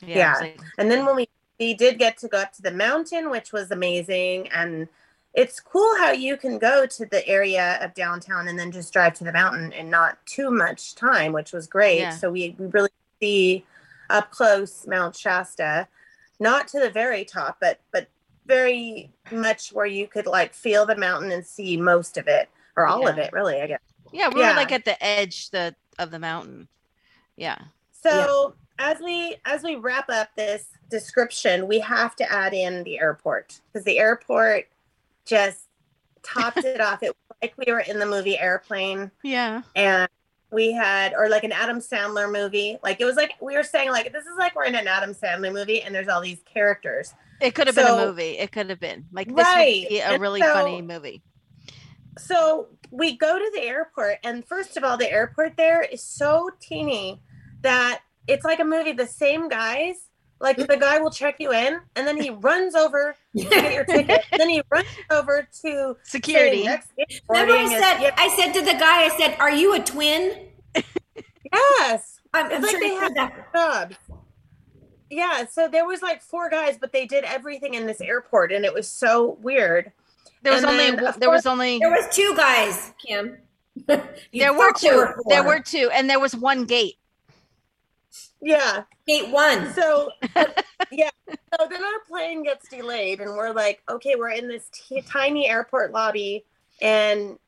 Yeah. 0.00 0.16
yeah. 0.16 0.34
Like- 0.40 0.60
and 0.78 0.90
then 0.90 1.06
when 1.06 1.16
we, 1.16 1.28
we 1.58 1.74
did 1.74 1.98
get 1.98 2.18
to 2.18 2.28
go 2.28 2.38
up 2.38 2.52
to 2.54 2.62
the 2.62 2.72
mountain, 2.72 3.30
which 3.30 3.52
was 3.52 3.70
amazing. 3.70 4.48
And 4.48 4.88
it's 5.34 5.60
cool 5.60 5.96
how 5.98 6.10
you 6.10 6.36
can 6.36 6.58
go 6.58 6.84
to 6.86 7.06
the 7.06 7.26
area 7.26 7.78
of 7.80 7.94
downtown 7.94 8.48
and 8.48 8.58
then 8.58 8.70
just 8.70 8.92
drive 8.92 9.14
to 9.14 9.24
the 9.24 9.32
mountain 9.32 9.72
and 9.72 9.90
not 9.90 10.18
too 10.26 10.50
much 10.50 10.94
time, 10.94 11.32
which 11.32 11.52
was 11.52 11.66
great. 11.66 12.00
Yeah. 12.00 12.10
So 12.10 12.30
we, 12.30 12.54
we 12.58 12.66
really 12.66 12.90
see 13.20 13.64
up 14.10 14.30
close 14.30 14.86
Mount 14.86 15.16
Shasta 15.16 15.88
not 16.42 16.68
to 16.68 16.80
the 16.80 16.90
very 16.90 17.24
top, 17.24 17.58
but 17.60 17.80
but 17.92 18.08
very 18.46 19.10
much 19.30 19.72
where 19.72 19.86
you 19.86 20.06
could 20.06 20.26
like 20.26 20.52
feel 20.52 20.84
the 20.84 20.96
mountain 20.96 21.30
and 21.30 21.46
see 21.46 21.76
most 21.76 22.18
of 22.18 22.26
it 22.26 22.48
or 22.76 22.86
all 22.86 23.02
yeah. 23.02 23.08
of 23.08 23.18
it, 23.18 23.32
really. 23.32 23.60
I 23.60 23.66
guess. 23.66 23.80
Yeah, 24.12 24.28
we 24.28 24.40
yeah. 24.40 24.50
were 24.50 24.56
like 24.56 24.72
at 24.72 24.84
the 24.84 25.02
edge 25.02 25.50
the 25.50 25.74
of 25.98 26.10
the 26.10 26.18
mountain. 26.18 26.68
Yeah. 27.36 27.58
So 27.92 28.54
yeah. 28.78 28.92
as 28.92 29.00
we 29.00 29.36
as 29.44 29.62
we 29.62 29.76
wrap 29.76 30.10
up 30.10 30.28
this 30.36 30.66
description, 30.90 31.66
we 31.66 31.78
have 31.80 32.16
to 32.16 32.30
add 32.30 32.52
in 32.52 32.82
the 32.84 32.98
airport 32.98 33.60
because 33.72 33.84
the 33.84 33.98
airport 33.98 34.68
just 35.24 35.60
topped 36.22 36.58
it 36.64 36.80
off. 36.80 37.02
It 37.02 37.08
was 37.28 37.36
like 37.40 37.54
we 37.56 37.72
were 37.72 37.80
in 37.80 37.98
the 37.98 38.06
movie 38.06 38.38
Airplane. 38.38 39.10
Yeah. 39.22 39.62
And 39.74 40.08
we 40.52 40.70
had 40.70 41.14
or 41.14 41.28
like 41.28 41.44
an 41.44 41.52
Adam 41.52 41.78
Sandler 41.78 42.30
movie. 42.30 42.78
Like 42.82 43.00
it 43.00 43.04
was 43.04 43.16
like 43.16 43.32
we 43.40 43.56
were 43.56 43.62
saying 43.62 43.90
like 43.90 44.12
this 44.12 44.24
is 44.24 44.36
like 44.38 44.54
we're 44.54 44.66
in 44.66 44.74
an 44.74 44.86
Adam 44.86 45.14
Sandler 45.14 45.52
movie 45.52 45.82
and 45.82 45.94
there's 45.94 46.08
all 46.08 46.20
these 46.20 46.42
characters. 46.52 47.14
It 47.40 47.54
could 47.54 47.66
have 47.66 47.74
so, 47.74 47.84
been 47.84 48.04
a 48.04 48.06
movie. 48.06 48.38
It 48.38 48.52
could 48.52 48.70
have 48.70 48.78
been 48.78 49.06
like 49.12 49.28
this 49.34 49.44
right. 49.44 49.82
would 49.82 49.88
be 49.88 49.98
a 49.98 50.18
really 50.18 50.40
so, 50.40 50.52
funny 50.52 50.82
movie. 50.82 51.22
So 52.18 52.68
we 52.90 53.16
go 53.16 53.38
to 53.38 53.50
the 53.54 53.62
airport 53.62 54.18
and 54.22 54.46
first 54.46 54.76
of 54.76 54.84
all 54.84 54.98
the 54.98 55.10
airport 55.10 55.56
there 55.56 55.80
is 55.80 56.02
so 56.02 56.50
teeny 56.60 57.20
that 57.62 58.02
it's 58.28 58.44
like 58.44 58.60
a 58.60 58.64
movie 58.64 58.92
the 58.92 59.06
same 59.06 59.48
guys 59.48 59.96
like 60.42 60.56
the 60.56 60.76
guy 60.76 60.98
will 60.98 61.10
check 61.10 61.36
you 61.38 61.52
in 61.52 61.80
and 61.96 62.06
then 62.06 62.20
he 62.20 62.30
runs 62.40 62.74
over 62.74 63.16
to 63.36 63.44
get 63.44 63.72
your 63.72 63.84
ticket. 63.84 64.24
then 64.36 64.48
he 64.48 64.62
runs 64.70 64.88
over 65.10 65.48
to 65.62 65.96
security. 66.02 66.68
Remember 67.28 67.54
I 67.54 67.68
said 67.68 68.04
is, 68.04 68.12
I 68.16 68.28
said 68.36 68.52
to 68.52 68.60
the 68.60 68.72
guy, 68.72 69.04
I 69.04 69.16
said, 69.16 69.36
Are 69.38 69.52
you 69.52 69.74
a 69.74 69.80
twin? 69.80 70.48
yes. 71.52 72.20
I'm, 72.34 72.52
I'm 72.52 72.62
like 72.62 72.70
sure 72.70 72.80
they 72.80 72.94
had 72.94 73.14
that 73.14 73.52
jobs. 73.54 73.96
Yeah, 75.10 75.44
so 75.44 75.68
there 75.68 75.86
was 75.86 76.00
like 76.00 76.22
four 76.22 76.48
guys, 76.48 76.78
but 76.80 76.92
they 76.92 77.06
did 77.06 77.24
everything 77.24 77.74
in 77.74 77.86
this 77.86 78.00
airport 78.00 78.50
and 78.50 78.64
it 78.64 78.74
was 78.74 78.88
so 78.88 79.38
weird. 79.42 79.92
There 80.42 80.52
was 80.52 80.64
and 80.64 80.72
only 80.72 80.90
then, 80.90 81.14
there 81.18 81.30
was 81.30 81.46
only 81.46 81.78
there 81.78 81.90
was 81.90 82.06
two 82.10 82.34
guys, 82.36 82.92
Kim. 82.98 83.38
there 83.86 84.52
were 84.52 84.72
two. 84.72 85.06
There 85.28 85.44
were 85.44 85.60
two, 85.60 85.88
and 85.94 86.10
there 86.10 86.20
was 86.20 86.34
one 86.34 86.64
gate. 86.64 86.96
Yeah. 88.42 88.82
Gate 89.06 89.28
one. 89.28 89.72
So, 89.72 90.10
yeah. 90.90 91.10
So 91.28 91.68
then 91.70 91.82
our 91.82 92.00
plane 92.08 92.42
gets 92.42 92.68
delayed, 92.68 93.20
and 93.20 93.36
we're 93.36 93.52
like, 93.52 93.82
okay, 93.88 94.16
we're 94.16 94.30
in 94.30 94.48
this 94.48 94.68
t- 94.72 95.02
tiny 95.02 95.48
airport 95.48 95.92
lobby, 95.92 96.44
and 96.80 97.38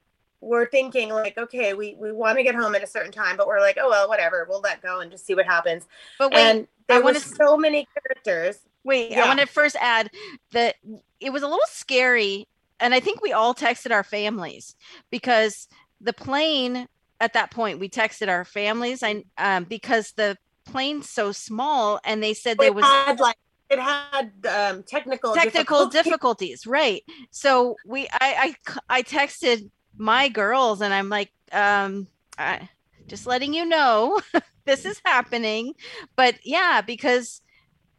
we're 0.40 0.66
thinking 0.66 1.08
like, 1.08 1.36
okay, 1.36 1.74
we 1.74 1.96
we 1.98 2.12
want 2.12 2.38
to 2.38 2.44
get 2.44 2.54
home 2.54 2.74
at 2.74 2.82
a 2.82 2.86
certain 2.86 3.12
time, 3.12 3.36
but 3.36 3.46
we're 3.46 3.60
like, 3.60 3.76
oh 3.80 3.90
well, 3.90 4.08
whatever, 4.08 4.46
we'll 4.48 4.60
let 4.60 4.82
go 4.82 5.00
and 5.00 5.10
just 5.10 5.26
see 5.26 5.34
what 5.34 5.46
happens. 5.46 5.86
But 6.18 6.32
wait, 6.32 6.40
and 6.40 6.68
there 6.86 7.02
were 7.02 7.14
so 7.14 7.56
many 7.56 7.88
characters. 7.94 8.60
Wait, 8.84 9.10
yeah. 9.10 9.24
I 9.24 9.26
want 9.26 9.40
to 9.40 9.46
first 9.46 9.76
add 9.80 10.10
that 10.52 10.76
it 11.18 11.32
was 11.32 11.42
a 11.42 11.48
little 11.48 11.66
scary, 11.66 12.46
and 12.78 12.94
I 12.94 13.00
think 13.00 13.20
we 13.22 13.32
all 13.32 13.54
texted 13.54 13.90
our 13.90 14.04
families 14.04 14.76
because 15.10 15.66
the 16.00 16.12
plane 16.12 16.86
at 17.20 17.32
that 17.32 17.50
point 17.50 17.78
we 17.78 17.88
texted 17.88 18.28
our 18.28 18.44
families 18.44 19.02
I 19.02 19.24
um, 19.38 19.64
because 19.64 20.12
the 20.12 20.36
plane's 20.74 21.08
so 21.08 21.30
small 21.30 22.00
and 22.04 22.20
they 22.20 22.34
said 22.34 22.58
there 22.58 22.72
was 22.72 22.84
had 22.84 23.20
like 23.20 23.36
it 23.70 23.78
had 23.78 24.32
um, 24.48 24.82
technical 24.82 25.32
technical 25.32 25.88
difficulties. 25.88 26.62
difficulties. 26.62 26.66
right 26.66 27.02
so 27.30 27.76
we 27.86 28.08
I, 28.10 28.56
I 28.68 28.78
i 28.98 29.02
texted 29.04 29.70
my 29.96 30.28
girls 30.28 30.80
and 30.80 30.92
i'm 30.92 31.08
like 31.08 31.30
um 31.52 32.08
I, 32.36 32.68
just 33.06 33.24
letting 33.24 33.54
you 33.54 33.64
know 33.64 34.20
this 34.64 34.84
is 34.84 35.00
happening 35.04 35.74
but 36.16 36.34
yeah 36.42 36.80
because 36.80 37.40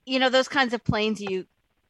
you 0.06 0.20
know 0.20 0.30
those 0.30 0.50
kinds 0.50 0.74
of 0.74 0.84
planes 0.84 1.22
you 1.22 1.46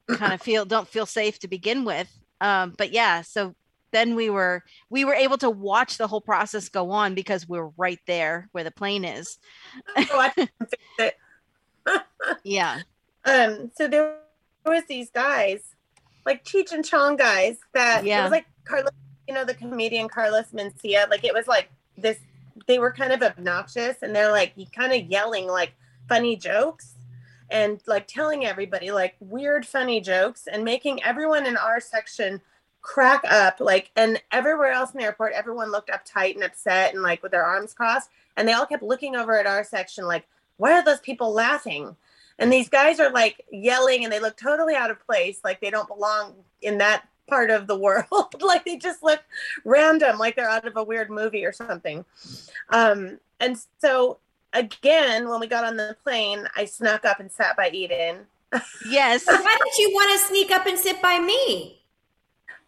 kind 0.07 0.33
of 0.33 0.41
feel 0.41 0.65
don't 0.65 0.87
feel 0.87 1.07
safe 1.07 1.39
to 1.39 1.47
begin 1.47 1.83
with 1.83 2.15
um 2.41 2.75
but 2.77 2.91
yeah 2.91 3.23
so 3.23 3.55
then 3.95 4.13
we 4.13 4.29
were 4.29 4.63
we 4.89 5.05
were 5.05 5.13
able 5.13 5.37
to 5.37 5.49
watch 5.49 5.97
the 5.97 6.07
whole 6.07 6.21
process 6.21 6.67
go 6.67 6.91
on 6.91 7.15
because 7.15 7.47
we 7.47 7.57
are 7.57 7.69
right 7.77 7.99
there 8.05 8.49
where 8.51 8.63
the 8.63 8.71
plane 8.71 9.05
is. 9.05 9.37
Oh, 9.97 10.31
yeah. 12.43 12.81
Um. 13.23 13.71
So 13.75 13.87
there 13.87 14.17
was 14.65 14.83
these 14.89 15.09
guys, 15.09 15.61
like 16.25 16.43
Cheech 16.43 16.73
and 16.73 16.83
Chong 16.83 17.15
guys, 17.15 17.57
that 17.73 18.03
yeah. 18.03 18.19
it 18.19 18.23
was 18.23 18.31
like 18.31 18.45
Carlos, 18.65 18.91
you 19.27 19.33
know, 19.33 19.45
the 19.45 19.53
comedian 19.53 20.09
Carlos 20.09 20.47
Mencia. 20.53 21.09
Like 21.09 21.23
it 21.23 21.33
was 21.33 21.47
like 21.47 21.69
this. 21.97 22.17
They 22.67 22.79
were 22.79 22.91
kind 22.91 23.13
of 23.13 23.21
obnoxious, 23.21 23.97
and 24.01 24.15
they're 24.15 24.31
like 24.31 24.53
kind 24.75 24.91
of 24.91 25.09
yelling 25.09 25.47
like 25.47 25.73
funny 26.09 26.35
jokes 26.35 26.95
and 27.49 27.81
like 27.87 28.07
telling 28.07 28.45
everybody 28.45 28.91
like 28.91 29.15
weird 29.19 29.65
funny 29.65 30.01
jokes 30.01 30.47
and 30.47 30.63
making 30.63 31.03
everyone 31.03 31.45
in 31.45 31.55
our 31.57 31.79
section 31.79 32.41
crack 32.85 33.23
up 33.27 33.59
like 33.59 33.89
and 33.95 34.21
everywhere 34.31 34.71
else 34.71 34.91
in 34.91 34.99
the 34.99 35.03
airport 35.03 35.33
everyone 35.33 35.71
looked 35.71 35.89
uptight 35.89 36.35
and 36.35 36.43
upset 36.43 36.93
and 36.93 37.01
like 37.01 37.23
with 37.23 37.31
their 37.31 37.43
arms 37.43 37.73
crossed 37.73 38.11
and 38.37 38.47
they 38.47 38.53
all 38.53 38.65
kept 38.65 38.83
looking 38.83 39.15
over 39.15 39.37
at 39.39 39.47
our 39.47 39.63
section 39.63 40.05
like 40.05 40.27
why 40.57 40.73
are 40.73 40.83
those 40.83 40.99
people 40.99 41.33
laughing? 41.33 41.95
And 42.37 42.51
these 42.51 42.69
guys 42.69 42.99
are 42.99 43.11
like 43.11 43.45
yelling 43.51 44.03
and 44.03 44.11
they 44.11 44.19
look 44.19 44.37
totally 44.37 44.75
out 44.75 44.91
of 44.91 45.05
place 45.05 45.39
like 45.43 45.61
they 45.61 45.69
don't 45.69 45.87
belong 45.87 46.33
in 46.61 46.79
that 46.79 47.07
part 47.27 47.49
of 47.49 47.67
the 47.67 47.77
world 47.77 48.41
like 48.41 48.65
they 48.65 48.77
just 48.77 49.01
look 49.01 49.21
random 49.63 50.17
like 50.17 50.35
they're 50.35 50.49
out 50.49 50.67
of 50.67 50.77
a 50.77 50.83
weird 50.83 51.09
movie 51.09 51.45
or 51.45 51.53
something. 51.53 52.03
Um 52.69 53.19
and 53.39 53.57
so 53.79 54.17
again 54.53 55.29
when 55.29 55.39
we 55.39 55.47
got 55.47 55.65
on 55.65 55.75
the 55.75 55.97
plane 56.01 56.47
i 56.55 56.63
snuck 56.63 57.03
up 57.03 57.19
and 57.19 57.31
sat 57.31 57.57
by 57.57 57.69
eden. 57.69 58.27
Yes. 58.89 59.25
Why 59.25 59.35
did 59.35 59.77
you 59.79 59.91
want 59.93 60.11
to 60.11 60.27
sneak 60.27 60.51
up 60.51 60.65
and 60.65 60.77
sit 60.77 61.01
by 61.01 61.19
me 61.19 61.81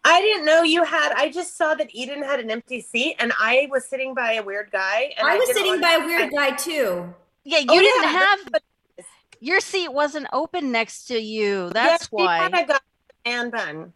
I 0.08 0.20
didn't 0.22 0.46
know 0.46 0.62
you 0.62 0.84
had. 0.84 1.12
I 1.14 1.30
just 1.30 1.56
saw 1.56 1.74
that 1.74 1.94
Eden 1.94 2.22
had 2.22 2.40
an 2.40 2.50
empty 2.50 2.80
seat, 2.80 3.16
and 3.18 3.32
I 3.38 3.68
was 3.70 3.84
sitting 3.84 4.14
by 4.14 4.34
a 4.34 4.42
weird 4.42 4.70
guy. 4.70 5.12
And 5.18 5.28
I, 5.28 5.34
I 5.34 5.38
was 5.38 5.52
sitting 5.52 5.80
by 5.80 5.98
a 6.02 6.06
weird 6.06 6.32
guy 6.32 6.52
too. 6.52 7.14
Yeah, 7.44 7.58
oh, 7.68 7.74
you 7.74 7.80
oh, 7.80 7.80
didn't 7.80 8.02
yeah, 8.02 8.18
have 8.18 8.38
your 9.40 9.60
seat 9.60 9.92
wasn't 9.92 10.26
open 10.32 10.72
next 10.72 11.04
to 11.08 11.18
you. 11.20 11.70
That's 11.70 12.08
yeah, 12.12 12.24
why. 12.24 12.38
I 12.52 12.64
got 12.64 12.82
the 13.08 13.30
man 13.30 13.50
bun. 13.50 13.92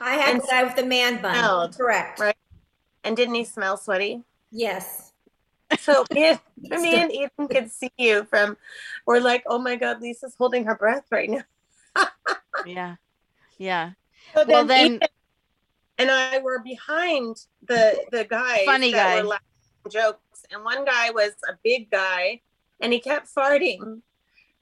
I 0.00 0.14
had 0.14 0.34
and 0.34 0.42
the 0.42 0.46
guy 0.46 0.64
with 0.64 0.76
the 0.76 0.84
man 0.84 1.22
bun. 1.22 1.34
Smelled, 1.34 1.76
Correct. 1.76 2.18
Right. 2.18 2.36
And 3.04 3.16
didn't 3.16 3.34
he 3.34 3.44
smell 3.44 3.76
sweaty? 3.76 4.22
Yes. 4.50 5.12
So 5.78 6.04
me, 6.12 6.38
me 6.58 6.94
and 6.94 7.12
Eden 7.12 7.48
could 7.48 7.70
see 7.70 7.90
you 7.96 8.24
from. 8.24 8.56
We're 9.06 9.20
like, 9.20 9.44
oh 9.46 9.58
my 9.58 9.76
god, 9.76 10.02
Lisa's 10.02 10.34
holding 10.36 10.64
her 10.64 10.74
breath 10.74 11.06
right 11.10 11.30
now. 11.30 11.44
yeah. 12.66 12.96
Yeah. 13.58 13.92
So 14.34 14.44
well, 14.46 14.64
then, 14.64 14.94
Eden, 14.96 15.08
and 16.02 16.10
I 16.10 16.38
were 16.40 16.58
behind 16.58 17.36
the 17.66 18.04
the 18.10 18.24
guys 18.24 18.64
funny 18.66 18.92
guy 18.92 19.22
jokes, 19.88 20.44
and 20.50 20.64
one 20.64 20.84
guy 20.84 21.10
was 21.10 21.32
a 21.48 21.54
big 21.62 21.90
guy, 21.90 22.40
and 22.80 22.92
he 22.92 23.00
kept 23.00 23.28
farting, 23.34 24.02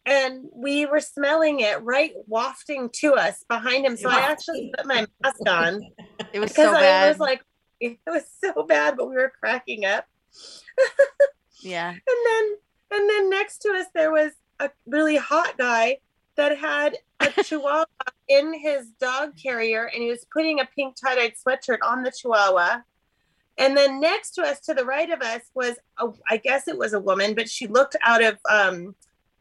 and 0.05 0.49
we 0.55 0.87
were 0.87 1.01
smelling 1.01 1.61
it 1.61 1.83
right 1.83 2.13
wafting 2.27 2.91
to 3.01 3.15
us 3.15 3.45
behind 3.49 3.87
him. 3.87 3.97
So 3.97 4.09
I 4.11 4.21
actually 4.21 4.73
put 4.77 4.87
my 4.87 5.07
mask 5.23 5.49
on. 5.49 5.83
It 6.33 6.39
was 6.39 6.55
so 6.55 6.73
bad. 6.73 7.07
I 7.07 7.09
was 7.09 7.19
like, 7.19 7.43
it 7.81 7.99
was 8.07 8.23
so 8.41 8.63
bad, 8.63 8.97
but 8.97 9.09
we 9.09 9.17
were 9.17 9.33
cracking 9.41 9.85
up. 9.85 10.07
yeah. 11.63 11.91
And 11.91 11.99
then 12.27 12.57
and 12.93 13.11
then 13.11 13.31
next 13.31 13.59
to 13.63 13.71
us 13.71 13.87
there 13.95 14.13
was 14.13 14.33
a 14.61 14.71
really 14.87 15.17
hot 15.17 15.59
guy 15.59 15.99
that 16.37 16.57
had 16.57 16.99
a 17.19 17.43
chihuahua 17.43 17.85
in 18.31 18.55
his 18.55 18.87
dog 19.01 19.37
carrier 19.37 19.91
and 19.93 20.03
he 20.03 20.09
was 20.09 20.25
putting 20.33 20.61
a 20.61 20.65
pink 20.77 20.95
tie-dyed 20.95 21.35
sweatshirt 21.35 21.79
on 21.85 22.03
the 22.03 22.13
chihuahua. 22.13 22.79
And 23.59 23.77
then 23.77 24.01
next 24.01 24.31
to 24.37 24.43
us 24.43 24.61
to 24.61 24.73
the 24.73 24.85
right 24.85 25.11
of 25.11 25.21
us 25.21 25.43
was 25.53 25.75
a, 25.99 26.09
I 26.31 26.37
guess 26.39 26.69
it 26.69 26.79
was 26.79 26.95
a 26.95 27.01
woman, 27.01 27.35
but 27.35 27.51
she 27.51 27.67
looked 27.67 27.97
out 28.03 28.23
of 28.23 28.39
um 28.49 28.95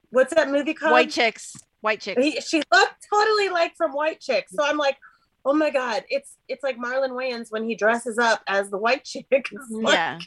what's 0.10 0.34
that 0.34 0.50
movie 0.50 0.74
called? 0.74 0.92
White 0.92 1.12
Chicks. 1.12 1.56
White 1.82 2.02
Chicks. 2.02 2.22
He, 2.22 2.42
she 2.42 2.64
looked 2.74 3.08
totally 3.14 3.50
like 3.50 3.78
from 3.78 3.92
White 3.92 4.20
Chicks. 4.20 4.52
So 4.54 4.66
I'm 4.66 4.78
like, 4.78 4.98
oh 5.46 5.54
my 5.54 5.70
god, 5.70 6.04
it's 6.10 6.38
it's 6.48 6.64
like 6.64 6.78
Marlon 6.78 7.12
Wayans 7.12 7.52
when 7.52 7.64
he 7.64 7.76
dresses 7.76 8.18
up 8.18 8.42
as 8.48 8.72
the 8.72 8.78
white 8.78 9.04
chick. 9.04 9.28
Like, 9.70 9.94
yeah. 9.94 10.20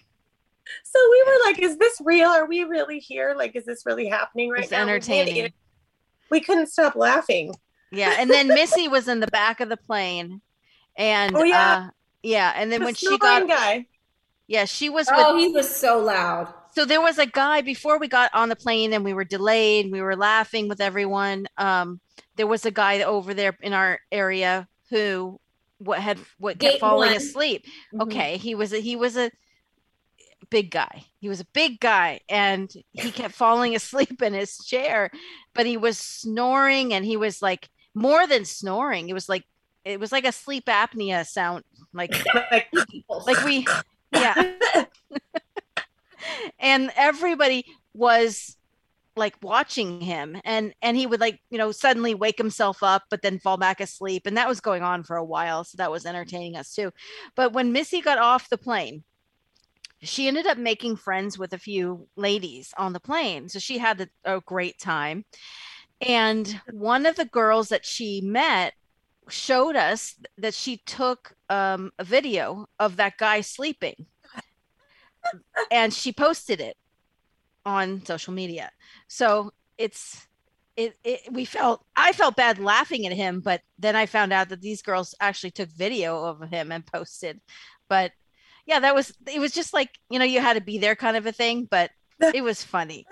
So 0.85 0.99
we 1.11 1.25
were 1.27 1.39
like, 1.47 1.59
is 1.59 1.77
this 1.77 2.01
real? 2.05 2.29
Are 2.29 2.47
we 2.47 2.63
really 2.63 3.01
here? 3.01 3.35
Like, 3.37 3.57
is 3.57 3.65
this 3.65 3.85
really 3.85 4.07
happening 4.07 4.51
right 4.51 4.63
it's 4.63 4.71
now? 4.71 4.83
entertaining. 4.83 5.35
We, 5.35 5.53
we 6.31 6.41
couldn't 6.41 6.69
stop 6.69 6.95
laughing. 6.95 7.53
Yeah. 7.93 8.17
And 8.19 8.31
then 8.31 8.49
Missy 8.49 8.89
was 8.89 9.07
in 9.09 9.21
the 9.21 9.27
back 9.29 9.61
of 9.61 9.69
the 9.69 9.77
plane. 9.77 10.41
And 10.97 11.37
oh, 11.37 11.45
yeah. 11.45 11.87
Uh, 11.87 11.91
yeah. 12.23 12.53
And 12.57 12.73
then 12.73 12.81
the 12.81 12.87
when 12.87 12.95
she 12.95 13.19
got 13.19 13.47
guy. 13.47 13.87
Yeah, 14.49 14.65
she 14.65 14.91
was 14.91 15.09
Oh, 15.11 15.35
with, 15.35 15.43
he 15.45 15.53
was 15.53 15.75
so 15.75 15.99
loud. 15.99 16.53
So 16.75 16.85
there 16.85 17.01
was 17.01 17.19
a 17.19 17.27
guy 17.27 17.61
before 17.61 17.99
we 17.99 18.09
got 18.09 18.31
on 18.35 18.49
the 18.49 18.57
plane 18.57 18.93
and 18.93 19.05
we 19.05 19.13
were 19.13 19.25
delayed. 19.25 19.93
We 19.93 20.01
were 20.01 20.17
laughing 20.17 20.69
with 20.69 20.81
everyone. 20.81 21.47
Um, 21.59 22.01
there 22.37 22.47
was 22.47 22.67
a 22.67 22.71
guy 22.71 23.03
over 23.03 23.35
there 23.35 23.57
in 23.61 23.73
our 23.73 24.01
area 24.11 24.69
who 24.91 25.39
what 25.79 26.01
had 26.01 26.19
what 26.39 26.59
kept 26.59 26.81
falling 26.81 27.11
one. 27.11 27.17
asleep. 27.17 27.65
Mm-hmm. 27.65 28.03
Okay, 28.03 28.37
he 28.37 28.55
was 28.55 28.73
a, 28.73 28.79
he 28.79 28.97
was 28.97 29.17
a 29.17 29.31
big 30.51 30.71
guy. 30.71 31.05
He 31.19 31.29
was 31.29 31.41
a 31.41 31.47
big 31.53 31.81
guy 31.81 32.21
and 32.29 32.71
he 32.93 33.11
kept 33.11 33.35
falling 33.35 33.75
asleep 33.77 34.23
in 34.23 34.35
his 34.35 34.59
chair, 34.59 35.11
but 35.55 35.67
he 35.67 35.77
was 35.77 35.99
snoring 35.99 36.93
and 36.93 37.05
he 37.05 37.17
was 37.17 37.43
like 37.43 37.69
more 37.95 38.27
than 38.27 38.45
snoring. 38.45 39.09
It 39.09 39.15
was 39.15 39.29
like 39.29 39.45
it 39.85 39.99
was 39.99 40.13
like 40.13 40.25
a 40.25 40.33
sleep 40.33 40.67
apnea 40.67 41.27
sound 41.27 41.65
like 41.93 42.15
like 43.11 43.45
we 43.45 43.67
yeah. 44.13 44.53
and 46.59 46.91
everybody 46.97 47.65
was 47.95 48.57
like 49.17 49.35
watching 49.43 50.01
him. 50.01 50.41
And 50.45 50.75
and 50.83 50.97
he 50.97 51.07
would 51.07 51.21
like 51.21 51.41
you 51.51 51.59
know 51.59 51.73
suddenly 51.73 52.15
wake 52.15 52.39
himself 52.39 52.83
up 52.83 53.05
but 53.11 53.23
then 53.23 53.39
fall 53.39 53.57
back 53.57 53.81
asleep. 53.81 54.27
And 54.27 54.37
that 54.37 54.49
was 54.49 54.61
going 54.61 54.83
on 54.83 55.03
for 55.03 55.17
a 55.17 55.25
while 55.25 55.65
so 55.65 55.77
that 55.77 55.91
was 55.91 56.07
entertaining 56.07 56.57
us 56.57 56.75
too. 56.75 56.93
But 57.35 57.53
when 57.53 57.73
missy 57.73 58.01
got 58.01 58.19
off 58.19 58.49
the 58.49 58.59
plane 58.59 59.05
she 60.05 60.27
ended 60.27 60.47
up 60.47 60.59
making 60.59 60.97
friends 60.97 61.39
with 61.39 61.53
a 61.53 61.59
few 61.59 62.09
ladies 62.17 62.75
on 62.77 62.93
the 62.93 63.01
plane. 63.01 63.49
So 63.49 63.59
she 63.59 63.79
had 63.79 64.01
a, 64.01 64.37
a 64.37 64.41
great 64.41 64.79
time 64.79 65.25
and 66.03 66.61
one 66.71 67.07
of 67.07 67.17
the 67.17 67.25
girls 67.25 67.69
that 67.69 67.87
she 67.87 68.21
met 68.21 68.75
showed 69.29 69.77
us 69.77 70.17
that 70.37 70.55
she 70.55 70.79
took 70.79 71.35
um, 71.49 71.93
a 71.99 72.05
video 72.05 72.67
of 72.79 72.97
that 72.97 73.19
guy 73.19 73.41
sleeping 73.41 74.07
and 75.71 75.93
she 75.93 76.13
posted 76.13 76.61
it 76.61 76.77
on 77.65 78.05
social 78.05 78.33
media. 78.33 78.71
So 79.09 79.53
it's 79.79 80.27
it, 80.77 80.97
it 81.05 81.21
we 81.31 81.45
felt 81.45 81.85
I 81.97 82.13
felt 82.13 82.37
bad 82.37 82.59
laughing 82.59 83.07
at 83.07 83.13
him, 83.13 83.41
but 83.41 83.63
then 83.79 83.95
I 83.97 84.07
found 84.07 84.33
out 84.33 84.49
that 84.49 84.61
these 84.61 84.83
girls 84.83 85.15
actually 85.21 85.51
took 85.53 85.71
video 85.71 86.25
of 86.25 86.51
him 86.51 86.73
and 86.73 86.85
posted. 86.85 87.41
But 87.89 88.13
yeah, 88.67 88.81
that 88.81 88.95
was 88.95 89.13
it 89.33 89.41
was 89.41 89.53
just 89.53 89.75
like, 89.75 89.91
you 90.11 90.19
know, 90.19 90.25
you 90.25 90.41
had 90.41 90.55
to 90.55 90.61
be 90.61 90.79
there 90.79 90.97
kind 90.97 91.17
of 91.17 91.27
a 91.27 91.33
thing, 91.33 91.67
but 91.71 91.91
it 92.21 92.43
was 92.43 92.65
funny. 92.65 93.07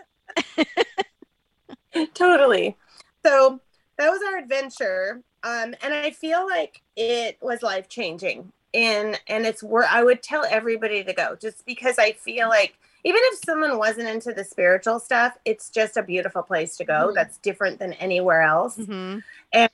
totally. 2.14 2.76
So 3.24 3.60
that 3.98 4.10
was 4.10 4.20
our 4.28 4.38
adventure. 4.38 5.22
Um, 5.42 5.74
and 5.82 5.94
I 5.94 6.10
feel 6.10 6.46
like 6.46 6.82
it 6.96 7.38
was 7.40 7.62
life 7.62 7.88
changing. 7.88 8.52
And 8.72 9.18
and 9.26 9.46
it's 9.46 9.62
where 9.62 9.86
I 9.88 10.04
would 10.04 10.22
tell 10.22 10.44
everybody 10.48 11.02
to 11.02 11.12
go 11.12 11.34
just 11.34 11.66
because 11.66 11.98
I 11.98 12.12
feel 12.12 12.48
like 12.48 12.76
even 13.04 13.20
if 13.24 13.40
someone 13.44 13.78
wasn't 13.78 14.08
into 14.08 14.32
the 14.32 14.44
spiritual 14.44 15.00
stuff, 15.00 15.36
it's 15.44 15.70
just 15.70 15.96
a 15.96 16.02
beautiful 16.02 16.42
place 16.42 16.76
to 16.76 16.84
go 16.84 17.06
mm-hmm. 17.06 17.14
that's 17.14 17.38
different 17.38 17.78
than 17.78 17.94
anywhere 17.94 18.42
else. 18.42 18.76
Mm-hmm. 18.76 19.20
And 19.52 19.70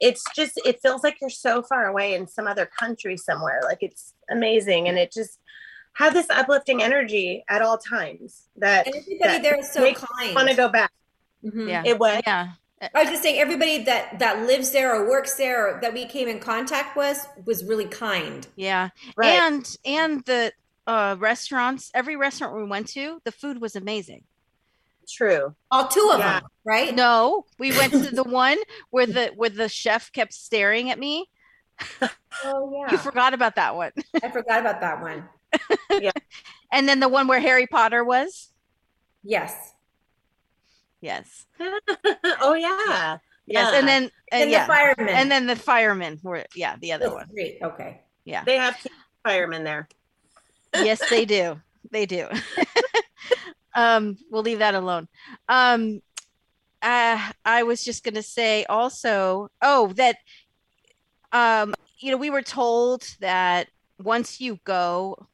it's 0.00 0.24
just, 0.34 0.60
it 0.64 0.80
feels 0.80 1.04
like 1.04 1.20
you're 1.20 1.30
so 1.30 1.62
far 1.62 1.86
away 1.86 2.14
in 2.14 2.26
some 2.26 2.46
other 2.46 2.66
country 2.66 3.16
somewhere. 3.16 3.60
Like 3.64 3.82
it's 3.82 4.14
amazing. 4.30 4.88
And 4.88 4.98
it 4.98 5.12
just 5.12 5.38
had 5.92 6.14
this 6.14 6.28
uplifting 6.30 6.82
energy 6.82 7.44
at 7.48 7.62
all 7.62 7.78
times 7.78 8.48
that, 8.56 8.86
and 8.86 8.96
everybody 8.96 9.18
that 9.18 9.42
there 9.42 9.58
is 9.58 9.70
so 9.70 9.92
kind. 9.92 10.34
want 10.34 10.48
to 10.48 10.56
go 10.56 10.68
back. 10.68 10.90
Mm-hmm. 11.44 11.68
Yeah. 11.68 11.82
It 11.84 11.98
was. 11.98 12.22
Yeah. 12.26 12.48
I 12.94 13.02
was 13.02 13.10
just 13.10 13.22
saying, 13.22 13.38
everybody 13.38 13.84
that 13.84 14.18
that 14.20 14.46
lives 14.46 14.70
there 14.70 14.94
or 14.94 15.08
works 15.08 15.34
there 15.34 15.76
or 15.76 15.80
that 15.82 15.92
we 15.92 16.06
came 16.06 16.28
in 16.28 16.40
contact 16.40 16.96
with 16.96 17.28
was 17.44 17.62
really 17.62 17.84
kind. 17.84 18.46
Yeah, 18.56 18.88
right. 19.16 19.28
and 19.28 19.76
and 19.84 20.24
the 20.24 20.52
uh, 20.86 21.16
restaurants, 21.18 21.90
every 21.94 22.16
restaurant 22.16 22.56
we 22.56 22.64
went 22.64 22.88
to, 22.88 23.20
the 23.24 23.32
food 23.32 23.60
was 23.60 23.76
amazing. 23.76 24.24
True. 25.08 25.54
All 25.70 25.88
two 25.88 26.10
of 26.12 26.20
yeah. 26.20 26.40
them, 26.40 26.48
right? 26.64 26.94
No, 26.94 27.44
we 27.58 27.70
went 27.76 27.92
to 27.92 28.14
the 28.14 28.24
one 28.24 28.56
where 28.90 29.06
the 29.06 29.32
where 29.36 29.50
the 29.50 29.68
chef 29.68 30.10
kept 30.12 30.32
staring 30.32 30.90
at 30.90 30.98
me. 30.98 31.28
Oh 32.44 32.72
yeah. 32.72 32.92
You 32.92 32.96
forgot 32.96 33.34
about 33.34 33.56
that 33.56 33.74
one. 33.74 33.90
I 34.22 34.30
forgot 34.30 34.60
about 34.60 34.80
that 34.80 35.02
one. 35.02 35.28
yeah. 36.00 36.12
And 36.72 36.88
then 36.88 37.00
the 37.00 37.08
one 37.08 37.26
where 37.26 37.40
Harry 37.40 37.66
Potter 37.66 38.04
was? 38.04 38.50
Yes. 39.24 39.74
Yes. 41.00 41.46
oh 42.40 42.54
yeah. 42.54 43.18
Yes, 43.46 43.74
and 43.74 43.88
then 43.88 44.04
and, 44.30 44.42
and 44.42 44.50
yeah. 44.50 44.66
the 44.66 44.72
firemen, 44.72 45.08
and 45.08 45.30
then 45.30 45.46
the 45.46 45.56
firemen 45.56 46.20
were 46.22 46.44
yeah 46.54 46.76
the 46.80 46.92
other 46.92 47.12
one. 47.12 47.26
Great. 47.32 47.58
Okay. 47.62 48.00
Yeah, 48.24 48.44
they 48.44 48.56
have 48.56 48.76
firemen 49.24 49.64
there 49.64 49.88
yes, 50.74 51.02
they 51.08 51.24
do. 51.24 51.60
They 51.90 52.06
do. 52.06 52.26
um, 53.74 54.16
we'll 54.30 54.42
leave 54.42 54.58
that 54.60 54.74
alone. 54.74 55.08
Um, 55.48 56.02
uh, 56.82 57.30
I 57.44 57.62
was 57.62 57.84
just 57.84 58.04
going 58.04 58.14
to 58.14 58.22
say 58.22 58.64
also, 58.64 59.50
oh, 59.62 59.92
that, 59.94 60.16
um, 61.32 61.74
you 61.98 62.10
know, 62.10 62.16
we 62.16 62.30
were 62.30 62.42
told 62.42 63.02
that 63.20 63.68
once 63.98 64.40
you 64.40 64.58
go, 64.64 65.26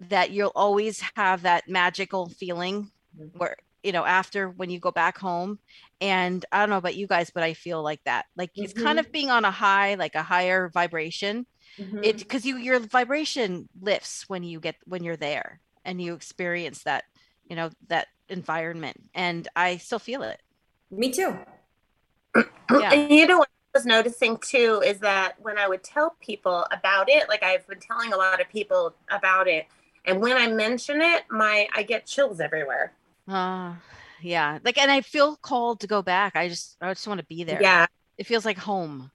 that 0.00 0.30
you'll 0.30 0.52
always 0.54 1.02
have 1.16 1.42
that 1.42 1.68
magical 1.68 2.28
feeling 2.28 2.90
mm-hmm. 3.18 3.38
where, 3.38 3.56
you 3.84 3.92
know, 3.92 4.04
after 4.04 4.48
when 4.48 4.70
you 4.70 4.80
go 4.80 4.90
back 4.90 5.18
home. 5.18 5.58
And 6.00 6.44
I 6.50 6.60
don't 6.60 6.70
know 6.70 6.78
about 6.78 6.96
you 6.96 7.06
guys, 7.06 7.30
but 7.30 7.44
I 7.44 7.54
feel 7.54 7.82
like 7.82 8.02
that. 8.04 8.26
Like 8.36 8.50
mm-hmm. 8.52 8.64
it's 8.64 8.72
kind 8.72 8.98
of 8.98 9.12
being 9.12 9.30
on 9.30 9.44
a 9.44 9.50
high, 9.50 9.94
like 9.94 10.16
a 10.16 10.22
higher 10.22 10.68
vibration 10.68 11.46
mm-hmm. 11.78 12.02
it 12.02 12.18
because 12.18 12.44
you 12.44 12.56
your 12.56 12.78
vibration 12.78 13.68
lifts 13.80 14.28
when 14.28 14.42
you 14.42 14.60
get 14.60 14.76
when 14.86 15.02
you're 15.02 15.16
there 15.16 15.60
and 15.84 16.00
you 16.00 16.14
experience 16.14 16.82
that 16.84 17.04
you 17.48 17.56
know 17.56 17.70
that 17.88 18.08
environment 18.28 19.02
and 19.14 19.48
i 19.56 19.76
still 19.76 19.98
feel 19.98 20.22
it 20.22 20.40
me 20.90 21.10
too 21.10 21.36
yeah. 22.34 22.92
and 22.92 23.10
you 23.10 23.26
know 23.26 23.38
what 23.38 23.48
i 23.74 23.78
was 23.78 23.86
noticing 23.86 24.38
too 24.38 24.82
is 24.84 24.98
that 25.00 25.34
when 25.40 25.58
i 25.58 25.68
would 25.68 25.82
tell 25.82 26.16
people 26.20 26.64
about 26.70 27.08
it 27.08 27.28
like 27.28 27.42
i've 27.42 27.66
been 27.66 27.80
telling 27.80 28.12
a 28.12 28.16
lot 28.16 28.40
of 28.40 28.48
people 28.48 28.94
about 29.10 29.46
it 29.48 29.66
and 30.06 30.20
when 30.20 30.36
i 30.36 30.46
mention 30.46 31.00
it 31.00 31.24
my 31.30 31.68
i 31.74 31.82
get 31.82 32.06
chills 32.06 32.40
everywhere 32.40 32.92
uh 33.28 33.74
yeah 34.20 34.58
like 34.64 34.78
and 34.78 34.90
i 34.90 35.00
feel 35.00 35.36
called 35.36 35.80
to 35.80 35.86
go 35.86 36.02
back 36.02 36.36
i 36.36 36.48
just 36.48 36.76
i 36.80 36.92
just 36.92 37.06
want 37.08 37.18
to 37.18 37.26
be 37.26 37.44
there 37.44 37.60
yeah 37.60 37.86
it 38.18 38.26
feels 38.26 38.44
like 38.44 38.58
home 38.58 39.10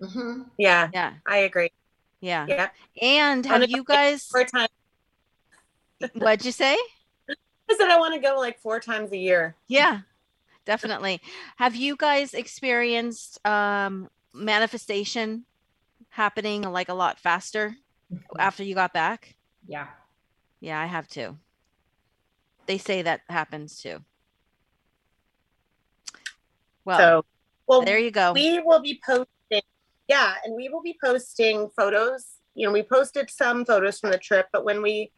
mm-hmm. 0.00 0.42
yeah 0.58 0.88
yeah 0.92 1.14
i 1.26 1.38
agree 1.38 1.70
yeah. 2.20 2.46
Yeah. 2.48 2.68
And 3.00 3.44
have 3.46 3.68
you 3.68 3.84
guys 3.84 4.24
four 4.24 4.44
times? 4.44 4.68
What'd 6.14 6.44
you 6.44 6.52
say? 6.52 6.74
I 7.30 7.76
said 7.76 7.88
I 7.88 7.98
want 7.98 8.14
to 8.14 8.20
go 8.20 8.38
like 8.38 8.60
four 8.60 8.80
times 8.80 9.12
a 9.12 9.16
year. 9.16 9.56
Yeah, 9.68 10.00
definitely. 10.64 11.20
Have 11.56 11.74
you 11.74 11.96
guys 11.96 12.34
experienced 12.34 13.44
um 13.46 14.08
manifestation 14.32 15.44
happening 16.08 16.62
like 16.62 16.88
a 16.88 16.94
lot 16.94 17.18
faster 17.18 17.76
mm-hmm. 18.12 18.40
after 18.40 18.62
you 18.62 18.74
got 18.74 18.92
back? 18.92 19.34
Yeah. 19.66 19.86
Yeah, 20.60 20.78
I 20.78 20.86
have 20.86 21.08
too. 21.08 21.38
They 22.70 22.78
say 22.78 23.02
that 23.02 23.22
happens 23.28 23.82
too. 23.82 23.98
Well, 26.84 26.98
so, 26.98 27.24
well, 27.66 27.82
there 27.82 27.98
you 27.98 28.12
go. 28.12 28.32
We 28.32 28.60
will 28.60 28.80
be 28.80 29.00
posting 29.04 29.26
yeah, 30.06 30.34
and 30.44 30.54
we 30.54 30.68
will 30.68 30.80
be 30.80 30.96
posting 31.04 31.68
photos. 31.76 32.26
You 32.54 32.68
know, 32.68 32.72
we 32.72 32.84
posted 32.84 33.28
some 33.28 33.64
photos 33.64 33.98
from 33.98 34.12
the 34.12 34.18
trip, 34.18 34.46
but 34.52 34.64
when 34.64 34.82
we 34.82 35.10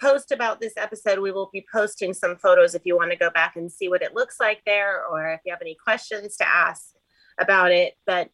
post 0.00 0.32
about 0.32 0.58
this 0.58 0.72
episode, 0.78 1.18
we 1.18 1.32
will 1.32 1.50
be 1.52 1.66
posting 1.70 2.14
some 2.14 2.34
photos 2.34 2.74
if 2.74 2.86
you 2.86 2.96
want 2.96 3.10
to 3.10 3.18
go 3.18 3.28
back 3.28 3.56
and 3.56 3.70
see 3.70 3.90
what 3.90 4.00
it 4.00 4.14
looks 4.14 4.40
like 4.40 4.62
there, 4.64 5.04
or 5.04 5.34
if 5.34 5.40
you 5.44 5.52
have 5.52 5.60
any 5.60 5.76
questions 5.84 6.38
to 6.38 6.48
ask 6.48 6.94
about 7.38 7.72
it. 7.72 7.92
But 8.06 8.30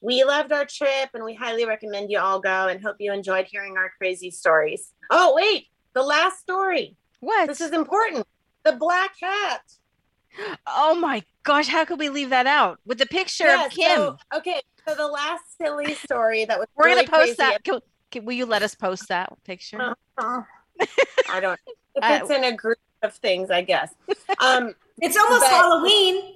we 0.00 0.24
loved 0.24 0.52
our 0.52 0.64
trip 0.64 1.10
and 1.12 1.22
we 1.22 1.34
highly 1.34 1.66
recommend 1.66 2.10
you 2.10 2.18
all 2.18 2.40
go 2.40 2.68
and 2.68 2.82
hope 2.82 2.96
you 2.98 3.12
enjoyed 3.12 3.44
hearing 3.44 3.76
our 3.76 3.92
crazy 3.98 4.30
stories. 4.30 4.94
Oh, 5.10 5.34
wait, 5.36 5.66
the 5.92 6.02
last 6.02 6.40
story. 6.40 6.96
What? 7.20 7.48
This 7.48 7.60
is 7.60 7.72
important. 7.72 8.26
The 8.64 8.72
black 8.72 9.14
hat. 9.20 9.62
Oh 10.66 10.94
my 10.94 11.22
gosh, 11.44 11.68
how 11.68 11.84
could 11.84 11.98
we 11.98 12.08
leave 12.08 12.30
that 12.30 12.46
out 12.46 12.78
with 12.84 12.98
the 12.98 13.06
picture 13.06 13.46
yeah, 13.46 13.66
of 13.66 13.72
Kim? 13.72 13.96
So, 13.96 14.18
okay, 14.34 14.60
so 14.86 14.94
the 14.94 15.06
last 15.06 15.56
silly 15.56 15.94
story 15.94 16.44
that 16.44 16.58
was 16.58 16.68
we're 16.76 16.86
really 16.86 17.06
gonna 17.06 17.24
post 17.24 17.38
that. 17.38 17.64
Can, 17.64 17.80
can, 18.10 18.24
will 18.24 18.34
you 18.34 18.46
let 18.46 18.62
us 18.62 18.74
post 18.74 19.08
that 19.08 19.32
picture? 19.44 19.80
Uh-huh. 19.80 20.42
I 21.30 21.40
don't. 21.40 21.60
If 21.98 22.04
uh, 22.04 22.18
it's 22.20 22.30
in 22.30 22.44
a 22.44 22.52
group 22.54 22.76
of 23.02 23.14
things, 23.14 23.50
I 23.50 23.62
guess. 23.62 23.94
Um, 24.38 24.74
it's 25.00 25.16
almost 25.16 25.40
but, 25.40 25.50
Halloween. 25.50 26.34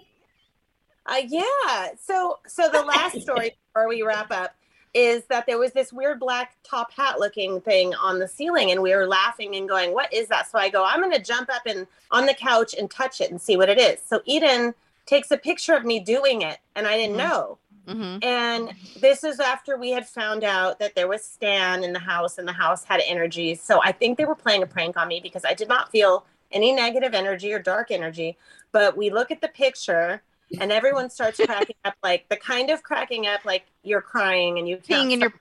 Uh, 1.04 1.20
yeah. 1.28 1.88
So, 2.00 2.38
so 2.46 2.70
the 2.70 2.80
last 2.80 3.20
story 3.20 3.58
before 3.66 3.86
we 3.86 4.00
wrap 4.00 4.30
up 4.30 4.54
is 4.92 5.24
that 5.26 5.46
there 5.46 5.58
was 5.58 5.72
this 5.72 5.92
weird 5.92 6.18
black 6.18 6.56
top 6.64 6.92
hat 6.92 7.20
looking 7.20 7.60
thing 7.60 7.94
on 7.94 8.18
the 8.18 8.28
ceiling, 8.28 8.70
and 8.70 8.82
we 8.82 8.94
were 8.94 9.06
laughing 9.06 9.54
and 9.54 9.68
going, 9.68 9.92
"What 9.92 10.12
is 10.12 10.28
that?" 10.28 10.50
So 10.50 10.58
I 10.58 10.68
go, 10.68 10.84
"I'm 10.84 11.00
going 11.00 11.12
to 11.12 11.22
jump 11.22 11.48
up 11.52 11.62
and 11.66 11.86
on 12.10 12.26
the 12.26 12.34
couch 12.34 12.74
and 12.74 12.90
touch 12.90 13.20
it 13.20 13.30
and 13.30 13.40
see 13.40 13.56
what 13.56 13.68
it 13.68 13.78
is." 13.78 14.00
So 14.04 14.20
Eden 14.24 14.74
takes 15.06 15.30
a 15.30 15.36
picture 15.36 15.74
of 15.74 15.84
me 15.84 16.00
doing 16.00 16.42
it, 16.42 16.58
and 16.74 16.86
I 16.86 16.96
didn't 16.96 17.16
mm-hmm. 17.16 17.28
know. 17.28 17.58
Mm-hmm. 17.86 18.22
And 18.22 18.72
this 19.00 19.24
is 19.24 19.40
after 19.40 19.76
we 19.76 19.90
had 19.90 20.06
found 20.06 20.44
out 20.44 20.78
that 20.78 20.94
there 20.94 21.08
was 21.08 21.24
Stan 21.24 21.82
in 21.82 21.92
the 21.92 21.98
house 21.98 22.38
and 22.38 22.46
the 22.46 22.52
house 22.52 22.84
had 22.84 23.00
energy. 23.04 23.54
So 23.54 23.80
I 23.82 23.90
think 23.90 24.16
they 24.16 24.24
were 24.24 24.36
playing 24.36 24.62
a 24.62 24.66
prank 24.66 24.96
on 24.96 25.08
me 25.08 25.20
because 25.20 25.44
I 25.44 25.54
did 25.54 25.68
not 25.68 25.90
feel 25.90 26.24
any 26.52 26.72
negative 26.72 27.14
energy 27.14 27.52
or 27.52 27.58
dark 27.58 27.90
energy. 27.90 28.36
But 28.70 28.96
we 28.96 29.10
look 29.10 29.30
at 29.30 29.40
the 29.40 29.48
picture 29.48 30.22
and 30.58 30.72
everyone 30.72 31.10
starts 31.10 31.38
cracking 31.44 31.76
up 31.84 31.94
like 32.02 32.28
the 32.28 32.36
kind 32.36 32.70
of 32.70 32.82
cracking 32.82 33.26
up 33.26 33.44
like 33.44 33.66
you're 33.82 34.00
crying 34.00 34.58
and 34.58 34.68
you 34.68 34.76
peeing 34.78 35.12
in 35.12 35.20
your 35.20 35.32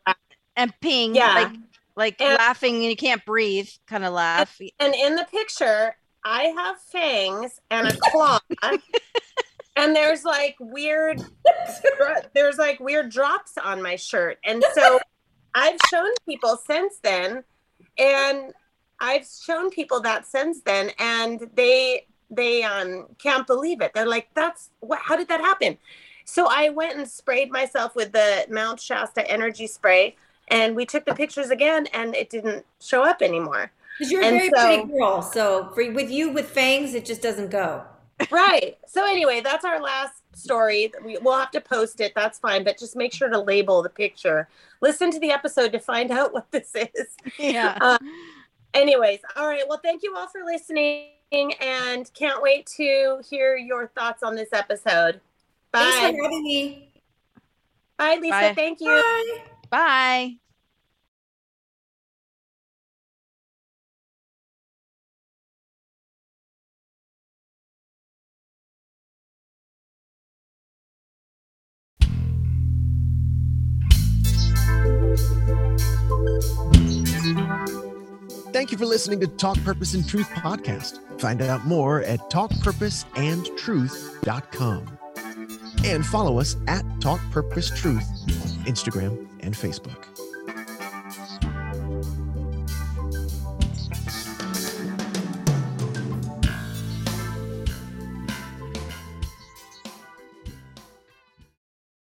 and 0.56 0.74
peeing 0.82 1.16
yeah. 1.16 1.34
like 1.34 1.56
like 1.96 2.22
and, 2.22 2.38
laughing 2.38 2.76
and 2.76 2.84
you 2.86 2.96
can't 2.96 3.26
breathe 3.26 3.70
kind 3.88 4.06
of 4.06 4.14
laugh. 4.14 4.60
And, 4.60 4.72
and 4.80 4.96
in 4.96 5.16
the 5.16 5.26
picture, 5.26 5.96
I 6.24 6.44
have 6.44 6.80
fangs 6.80 7.60
and 7.70 7.88
a 7.88 7.98
claw 8.12 8.40
and 9.80 9.96
there's 9.96 10.26
like 10.26 10.56
weird 10.60 11.22
there's 12.34 12.58
like 12.58 12.80
weird 12.80 13.10
drops 13.10 13.58
on 13.58 13.82
my 13.82 13.96
shirt 13.96 14.38
and 14.44 14.64
so 14.74 15.00
i've 15.56 15.80
shown 15.90 16.10
people 16.28 16.58
since 16.68 16.98
then 17.02 17.44
and 17.98 18.54
i've 19.00 19.26
shown 19.26 19.70
people 19.70 20.02
that 20.02 20.28
since 20.28 20.62
then 20.62 20.92
and 21.00 21.50
they 21.56 22.06
they 22.30 22.64
um 22.64 23.06
can't 23.18 23.48
believe 23.48 23.82
it 23.82 23.92
they're 23.94 24.08
like 24.08 24.30
that's 24.34 24.70
what 24.80 25.00
how 25.02 25.16
did 25.16 25.28
that 25.28 25.42
happen 25.42 25.78
so 26.26 26.48
i 26.50 26.70
went 26.70 26.98
and 26.98 27.08
sprayed 27.08 27.52
myself 27.52 27.96
with 27.96 28.12
the 28.12 28.46
mount 28.50 28.80
shasta 28.80 29.30
energy 29.30 29.68
spray 29.68 30.16
and 30.50 30.76
we 30.76 30.86
took 30.86 31.06
the 31.06 31.14
pictures 31.14 31.50
again 31.50 31.88
and 31.94 32.16
it 32.16 32.30
didn't 32.30 32.66
show 32.80 33.04
up 33.04 33.22
anymore 33.22 33.72
because 33.98 34.12
you're 34.12 34.22
a 34.22 34.26
and 34.26 34.38
very 34.38 34.50
so, 34.50 34.66
pretty 34.66 34.98
girl 34.98 35.22
so 35.22 35.70
for 35.74 35.92
with 35.92 36.10
you 36.12 36.32
with 36.32 36.50
fangs 36.50 36.94
it 36.94 37.06
just 37.06 37.22
doesn't 37.22 37.50
go 37.50 37.84
right. 38.32 38.78
So 38.88 39.06
anyway, 39.06 39.42
that's 39.42 39.66
our 39.66 39.82
last 39.82 40.22
story. 40.36 40.92
We, 41.04 41.18
will 41.18 41.38
have 41.38 41.52
to 41.52 41.62
post 41.62 42.02
it. 42.02 42.14
That's 42.16 42.40
fine, 42.40 42.64
but 42.64 42.78
just 42.78 42.96
make 42.96 43.14
sure 43.14 43.30
to 43.30 43.40
label 43.40 43.82
the 43.82 43.90
picture. 43.90 44.50
Listen 44.82 45.12
to 45.12 45.20
the 45.20 45.32
episode 45.32 45.72
to 45.72 45.80
find 45.80 46.12
out 46.18 46.34
what 46.34 46.52
this 46.52 46.74
is. 46.76 47.16
Yeah. 47.38 47.78
Uh, 47.80 47.98
anyways, 48.74 49.20
all 49.36 49.48
right. 49.48 49.64
Well, 49.68 49.80
thank 49.82 50.04
you 50.04 50.16
all 50.16 50.28
for 50.28 50.44
listening, 50.44 51.08
and 51.32 52.12
can't 52.14 52.42
wait 52.42 52.66
to 52.78 53.22
hear 53.30 53.56
your 53.56 53.88
thoughts 53.88 54.24
on 54.24 54.36
this 54.36 54.50
episode. 54.54 55.22
Bye. 55.72 55.80
Thanks 55.82 56.18
for 56.18 56.24
having 56.24 56.44
me. 56.44 56.92
Bye, 57.98 58.18
Lisa. 58.22 58.30
Bye. 58.32 58.54
Thank 58.56 58.82
you. 58.82 59.02
Bye. 59.70 60.38
Bye. 77.30 77.99
Thank 78.52 78.72
you 78.72 78.78
for 78.78 78.86
listening 78.86 79.20
to 79.22 79.28
Talk 79.28 79.58
Purpose 79.64 79.94
and 79.94 80.06
Truth 80.08 80.28
podcast. 80.30 81.00
Find 81.22 81.42
out 81.42 81.66
more 81.66 82.02
at 82.04 82.20
talkpurposeandtruth.com. 82.32 85.00
And 85.86 86.06
follow 86.06 86.40
us 86.40 86.58
at 86.68 86.84
Talk 87.00 87.22
Purpose 87.32 87.70
Truth 87.70 88.04
on 88.28 88.66
Instagram 88.66 89.30
and 89.42 89.54
Facebook. 89.54 90.04